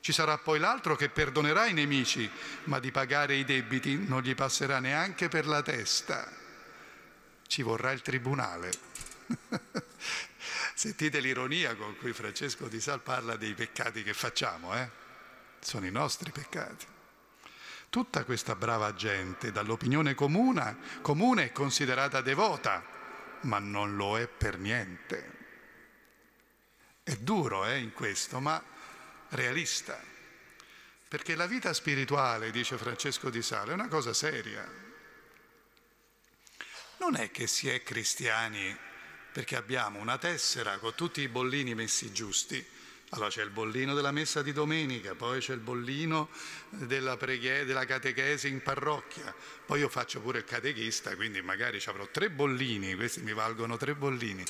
Ci 0.00 0.12
sarà 0.12 0.38
poi 0.38 0.58
l'altro 0.58 0.94
che 0.94 1.08
perdonerà 1.08 1.66
i 1.66 1.72
nemici, 1.72 2.30
ma 2.64 2.78
di 2.78 2.90
pagare 2.90 3.34
i 3.34 3.44
debiti 3.44 3.96
non 3.96 4.22
gli 4.22 4.34
passerà 4.34 4.78
neanche 4.78 5.28
per 5.28 5.46
la 5.46 5.62
testa. 5.62 6.30
Ci 7.46 7.62
vorrà 7.62 7.90
il 7.90 8.02
tribunale. 8.02 8.70
Sentite 10.74 11.18
l'ironia 11.18 11.74
con 11.74 11.96
cui 11.96 12.12
Francesco 12.12 12.68
di 12.68 12.80
Sal 12.80 13.00
parla 13.00 13.36
dei 13.36 13.54
peccati 13.54 14.02
che 14.02 14.14
facciamo, 14.14 14.74
eh? 14.76 14.88
Sono 15.58 15.86
i 15.86 15.90
nostri 15.90 16.30
peccati. 16.30 16.86
Tutta 17.90 18.24
questa 18.24 18.54
brava 18.54 18.94
gente, 18.94 19.50
dall'opinione 19.50 20.14
comune, 20.14 20.76
comune 21.00 21.46
è 21.46 21.52
considerata 21.52 22.20
devota, 22.20 22.84
ma 23.42 23.58
non 23.58 23.96
lo 23.96 24.18
è 24.18 24.28
per 24.28 24.58
niente. 24.58 25.37
È 27.08 27.16
duro 27.16 27.64
eh, 27.64 27.78
in 27.78 27.94
questo, 27.94 28.38
ma 28.38 28.62
realista. 29.30 29.98
Perché 31.08 31.36
la 31.36 31.46
vita 31.46 31.72
spirituale, 31.72 32.50
dice 32.50 32.76
Francesco 32.76 33.30
di 33.30 33.40
Sale, 33.40 33.70
è 33.70 33.74
una 33.74 33.88
cosa 33.88 34.12
seria. 34.12 34.70
Non 36.98 37.16
è 37.16 37.30
che 37.30 37.46
si 37.46 37.66
è 37.70 37.82
cristiani 37.82 38.76
perché 39.32 39.56
abbiamo 39.56 40.00
una 40.00 40.18
tessera 40.18 40.76
con 40.76 40.94
tutti 40.94 41.22
i 41.22 41.28
bollini 41.28 41.74
messi 41.74 42.12
giusti. 42.12 42.62
Allora 43.12 43.30
c'è 43.30 43.42
il 43.42 43.48
bollino 43.48 43.94
della 43.94 44.12
messa 44.12 44.42
di 44.42 44.52
domenica, 44.52 45.14
poi 45.14 45.40
c'è 45.40 45.54
il 45.54 45.60
bollino 45.60 46.28
della, 46.68 47.16
preghiera, 47.16 47.64
della 47.64 47.86
catechesi 47.86 48.48
in 48.48 48.60
parrocchia, 48.60 49.34
poi 49.64 49.80
io 49.80 49.88
faccio 49.88 50.20
pure 50.20 50.40
il 50.40 50.44
catechista, 50.44 51.16
quindi 51.16 51.40
magari 51.40 51.82
avrò 51.86 52.06
tre 52.10 52.28
bollini, 52.28 52.94
questi 52.96 53.22
mi 53.22 53.32
valgono 53.32 53.78
tre 53.78 53.94
bollini 53.94 54.44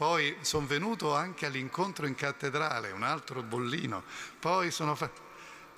poi 0.00 0.34
sono 0.40 0.66
venuto 0.66 1.14
anche 1.14 1.44
all'incontro 1.44 2.06
in 2.06 2.14
cattedrale, 2.14 2.90
un 2.90 3.02
altro 3.02 3.42
bollino, 3.42 4.02
poi 4.38 4.70
sono 4.70 4.94
fatto... 4.94 5.20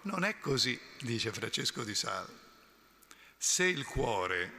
Non 0.02 0.22
è 0.22 0.38
così, 0.38 0.80
dice 1.00 1.32
Francesco 1.32 1.82
di 1.82 1.92
Sal. 1.92 2.28
Se 3.36 3.64
il 3.64 3.84
cuore 3.84 4.52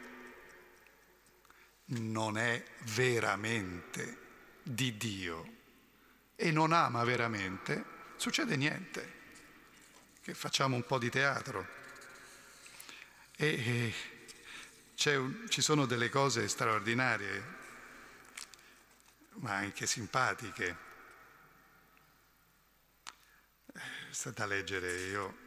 non 1.86 2.38
è 2.38 2.62
veramente 2.94 4.18
di 4.64 4.98
Dio 4.98 5.54
e 6.36 6.52
non 6.52 6.74
ama 6.74 7.06
veramente, 7.06 7.86
succede 8.18 8.58
niente, 8.58 9.14
che 10.22 10.34
facciamo 10.34 10.76
un 10.76 10.86
po' 10.86 10.98
di 10.98 11.10
teatro. 11.10 11.66
E, 13.38 13.94
un, 14.94 15.18
ci 15.48 15.62
sono 15.62 15.86
delle 15.86 16.10
cose 16.10 16.50
straordinarie, 16.50 17.62
ma 19.36 19.56
anche 19.56 19.86
simpatiche. 19.88 20.78
È 23.74 23.80
stata 24.12 24.44
a 24.44 24.46
leggere, 24.48 24.94
io 25.08 25.38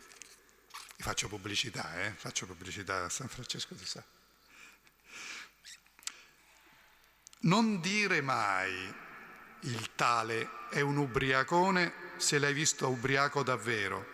faccio 0.99 1.29
pubblicità, 1.29 2.03
eh? 2.03 2.11
faccio 2.13 2.47
pubblicità 2.47 3.05
a 3.05 3.09
San 3.09 3.29
Francesco 3.29 3.75
di 3.75 3.85
Sales. 3.85 4.15
Non 7.41 7.81
dire 7.81 8.21
mai 8.21 8.95
il 9.61 9.95
tale 9.95 10.49
è 10.71 10.81
un 10.81 10.97
ubriacone 10.97 12.05
se 12.17 12.39
l'hai 12.39 12.53
visto 12.53 12.89
ubriaco 12.89 13.43
davvero, 13.43 14.05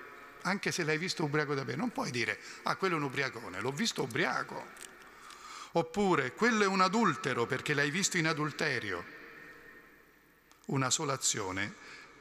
anche 0.43 0.71
se 0.71 0.85
l'hai 0.85 0.99
visto 0.99 1.25
ubriaco 1.25 1.55
davvero. 1.55 1.79
Non 1.79 1.93
puoi 1.93 2.11
dire, 2.11 2.39
ah, 2.65 2.77
quello 2.77 2.97
è 2.97 2.99
un 2.99 3.05
ubriacone, 3.05 3.61
l'ho 3.61 3.73
visto 3.73 4.03
ubriaco. 4.03 4.91
Oppure, 5.73 6.35
quello 6.35 6.65
è 6.65 6.67
un 6.67 6.83
adultero 6.83 7.47
perché 7.47 7.73
l'hai 7.73 7.91
visto 7.91 8.19
in 8.19 8.27
adulterio. 8.27 9.21
Una 10.67 10.91
sola 10.91 11.15
azione 11.15 11.75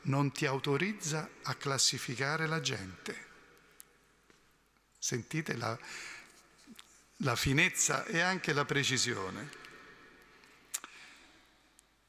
non 0.03 0.31
ti 0.31 0.45
autorizza 0.45 1.29
a 1.43 1.53
classificare 1.55 2.47
la 2.47 2.59
gente. 2.59 3.29
Sentite 4.97 5.55
la, 5.55 5.77
la 7.17 7.35
finezza 7.35 8.05
e 8.05 8.19
anche 8.19 8.53
la 8.53 8.65
precisione. 8.65 9.59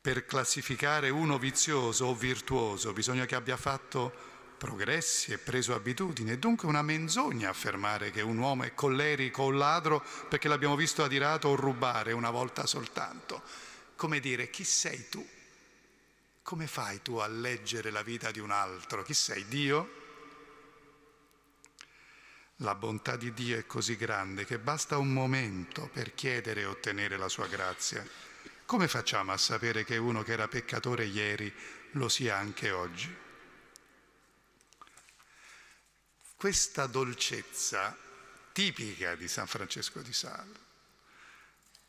Per 0.01 0.27
classificare 0.27 1.11
uno 1.11 1.39
vizioso 1.39 2.07
o 2.07 2.15
virtuoso 2.15 2.93
bisogna 2.93 3.27
che 3.27 3.35
abbia 3.35 3.57
fatto 3.57 4.31
progressi 4.59 5.33
e 5.33 5.39
preso 5.39 5.75
abitudini. 5.75 6.31
È 6.31 6.39
dunque 6.39 6.69
una 6.69 6.83
menzogna 6.83 7.51
affermare 7.51 8.11
che 8.11 8.21
un 8.21 8.39
uomo 8.39 8.63
è 8.63 8.75
collerico 8.75 9.43
o 9.43 9.51
ladro 9.51 10.05
perché 10.29 10.49
l'abbiamo 10.49 10.77
visto 10.77 11.05
adirato 11.05 11.49
o 11.49 11.57
rubare 11.57 12.13
una 12.13 12.31
volta 12.31 12.67
soltanto. 12.67 13.43
Come 13.97 14.19
dire, 14.21 14.51
chi 14.51 14.65
sei 14.65 15.09
tu? 15.09 15.27
Come 16.43 16.67
fai 16.67 17.01
tu 17.03 17.17
a 17.17 17.27
leggere 17.29 17.91
la 17.91 18.03
vita 18.03 18.31
di 18.31 18.41
un 18.41 18.51
altro? 18.51 19.03
Chi 19.03 19.15
sei? 19.15 19.47
Dio? 19.47 20.01
La 22.57 22.75
bontà 22.75 23.17
di 23.17 23.33
Dio 23.33 23.59
è 23.59 23.67
così 23.67 23.97
grande 23.97 24.45
che 24.45 24.59
basta 24.59 24.99
un 24.99 25.13
momento 25.13 25.89
per 25.93 26.15
chiedere 26.15 26.63
e 26.63 26.67
ottenere 26.67 27.17
la 27.17 27.29
sua 27.29 27.47
grazia. 27.47 28.07
Come 28.67 28.89
facciamo 28.89 29.33
a 29.33 29.37
sapere 29.37 29.85
che 29.85 29.97
uno 29.97 30.23
che 30.23 30.33
era 30.33 30.49
peccatore 30.49 31.05
ieri 31.05 31.53
lo 31.93 32.09
sia 32.09 32.37
anche 32.37 32.71
oggi? 32.71 33.15
Questa 36.37 36.87
dolcezza 36.87 37.97
tipica 38.53 39.15
di 39.15 39.29
San 39.29 39.47
Francesco 39.47 40.01
di 40.01 40.13
Sales 40.13 40.59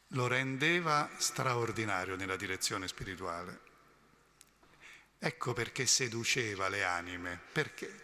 lo 0.10 0.28
rendeva 0.28 1.10
straordinario 1.18 2.16
nella 2.16 2.36
direzione 2.36 2.88
spirituale. 2.88 3.73
Ecco 5.26 5.54
perché 5.54 5.86
seduceva 5.86 6.68
le 6.68 6.84
anime, 6.84 7.40
perché 7.54 8.02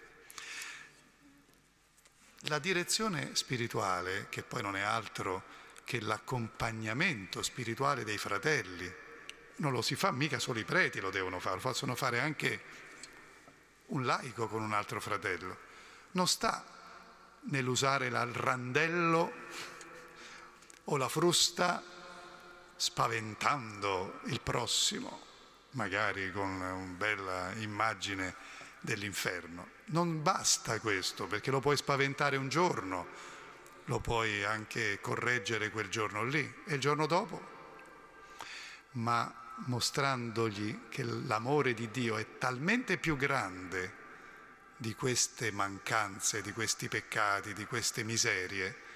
la 2.44 2.60
direzione 2.60 3.36
spirituale, 3.36 4.28
che 4.30 4.42
poi 4.42 4.62
non 4.62 4.78
è 4.78 4.80
altro 4.80 5.44
che 5.84 6.00
l'accompagnamento 6.00 7.42
spirituale 7.42 8.06
dei 8.06 8.18
fratelli. 8.18 8.90
Non 9.58 9.74
lo 9.74 9.82
si 9.82 9.96
fa 9.96 10.12
mica 10.12 10.40
solo 10.40 10.60
i 10.60 10.64
preti, 10.64 11.02
lo 11.02 11.10
devono 11.10 11.42
fare, 11.42 11.56
lo 11.56 11.62
possono 11.62 11.94
fare 11.94 12.22
anche 12.22 12.62
un 13.88 14.06
laico 14.06 14.48
con 14.48 14.62
un 14.62 14.72
altro 14.72 15.02
fratello. 15.02 15.58
Non 16.12 16.26
sta 16.26 16.64
nell'usare 17.50 18.08
il 18.08 18.14
randello 18.14 19.34
o 20.86 20.96
la 20.96 21.10
frusta 21.10 21.84
spaventando 22.78 24.22
il 24.28 24.40
prossimo, 24.40 25.28
magari 25.72 26.32
con 26.32 26.50
una 26.50 26.74
bella 26.96 27.52
immagine 27.58 28.36
dell'inferno. 28.80 29.70
Non 29.86 30.22
basta 30.22 30.80
questo, 30.80 31.28
perché 31.28 31.52
lo 31.52 31.60
puoi 31.60 31.78
spaventare 31.78 32.38
un 32.38 32.50
giorno, 32.50 33.08
lo 33.86 34.00
puoi 34.00 34.44
anche 34.44 35.00
correggere 35.02 35.72
quel 35.72 35.90
giorno 35.90 36.24
lì 36.24 36.54
e 36.66 36.76
il 36.76 36.80
giorno 36.80 37.06
dopo, 37.06 37.58
ma 38.92 39.34
mostrandogli 39.66 40.88
che 40.90 41.04
l'amore 41.04 41.74
di 41.74 41.90
Dio 41.92 42.18
è 42.18 42.38
talmente 42.38 42.98
più 42.98 43.18
grande 43.18 43.98
di 44.78 44.96
queste 44.96 45.52
mancanze, 45.52 46.42
di 46.42 46.54
questi 46.54 46.88
peccati, 46.88 47.54
di 47.54 47.66
queste 47.66 48.04
miserie, 48.04 48.88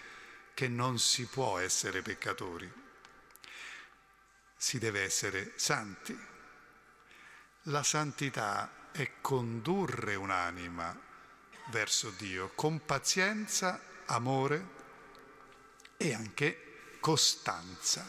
che 0.54 0.68
non 0.68 1.00
si 1.00 1.26
può 1.26 1.58
essere 1.58 2.02
peccatori, 2.02 2.72
si 4.56 4.78
deve 4.80 5.02
essere 5.02 5.52
santi. 5.56 6.32
La 7.68 7.82
santità 7.82 8.90
è 8.92 9.22
condurre 9.22 10.16
un'anima 10.16 11.00
verso 11.68 12.10
Dio 12.18 12.52
con 12.56 12.84
pazienza, 12.86 13.82
amore 14.08 14.68
e 15.96 16.14
anche 16.14 16.98
costanza. 17.00 18.06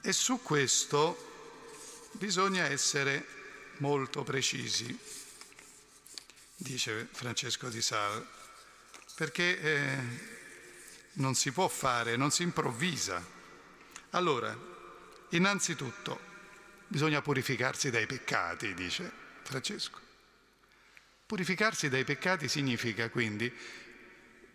E 0.00 0.12
su 0.12 0.42
questo 0.42 2.10
bisogna 2.14 2.64
essere 2.64 3.24
molto 3.76 4.24
precisi, 4.24 4.98
dice 6.56 7.08
Francesco 7.12 7.68
di 7.68 7.80
Sal, 7.80 8.26
perché 9.14 9.60
eh, 9.60 9.98
non 11.14 11.36
si 11.36 11.52
può 11.52 11.68
fare, 11.68 12.16
non 12.16 12.32
si 12.32 12.42
improvvisa. 12.42 13.24
Allora, 14.10 14.58
innanzitutto, 15.30 16.33
bisogna 16.86 17.22
purificarsi 17.22 17.90
dai 17.90 18.06
peccati, 18.06 18.74
dice 18.74 19.10
Francesco. 19.42 20.00
Purificarsi 21.26 21.88
dai 21.88 22.04
peccati 22.04 22.48
significa 22.48 23.08
quindi 23.10 23.52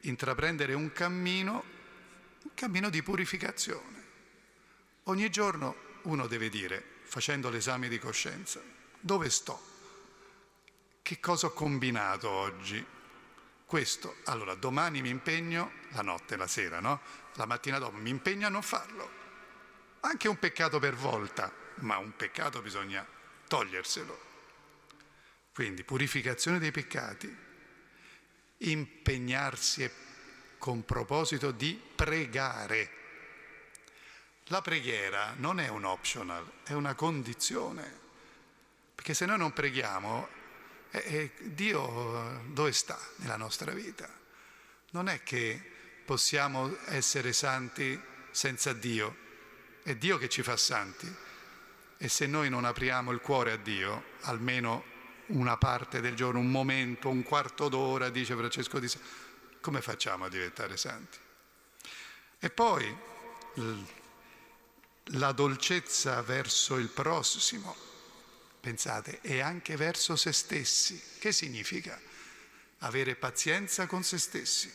intraprendere 0.01 0.73
un 0.73 0.91
cammino 0.91 1.77
un 2.43 2.51
cammino 2.53 2.89
di 2.89 3.03
purificazione. 3.03 4.07
Ogni 5.03 5.29
giorno 5.29 5.87
uno 6.03 6.27
deve 6.27 6.49
dire, 6.49 6.83
facendo 7.03 7.49
l'esame 7.49 7.89
di 7.89 7.99
coscienza, 7.99 8.61
dove 8.99 9.29
sto? 9.29 9.61
Che 11.01 11.19
cosa 11.19 11.47
ho 11.47 11.53
combinato 11.53 12.29
oggi? 12.29 12.85
Questo, 13.65 14.17
allora 14.25 14.55
domani 14.55 15.01
mi 15.01 15.09
impegno, 15.09 15.71
la 15.89 16.01
notte, 16.01 16.37
la 16.37 16.47
sera, 16.47 16.79
no? 16.79 17.01
La 17.33 17.45
mattina 17.45 17.77
dopo 17.77 17.97
mi 17.97 18.09
impegno 18.09 18.47
a 18.47 18.49
non 18.49 18.61
farlo. 18.61 19.17
Anche 20.01 20.27
un 20.27 20.39
peccato 20.39 20.79
per 20.79 20.95
volta, 20.95 21.51
ma 21.79 21.97
un 21.97 22.15
peccato 22.15 22.61
bisogna 22.61 23.05
toglierselo. 23.47 24.27
Quindi 25.53 25.83
purificazione 25.83 26.59
dei 26.59 26.71
peccati, 26.71 27.35
impegnarsi 28.57 29.89
con 30.57 30.85
proposito 30.85 31.51
di 31.51 31.79
pregare. 31.95 32.97
La 34.45 34.61
preghiera 34.61 35.33
non 35.37 35.59
è 35.59 35.67
un 35.67 35.83
optional, 35.83 36.49
è 36.63 36.73
una 36.73 36.95
condizione, 36.95 37.99
perché 38.95 39.13
se 39.13 39.25
noi 39.25 39.37
non 39.37 39.53
preghiamo, 39.53 40.27
eh, 40.91 41.03
eh, 41.05 41.31
Dio 41.53 42.41
dove 42.47 42.71
sta 42.71 42.99
nella 43.17 43.37
nostra 43.37 43.71
vita? 43.73 44.09
Non 44.91 45.07
è 45.07 45.23
che 45.23 45.61
possiamo 46.05 46.77
essere 46.85 47.31
santi 47.33 47.99
senza 48.31 48.73
Dio, 48.73 49.15
è 49.83 49.95
Dio 49.95 50.17
che 50.17 50.29
ci 50.29 50.41
fa 50.41 50.57
santi 50.57 51.27
e 52.01 52.07
se 52.07 52.27
noi 52.27 52.49
non 52.49 52.63
apriamo 52.63 53.11
il 53.11 53.19
cuore 53.19 53.51
a 53.51 53.57
Dio, 53.57 54.05
almeno 54.21 54.85
una 55.27 55.57
parte 55.57 55.99
del 55.99 56.15
giorno, 56.15 56.39
un 56.39 56.49
momento, 56.49 57.09
un 57.09 57.23
quarto 57.23 57.67
d'ora, 57.67 58.09
dice 58.09 58.35
Francesco 58.35 58.79
di 58.79 58.87
Sales, 58.87 59.07
come 59.59 59.81
facciamo 59.81 60.23
a 60.23 60.29
diventare 60.29 60.77
santi? 60.77 61.17
E 62.39 62.49
poi 62.49 62.97
la 65.03 65.31
dolcezza 65.33 66.21
verso 66.21 66.77
il 66.77 66.87
prossimo, 66.87 67.75
pensate, 68.61 69.19
e 69.19 69.41
anche 69.41 69.75
verso 69.75 70.15
se 70.15 70.31
stessi. 70.31 71.01
Che 71.19 71.33
significa? 71.33 71.99
Avere 72.79 73.17
pazienza 73.17 73.87
con 73.87 74.03
se 74.03 74.17
stessi. 74.17 74.71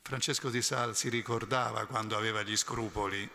Francesco 0.00 0.48
di 0.48 0.62
Sal 0.62 0.96
si 0.96 1.10
ricordava 1.10 1.84
quando 1.84 2.16
aveva 2.16 2.42
gli 2.42 2.56
scrupoli, 2.56 3.30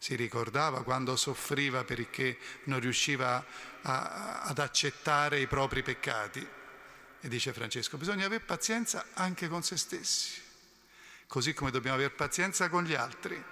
si 0.00 0.14
ricordava 0.14 0.82
quando 0.82 1.14
soffriva 1.14 1.84
perché 1.84 2.38
non 2.64 2.80
riusciva 2.80 3.44
a, 3.82 4.40
ad 4.40 4.58
accettare 4.58 5.40
i 5.40 5.46
propri 5.46 5.82
peccati. 5.82 6.40
E 7.20 7.28
dice 7.28 7.52
Francesco, 7.52 7.98
bisogna 7.98 8.24
avere 8.24 8.42
pazienza 8.42 9.08
anche 9.12 9.46
con 9.46 9.62
se 9.62 9.76
stessi, 9.76 10.40
così 11.26 11.52
come 11.52 11.70
dobbiamo 11.70 11.96
avere 11.96 12.14
pazienza 12.14 12.70
con 12.70 12.84
gli 12.84 12.94
altri 12.94 13.44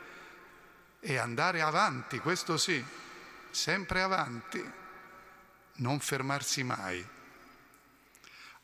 e 1.00 1.16
andare 1.18 1.60
avanti, 1.60 2.18
questo 2.18 2.56
sì, 2.56 2.82
sempre 3.50 4.00
avanti, 4.00 4.72
non 5.74 6.00
fermarsi 6.00 6.62
mai. 6.62 7.06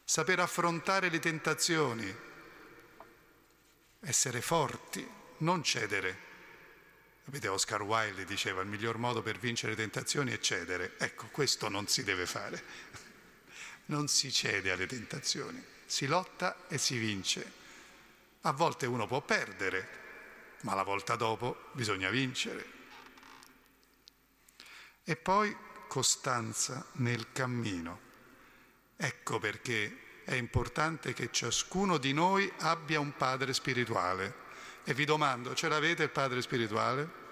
Saper 0.02 0.40
affrontare 0.40 1.10
le 1.10 1.18
tentazioni, 1.18 2.16
essere 4.00 4.40
forti, 4.40 5.06
non 5.38 5.62
cedere. 5.62 6.23
Sapete, 7.24 7.48
Oscar 7.48 7.80
Wilde 7.80 8.26
diceva 8.26 8.60
il 8.60 8.68
miglior 8.68 8.98
modo 8.98 9.22
per 9.22 9.38
vincere 9.38 9.74
tentazioni 9.74 10.30
è 10.30 10.38
cedere. 10.38 10.94
Ecco, 10.98 11.28
questo 11.28 11.70
non 11.70 11.86
si 11.88 12.04
deve 12.04 12.26
fare. 12.26 12.62
Non 13.86 14.08
si 14.08 14.32
cede 14.32 14.70
alle 14.70 14.86
tentazioni, 14.86 15.62
si 15.84 16.06
lotta 16.06 16.66
e 16.68 16.78
si 16.78 16.96
vince. 16.96 17.52
A 18.40 18.52
volte 18.52 18.86
uno 18.86 19.06
può 19.06 19.20
perdere, 19.20 19.88
ma 20.62 20.74
la 20.74 20.84
volta 20.84 21.16
dopo 21.16 21.68
bisogna 21.72 22.08
vincere. 22.08 22.66
E 25.04 25.16
poi 25.16 25.54
costanza 25.86 26.86
nel 26.92 27.30
cammino. 27.32 28.00
Ecco 28.96 29.38
perché 29.38 30.22
è 30.24 30.32
importante 30.32 31.12
che 31.12 31.30
ciascuno 31.30 31.98
di 31.98 32.14
noi 32.14 32.50
abbia 32.60 33.00
un 33.00 33.14
padre 33.14 33.52
spirituale 33.52 34.43
e 34.84 34.94
vi 34.94 35.04
domando, 35.04 35.54
ce 35.54 35.68
l'avete 35.68 36.02
il 36.02 36.10
Padre 36.10 36.42
spirituale? 36.42 37.22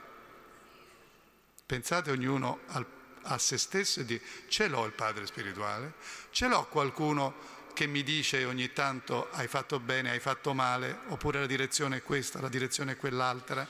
Pensate 1.67 2.11
ognuno 2.11 2.61
al, 2.69 2.87
a 3.23 3.39
se 3.39 3.59
stesso 3.59 4.01
e 4.01 4.05
di 4.05 4.21
ce 4.49 4.69
l'ho 4.69 4.85
il 4.87 4.93
Padre 4.93 5.27
spirituale? 5.27 5.95
Ce 6.31 6.49
l'ho 6.49 6.67
qualcuno 6.67 7.61
che 7.75 7.87
mi 7.87 8.03
dice 8.03 8.45
ogni 8.45 8.73
tanto 8.73 9.31
hai 9.31 9.49
fatto 9.49 9.81
bene, 9.81 10.11
hai 10.11 10.21
fatto 10.21 10.55
male, 10.55 10.99
oppure 11.09 11.41
la 11.41 11.47
direzione 11.47 11.99
è 11.99 12.03
questa, 12.03 12.41
la 12.41 12.49
direzione 12.49 12.93
è 12.93 12.97
quell'altra? 12.97 13.67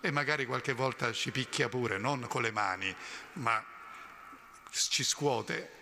E 0.00 0.10
magari 0.10 0.46
qualche 0.46 0.72
volta 0.72 1.12
ci 1.12 1.30
picchia 1.30 1.68
pure, 1.68 1.96
non 1.98 2.26
con 2.28 2.42
le 2.42 2.50
mani, 2.50 2.94
ma 3.34 3.64
ci 4.70 5.04
scuote. 5.04 5.80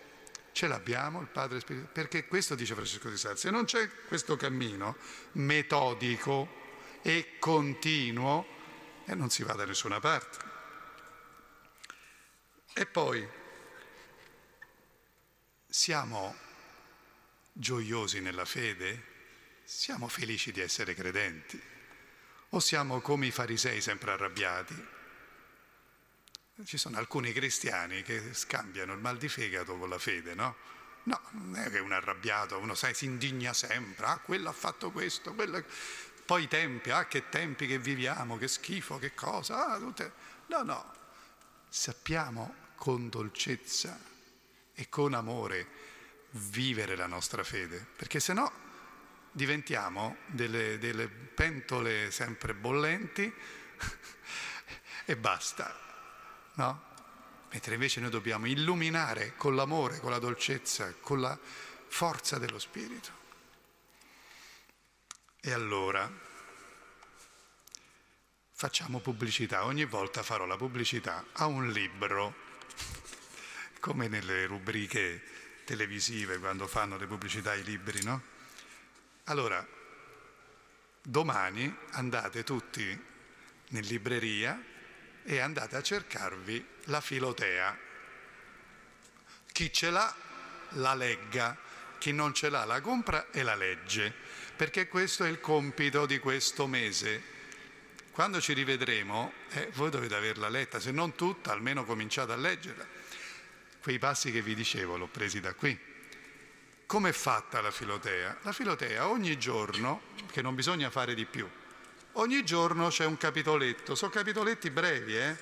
Ce 0.53 0.67
l'abbiamo 0.67 1.21
il 1.21 1.27
Padre 1.27 1.61
Spirituale? 1.61 1.93
Perché 1.93 2.27
questo 2.27 2.55
dice 2.55 2.73
Francesco 2.73 3.09
di 3.09 3.17
Sales, 3.17 3.39
se 3.39 3.49
non 3.49 3.63
c'è 3.65 3.89
questo 4.07 4.35
cammino 4.35 4.97
metodico, 5.33 6.60
e 7.01 7.37
continuo 7.39 8.45
e 9.05 9.15
non 9.15 9.29
si 9.29 9.43
va 9.43 9.53
da 9.53 9.65
nessuna 9.65 9.99
parte. 9.99 10.49
E 12.73 12.85
poi 12.85 13.27
siamo 15.67 16.35
gioiosi 17.51 18.21
nella 18.21 18.45
fede? 18.45 19.09
Siamo 19.63 20.07
felici 20.07 20.51
di 20.51 20.61
essere 20.61 20.93
credenti? 20.93 21.61
O 22.49 22.59
siamo 22.59 22.99
come 23.01 23.27
i 23.27 23.31
farisei 23.31 23.81
sempre 23.81 24.11
arrabbiati? 24.11 24.87
Ci 26.63 26.77
sono 26.77 26.97
alcuni 26.97 27.31
cristiani 27.31 28.03
che 28.03 28.33
scambiano 28.33 28.93
il 28.93 28.99
mal 28.99 29.17
di 29.17 29.29
fegato 29.29 29.77
con 29.77 29.89
la 29.89 29.97
fede, 29.97 30.33
no? 30.33 30.55
No, 31.03 31.19
non 31.31 31.55
è 31.55 31.71
che 31.71 31.79
uno 31.79 31.95
arrabbiato, 31.95 32.59
uno 32.59 32.75
sai, 32.75 32.93
si 32.93 33.05
indigna 33.05 33.53
sempre, 33.53 34.05
ah, 34.05 34.19
quello 34.19 34.49
ha 34.49 34.53
fatto 34.53 34.91
questo, 34.91 35.33
quello... 35.33 35.63
Poi 36.31 36.43
i 36.43 36.47
tempi, 36.47 36.91
ah 36.91 37.07
che 37.07 37.27
tempi 37.27 37.67
che 37.67 37.77
viviamo, 37.77 38.37
che 38.37 38.47
schifo, 38.47 38.97
che 38.97 39.13
cosa, 39.13 39.67
ah, 39.67 39.77
tutte... 39.77 40.13
No, 40.45 40.63
no, 40.63 40.93
sappiamo 41.67 42.55
con 42.75 43.09
dolcezza 43.09 43.99
e 44.73 44.87
con 44.87 45.13
amore 45.13 45.67
vivere 46.29 46.95
la 46.95 47.05
nostra 47.05 47.43
fede, 47.43 47.85
perché 47.97 48.21
se 48.21 48.31
no 48.31 48.49
diventiamo 49.29 50.19
delle, 50.27 50.77
delle 50.77 51.09
pentole 51.09 52.11
sempre 52.11 52.53
bollenti 52.53 53.23
e 55.03 55.17
basta, 55.17 55.77
no? 56.53 56.83
Mentre 57.51 57.73
invece 57.73 57.99
noi 57.99 58.09
dobbiamo 58.09 58.45
illuminare 58.45 59.35
con 59.35 59.53
l'amore, 59.53 59.99
con 59.99 60.11
la 60.11 60.19
dolcezza, 60.19 60.93
con 61.01 61.19
la 61.19 61.37
forza 61.87 62.37
dello 62.37 62.57
Spirito. 62.57 63.20
E 65.43 65.51
allora? 65.53 66.07
Facciamo 68.51 68.99
pubblicità, 68.99 69.65
ogni 69.65 69.85
volta 69.85 70.21
farò 70.21 70.45
la 70.45 70.55
pubblicità 70.55 71.25
a 71.31 71.47
un 71.47 71.71
libro, 71.71 72.35
come 73.79 74.07
nelle 74.07 74.45
rubriche 74.45 75.63
televisive 75.63 76.37
quando 76.37 76.67
fanno 76.67 76.95
le 76.95 77.07
pubblicità 77.07 77.51
ai 77.51 77.63
libri, 77.63 78.03
no? 78.03 78.21
Allora, 79.23 79.67
domani 81.01 81.75
andate 81.93 82.43
tutti 82.43 82.87
in 83.69 83.81
libreria 83.81 84.63
e 85.23 85.39
andate 85.39 85.75
a 85.75 85.81
cercarvi 85.81 86.63
la 86.83 87.01
filotea. 87.01 87.75
Chi 89.51 89.73
ce 89.73 89.89
l'ha 89.89 90.15
la 90.73 90.93
legga, 90.93 91.57
chi 91.97 92.11
non 92.11 92.31
ce 92.31 92.49
l'ha 92.49 92.63
la 92.63 92.79
compra 92.79 93.31
e 93.31 93.41
la 93.41 93.55
legge 93.55 94.30
perché 94.61 94.87
questo 94.87 95.23
è 95.23 95.27
il 95.27 95.39
compito 95.39 96.05
di 96.05 96.19
questo 96.19 96.67
mese. 96.67 97.19
Quando 98.11 98.39
ci 98.39 98.53
rivedremo, 98.53 99.33
eh, 99.53 99.71
voi 99.73 99.89
dovete 99.89 100.13
averla 100.13 100.49
letta, 100.49 100.79
se 100.79 100.91
non 100.91 101.15
tutta, 101.15 101.51
almeno 101.51 101.83
cominciate 101.83 102.33
a 102.33 102.35
leggerla. 102.35 102.85
Quei 103.81 103.97
passi 103.97 104.31
che 104.31 104.43
vi 104.43 104.53
dicevo 104.53 104.97
l'ho 104.97 105.07
presi 105.07 105.39
da 105.39 105.55
qui. 105.55 105.75
Come 106.85 107.09
è 107.09 107.11
fatta 107.11 107.59
la 107.59 107.71
filotea? 107.71 108.37
La 108.43 108.51
filotea 108.51 109.07
ogni 109.07 109.35
giorno, 109.39 110.01
che 110.31 110.43
non 110.43 110.53
bisogna 110.53 110.91
fare 110.91 111.15
di 111.15 111.25
più, 111.25 111.49
ogni 112.11 112.45
giorno 112.45 112.89
c'è 112.89 113.05
un 113.05 113.17
capitoletto, 113.17 113.95
sono 113.95 114.11
capitoletti 114.11 114.69
brevi, 114.69 115.17
eh? 115.17 115.35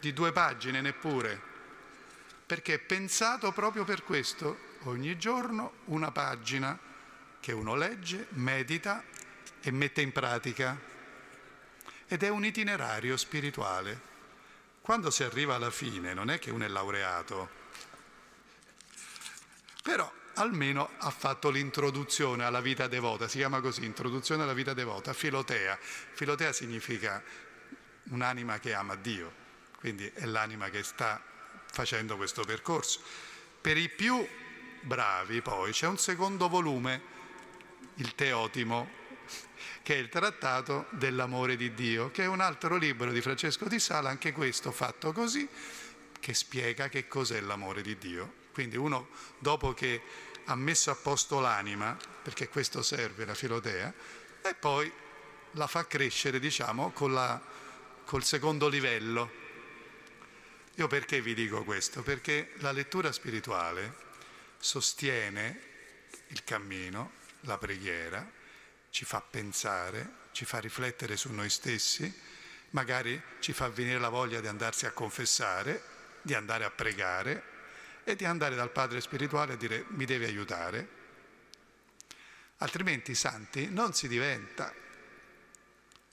di 0.00 0.12
due 0.12 0.32
pagine 0.32 0.80
neppure, 0.80 1.40
perché 2.44 2.74
è 2.74 2.78
pensato 2.80 3.52
proprio 3.52 3.84
per 3.84 4.02
questo, 4.02 4.58
ogni 4.86 5.16
giorno 5.16 5.74
una 5.84 6.10
pagina 6.10 6.76
che 7.46 7.52
uno 7.52 7.76
legge, 7.76 8.26
medita 8.30 9.04
e 9.60 9.70
mette 9.70 10.00
in 10.00 10.10
pratica. 10.10 10.76
Ed 12.08 12.24
è 12.24 12.28
un 12.28 12.44
itinerario 12.44 13.16
spirituale. 13.16 14.00
Quando 14.80 15.12
si 15.12 15.22
arriva 15.22 15.54
alla 15.54 15.70
fine 15.70 16.12
non 16.12 16.28
è 16.28 16.40
che 16.40 16.50
uno 16.50 16.64
è 16.64 16.68
laureato, 16.68 17.48
però 19.80 20.12
almeno 20.34 20.90
ha 20.98 21.10
fatto 21.10 21.48
l'introduzione 21.50 22.42
alla 22.42 22.60
vita 22.60 22.88
devota, 22.88 23.28
si 23.28 23.38
chiama 23.38 23.60
così, 23.60 23.84
introduzione 23.84 24.42
alla 24.42 24.52
vita 24.52 24.74
devota, 24.74 25.12
filotea. 25.12 25.78
Filotea 25.80 26.52
significa 26.52 27.22
un'anima 28.10 28.58
che 28.58 28.74
ama 28.74 28.96
Dio, 28.96 29.32
quindi 29.78 30.04
è 30.14 30.24
l'anima 30.24 30.68
che 30.68 30.82
sta 30.82 31.22
facendo 31.70 32.16
questo 32.16 32.42
percorso. 32.42 33.00
Per 33.60 33.76
i 33.76 33.88
più 33.88 34.28
bravi 34.80 35.42
poi 35.42 35.70
c'è 35.70 35.86
un 35.86 35.96
secondo 35.96 36.48
volume 36.48 37.14
il 37.96 38.14
Teotimo, 38.14 39.04
che 39.82 39.94
è 39.94 39.98
il 39.98 40.08
trattato 40.08 40.86
dell'amore 40.90 41.56
di 41.56 41.72
Dio, 41.74 42.10
che 42.10 42.24
è 42.24 42.26
un 42.26 42.40
altro 42.40 42.76
libro 42.76 43.10
di 43.12 43.20
Francesco 43.20 43.66
di 43.66 43.78
Sala, 43.78 44.08
anche 44.08 44.32
questo 44.32 44.72
fatto 44.72 45.12
così, 45.12 45.48
che 46.18 46.34
spiega 46.34 46.88
che 46.88 47.06
cos'è 47.08 47.40
l'amore 47.40 47.82
di 47.82 47.96
Dio. 47.96 48.44
Quindi 48.52 48.76
uno, 48.76 49.08
dopo 49.38 49.74
che 49.74 50.02
ha 50.44 50.54
messo 50.54 50.90
a 50.90 50.94
posto 50.94 51.40
l'anima, 51.40 51.96
perché 52.22 52.48
questo 52.48 52.82
serve 52.82 53.24
la 53.24 53.34
filotea, 53.34 53.92
e 54.42 54.54
poi 54.54 54.90
la 55.52 55.66
fa 55.66 55.86
crescere, 55.86 56.38
diciamo, 56.38 56.92
la, 57.08 57.40
col 58.04 58.24
secondo 58.24 58.68
livello. 58.68 59.44
Io 60.74 60.86
perché 60.88 61.20
vi 61.22 61.34
dico 61.34 61.64
questo? 61.64 62.02
Perché 62.02 62.52
la 62.56 62.72
lettura 62.72 63.10
spirituale 63.10 64.04
sostiene 64.58 65.60
il 66.28 66.44
cammino, 66.44 67.24
la 67.46 67.58
preghiera, 67.58 68.28
ci 68.90 69.04
fa 69.04 69.20
pensare, 69.20 70.24
ci 70.32 70.44
fa 70.44 70.58
riflettere 70.58 71.16
su 71.16 71.32
noi 71.32 71.50
stessi, 71.50 72.12
magari 72.70 73.20
ci 73.40 73.52
fa 73.52 73.68
venire 73.68 73.98
la 73.98 74.08
voglia 74.08 74.40
di 74.40 74.46
andarsi 74.46 74.86
a 74.86 74.92
confessare, 74.92 75.82
di 76.22 76.34
andare 76.34 76.64
a 76.64 76.70
pregare 76.70 77.54
e 78.04 78.16
di 78.16 78.24
andare 78.24 78.54
dal 78.54 78.70
Padre 78.70 79.00
spirituale 79.00 79.54
a 79.54 79.56
dire 79.56 79.84
mi 79.88 80.04
devi 80.04 80.24
aiutare. 80.24 80.88
Altrimenti 82.58 83.14
santi 83.14 83.68
non 83.68 83.92
si 83.94 84.08
diventa. 84.08 84.72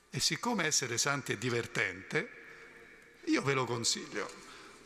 E 0.10 0.20
siccome 0.20 0.66
essere 0.66 0.98
santi 0.98 1.34
è 1.34 1.38
divertente, 1.38 2.42
io 3.26 3.42
ve 3.42 3.54
lo 3.54 3.66
consiglio. 3.66 4.32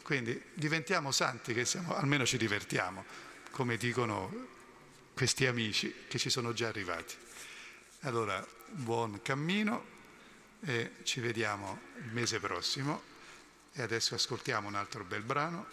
Quindi 0.03 0.41
diventiamo 0.53 1.11
santi 1.11 1.53
che 1.53 1.65
siamo, 1.65 1.95
almeno 1.95 2.25
ci 2.25 2.37
divertiamo, 2.37 3.03
come 3.51 3.75
dicono 3.75 4.55
questi 5.17 5.47
amici 5.47 6.05
che 6.07 6.19
ci 6.19 6.29
sono 6.29 6.53
già 6.53 6.67
arrivati. 6.67 7.15
Allora, 8.01 8.45
buon 8.69 9.19
cammino 9.23 9.83
e 10.63 10.97
ci 11.01 11.21
vediamo 11.21 11.79
il 12.03 12.11
mese 12.11 12.39
prossimo 12.39 13.01
E 13.73 13.81
adesso 13.81 14.13
ascoltiamo 14.13 14.67
un 14.67 14.75
altro 14.75 15.03
bel 15.03 15.23
brano. 15.23 15.65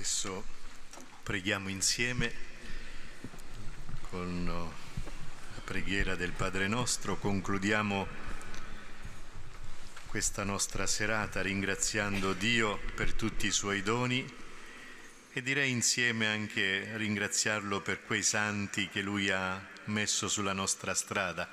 Adesso 0.00 0.42
preghiamo 1.22 1.68
insieme 1.68 2.32
con 4.08 4.46
la 4.46 5.60
preghiera 5.62 6.14
del 6.14 6.32
Padre 6.32 6.68
nostro, 6.68 7.18
concludiamo 7.18 8.08
questa 10.06 10.42
nostra 10.42 10.86
serata 10.86 11.42
ringraziando 11.42 12.32
Dio 12.32 12.78
per 12.94 13.12
tutti 13.12 13.48
i 13.48 13.50
suoi 13.50 13.82
doni 13.82 14.26
e 15.34 15.42
direi 15.42 15.70
insieme 15.70 16.28
anche 16.28 16.96
ringraziarlo 16.96 17.82
per 17.82 18.02
quei 18.02 18.22
santi 18.22 18.88
che 18.88 19.02
lui 19.02 19.28
ha 19.28 19.62
messo 19.84 20.28
sulla 20.28 20.54
nostra 20.54 20.94
strada, 20.94 21.46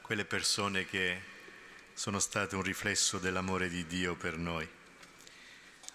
quelle 0.00 0.24
persone 0.24 0.84
che 0.84 1.20
sono 1.94 2.18
state 2.18 2.56
un 2.56 2.62
riflesso 2.62 3.18
dell'amore 3.18 3.68
di 3.68 3.86
Dio 3.86 4.16
per 4.16 4.36
noi. 4.36 4.77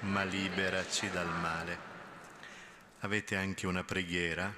ma 0.00 0.22
liberaci 0.22 1.10
dal 1.10 1.28
male. 1.28 1.88
Avete 3.00 3.36
anche 3.36 3.66
una 3.66 3.84
preghiera 3.84 4.54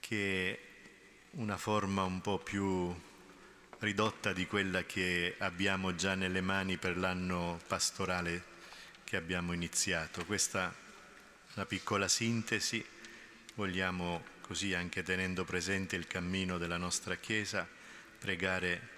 che 0.00 0.52
è 0.52 0.66
una 1.32 1.56
forma 1.56 2.02
un 2.02 2.20
po' 2.20 2.38
più 2.38 2.94
ridotta 3.80 4.32
di 4.32 4.46
quella 4.46 4.84
che 4.84 5.34
abbiamo 5.38 5.94
già 5.94 6.14
nelle 6.14 6.40
mani 6.40 6.78
per 6.78 6.96
l'anno 6.96 7.60
pastorale 7.66 8.56
che 9.04 9.16
abbiamo 9.16 9.52
iniziato. 9.52 10.24
Questa 10.24 10.70
è 10.70 11.52
una 11.54 11.66
piccola 11.66 12.08
sintesi, 12.08 12.84
vogliamo 13.54 14.24
così 14.40 14.72
anche 14.72 15.02
tenendo 15.02 15.44
presente 15.44 15.96
il 15.96 16.06
cammino 16.06 16.58
della 16.58 16.78
nostra 16.78 17.16
Chiesa, 17.16 17.68
pregare 18.18 18.96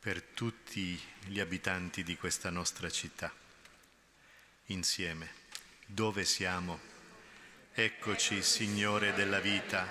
per 0.00 0.22
tutti 0.22 0.98
gli 1.26 1.40
abitanti 1.40 2.02
di 2.02 2.16
questa 2.16 2.48
nostra 2.50 2.88
città 2.88 3.46
insieme. 4.68 5.28
Dove 5.86 6.24
siamo? 6.24 6.78
Eccoci, 7.72 8.42
Signore 8.42 9.14
della 9.14 9.40
vita, 9.40 9.86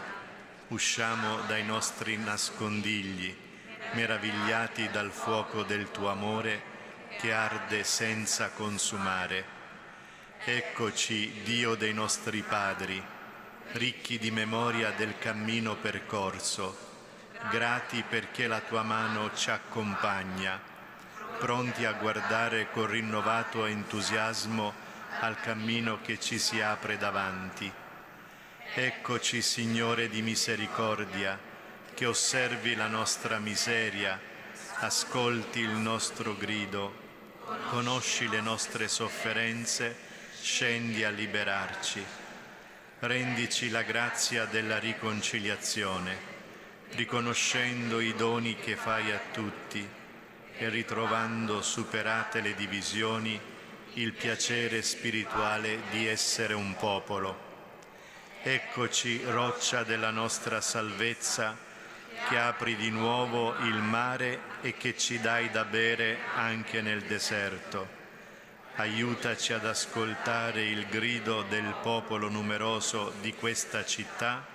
usciamo 0.68 1.42
dai 1.42 1.64
nostri 1.64 2.18
nascondigli, 2.18 3.36
meravigliati 3.94 4.90
dal 4.90 5.12
fuoco 5.12 5.64
del 5.64 5.90
tuo 5.90 6.10
amore 6.10 6.76
che 7.18 7.32
arde 7.32 7.84
senza 7.84 8.50
consumare. 8.52 9.56
Eccoci, 10.44 11.42
Dio 11.44 11.76
dei 11.76 11.94
nostri 11.94 12.42
padri, 12.42 13.02
ricchi 13.72 14.20
di 14.20 14.30
memoria 14.30 14.92
del 14.92 15.18
cammino 15.18 15.76
percorso, 15.76 16.78
grati 17.50 18.04
perché 18.08 18.48
la 18.48 18.62
tua 18.62 18.84
mano 18.84 19.34
ci 19.34 19.50
accompagna 19.50 20.76
pronti 21.38 21.86
a 21.86 21.94
guardare 21.94 22.70
con 22.72 22.88
rinnovato 22.88 23.66
entusiasmo 23.66 24.74
al 25.20 25.40
cammino 25.40 26.00
che 26.02 26.20
ci 26.20 26.40
si 26.40 26.60
apre 26.62 26.98
davanti. 26.98 27.72
Eccoci, 28.74 29.42
Signore 29.42 30.10
di 30.10 30.22
misericordia, 30.22 31.38
che 31.94 32.06
osservi 32.06 32.76
la 32.76 32.88
nostra 32.88 33.38
miseria, 33.38 34.20
ascolti 34.80 35.60
il 35.60 35.70
nostro 35.70 36.36
grido, 36.36 37.06
conosci 37.70 38.28
le 38.28 38.42
nostre 38.42 38.88
sofferenze, 38.88 39.96
scendi 40.42 41.04
a 41.04 41.10
liberarci. 41.10 42.04
Rendici 43.00 43.70
la 43.70 43.84
grazia 43.84 44.46
della 44.46 44.80
riconciliazione, 44.80 46.18
riconoscendo 46.96 48.00
i 48.00 48.16
doni 48.16 48.56
che 48.56 48.76
fai 48.76 49.12
a 49.12 49.20
tutti 49.32 49.97
e 50.58 50.70
ritrovando 50.70 51.62
superate 51.62 52.42
le 52.42 52.56
divisioni 52.56 53.40
il 53.94 54.14
piacere 54.14 54.82
spirituale 54.82 55.82
di 55.90 56.08
essere 56.08 56.54
un 56.54 56.76
popolo. 56.76 57.46
Eccoci, 58.44 59.24
roccia 59.26 59.84
della 59.84 60.12
nostra 60.12 60.62
salvezza, 60.62 61.58
che 62.28 62.38
apri 62.38 62.76
di 62.76 62.90
nuovo 62.90 63.56
il 63.60 63.76
mare 63.76 64.40
e 64.62 64.76
che 64.78 64.98
ci 64.98 65.20
dai 65.20 65.50
da 65.50 65.66
bere 65.66 66.20
anche 66.36 66.82
nel 66.82 67.04
deserto. 67.04 67.96
Aiutaci 68.76 69.54
ad 69.54 69.66
ascoltare 69.66 70.64
il 70.64 70.86
grido 70.88 71.44
del 71.44 71.76
popolo 71.82 72.30
numeroso 72.30 73.14
di 73.22 73.34
questa 73.34 73.84
città 73.86 74.46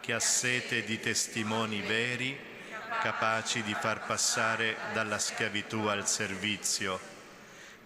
che 0.00 0.12
ha 0.14 0.20
sete 0.20 0.84
di 0.84 0.98
testimoni 1.00 1.82
veri 1.82 2.47
capaci 3.00 3.62
di 3.62 3.74
far 3.74 4.04
passare 4.06 4.76
dalla 4.92 5.18
schiavitù 5.18 5.86
al 5.86 6.08
servizio. 6.08 7.00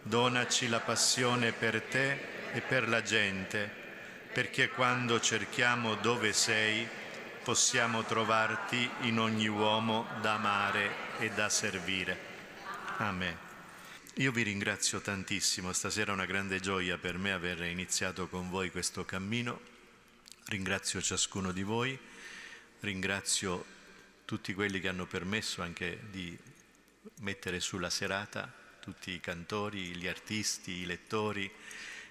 Donaci 0.03 0.69
la 0.69 0.81
passione 0.81 1.53
per 1.53 1.83
te 1.83 2.19
e 2.53 2.61
per 2.61 2.89
la 2.89 3.03
gente, 3.03 3.71
perché 4.33 4.69
quando 4.69 5.21
cerchiamo 5.21 5.95
dove 5.95 6.33
sei 6.33 6.89
possiamo 7.43 8.05
trovarti 8.05 8.89
in 9.01 9.19
ogni 9.19 9.49
uomo 9.49 10.07
da 10.21 10.35
amare 10.35 11.19
e 11.19 11.31
da 11.31 11.49
servire. 11.49 12.19
Amen. 12.99 13.37
Io 14.17 14.31
vi 14.31 14.43
ringrazio 14.43 15.01
tantissimo, 15.01 15.73
stasera 15.73 16.11
è 16.11 16.15
una 16.15 16.27
grande 16.27 16.61
gioia 16.61 16.99
per 16.99 17.17
me 17.17 17.33
aver 17.33 17.63
iniziato 17.63 18.29
con 18.29 18.51
voi 18.51 18.71
questo 18.71 19.05
cammino. 19.05 19.61
Ringrazio 20.47 21.01
ciascuno 21.01 21.51
di 21.51 21.63
voi, 21.63 21.99
ringrazio 22.81 23.72
tutti 24.33 24.55
quelli 24.55 24.81
che 24.81 24.89
hanno 24.89 25.05
permesso 25.05 25.61
anche 25.61 26.05
di 26.09 26.35
mettere 27.19 27.61
sulla 27.61 27.91
serata, 27.91 28.51
tutti 28.81 29.11
i 29.11 29.21
cantori, 29.21 29.95
gli 29.95 30.09
artisti, 30.09 30.71
i 30.71 30.87
lettori, 30.87 31.53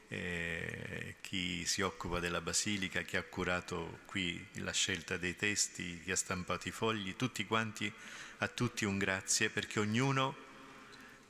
eh, 0.08 1.16
chi 1.20 1.66
si 1.66 1.82
occupa 1.82 2.20
della 2.20 2.40
basilica, 2.40 3.02
chi 3.02 3.18
ha 3.18 3.24
curato 3.24 4.02
qui 4.06 4.46
la 4.58 4.72
scelta 4.72 5.18
dei 5.18 5.36
testi, 5.36 6.00
chi 6.04 6.12
ha 6.12 6.16
stampato 6.16 6.68
i 6.68 6.72
fogli, 6.72 7.16
tutti 7.16 7.44
quanti, 7.48 7.92
a 8.38 8.48
tutti 8.48 8.86
un 8.86 9.00
grazie 9.00 9.50
perché 9.50 9.80
ognuno 9.80 10.36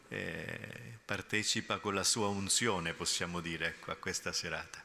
eh, 0.10 0.98
partecipa 1.06 1.78
con 1.78 1.94
la 1.94 2.04
sua 2.04 2.28
unzione, 2.28 2.94
possiamo 2.94 3.40
dire, 3.40 3.68
ecco, 3.68 3.92
a 3.92 3.96
questa 3.96 4.34
serata. 4.34 4.84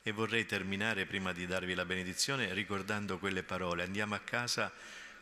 E 0.00 0.12
vorrei 0.12 0.46
terminare, 0.46 1.06
prima 1.06 1.32
di 1.32 1.44
darvi 1.44 1.74
la 1.74 1.84
benedizione, 1.84 2.54
ricordando 2.54 3.18
quelle 3.18 3.42
parole. 3.42 3.82
Andiamo 3.82 4.14
a 4.14 4.20
casa 4.20 4.72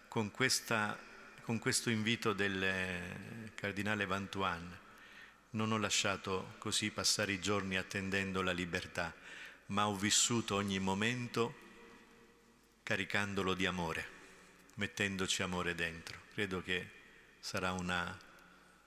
con, 0.09 0.31
questa, 0.31 0.99
con 1.43 1.59
questo 1.59 1.91
invito 1.91 2.33
del 2.33 2.63
eh, 2.63 3.53
cardinale 3.55 4.07
Vantuan. 4.07 4.77
Non 5.51 5.73
ho 5.73 5.79
lasciato 5.79 6.55
così 6.59 6.91
passare 6.91 7.33
i 7.33 7.41
giorni 7.41 7.77
attendendo 7.77 8.43
la 8.43 8.53
libertà, 8.53 9.15
ma 9.67 9.87
ho 9.89 9.97
vissuto 9.97 10.57
ogni 10.57 10.79
momento 10.79 11.67
caricandolo 12.83 13.55
di 13.55 13.67
amore, 13.67 14.07
mettendoci 14.75 15.43
amore 15.43 15.75
dentro. 15.75 16.19
Credo 16.33 16.63
che 16.63 16.91
sarà 17.39 17.73
un 17.73 18.17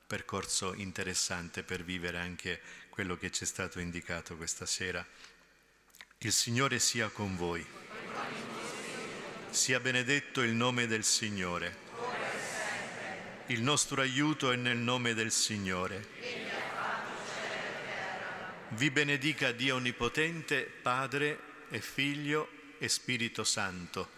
percorso 0.06 0.74
interessante 0.74 1.64
per 1.64 1.84
vivere 1.84 2.18
anche 2.18 2.62
quello 2.90 3.16
che 3.16 3.32
ci 3.32 3.44
è 3.44 3.48
stato 3.48 3.80
indicato 3.80 4.36
questa 4.36 4.66
sera. 4.66 5.06
Il 6.18 6.32
Signore 6.32 6.80
sia 6.80 7.10
con 7.10 7.36
voi. 7.36 7.66
Sia 9.52 9.82
benedetto 9.82 10.42
il 10.44 10.54
nome 10.54 10.88
del 10.88 11.04
Signore. 11.04 11.76
Il 13.48 13.62
nostro 13.62 14.00
aiuto 14.00 14.50
è 14.50 14.56
nel 14.56 14.78
nome 14.78 15.14
del 15.14 15.30
Signore. 15.30 16.08
Vi 18.70 18.90
benedica 18.92 19.52
Dio 19.52 19.76
Onnipotente, 19.76 20.62
Padre 20.62 21.38
e 21.70 21.82
Figlio 21.82 22.48
e 22.78 22.88
Spirito 22.88 23.44
Santo. 23.44 24.10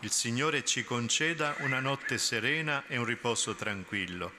Il 0.00 0.10
Signore 0.10 0.64
ci 0.64 0.82
conceda 0.82 1.54
una 1.60 1.78
notte 1.78 2.18
serena 2.18 2.82
e 2.88 2.96
un 2.96 3.04
riposo 3.04 3.54
tranquillo. 3.54 4.32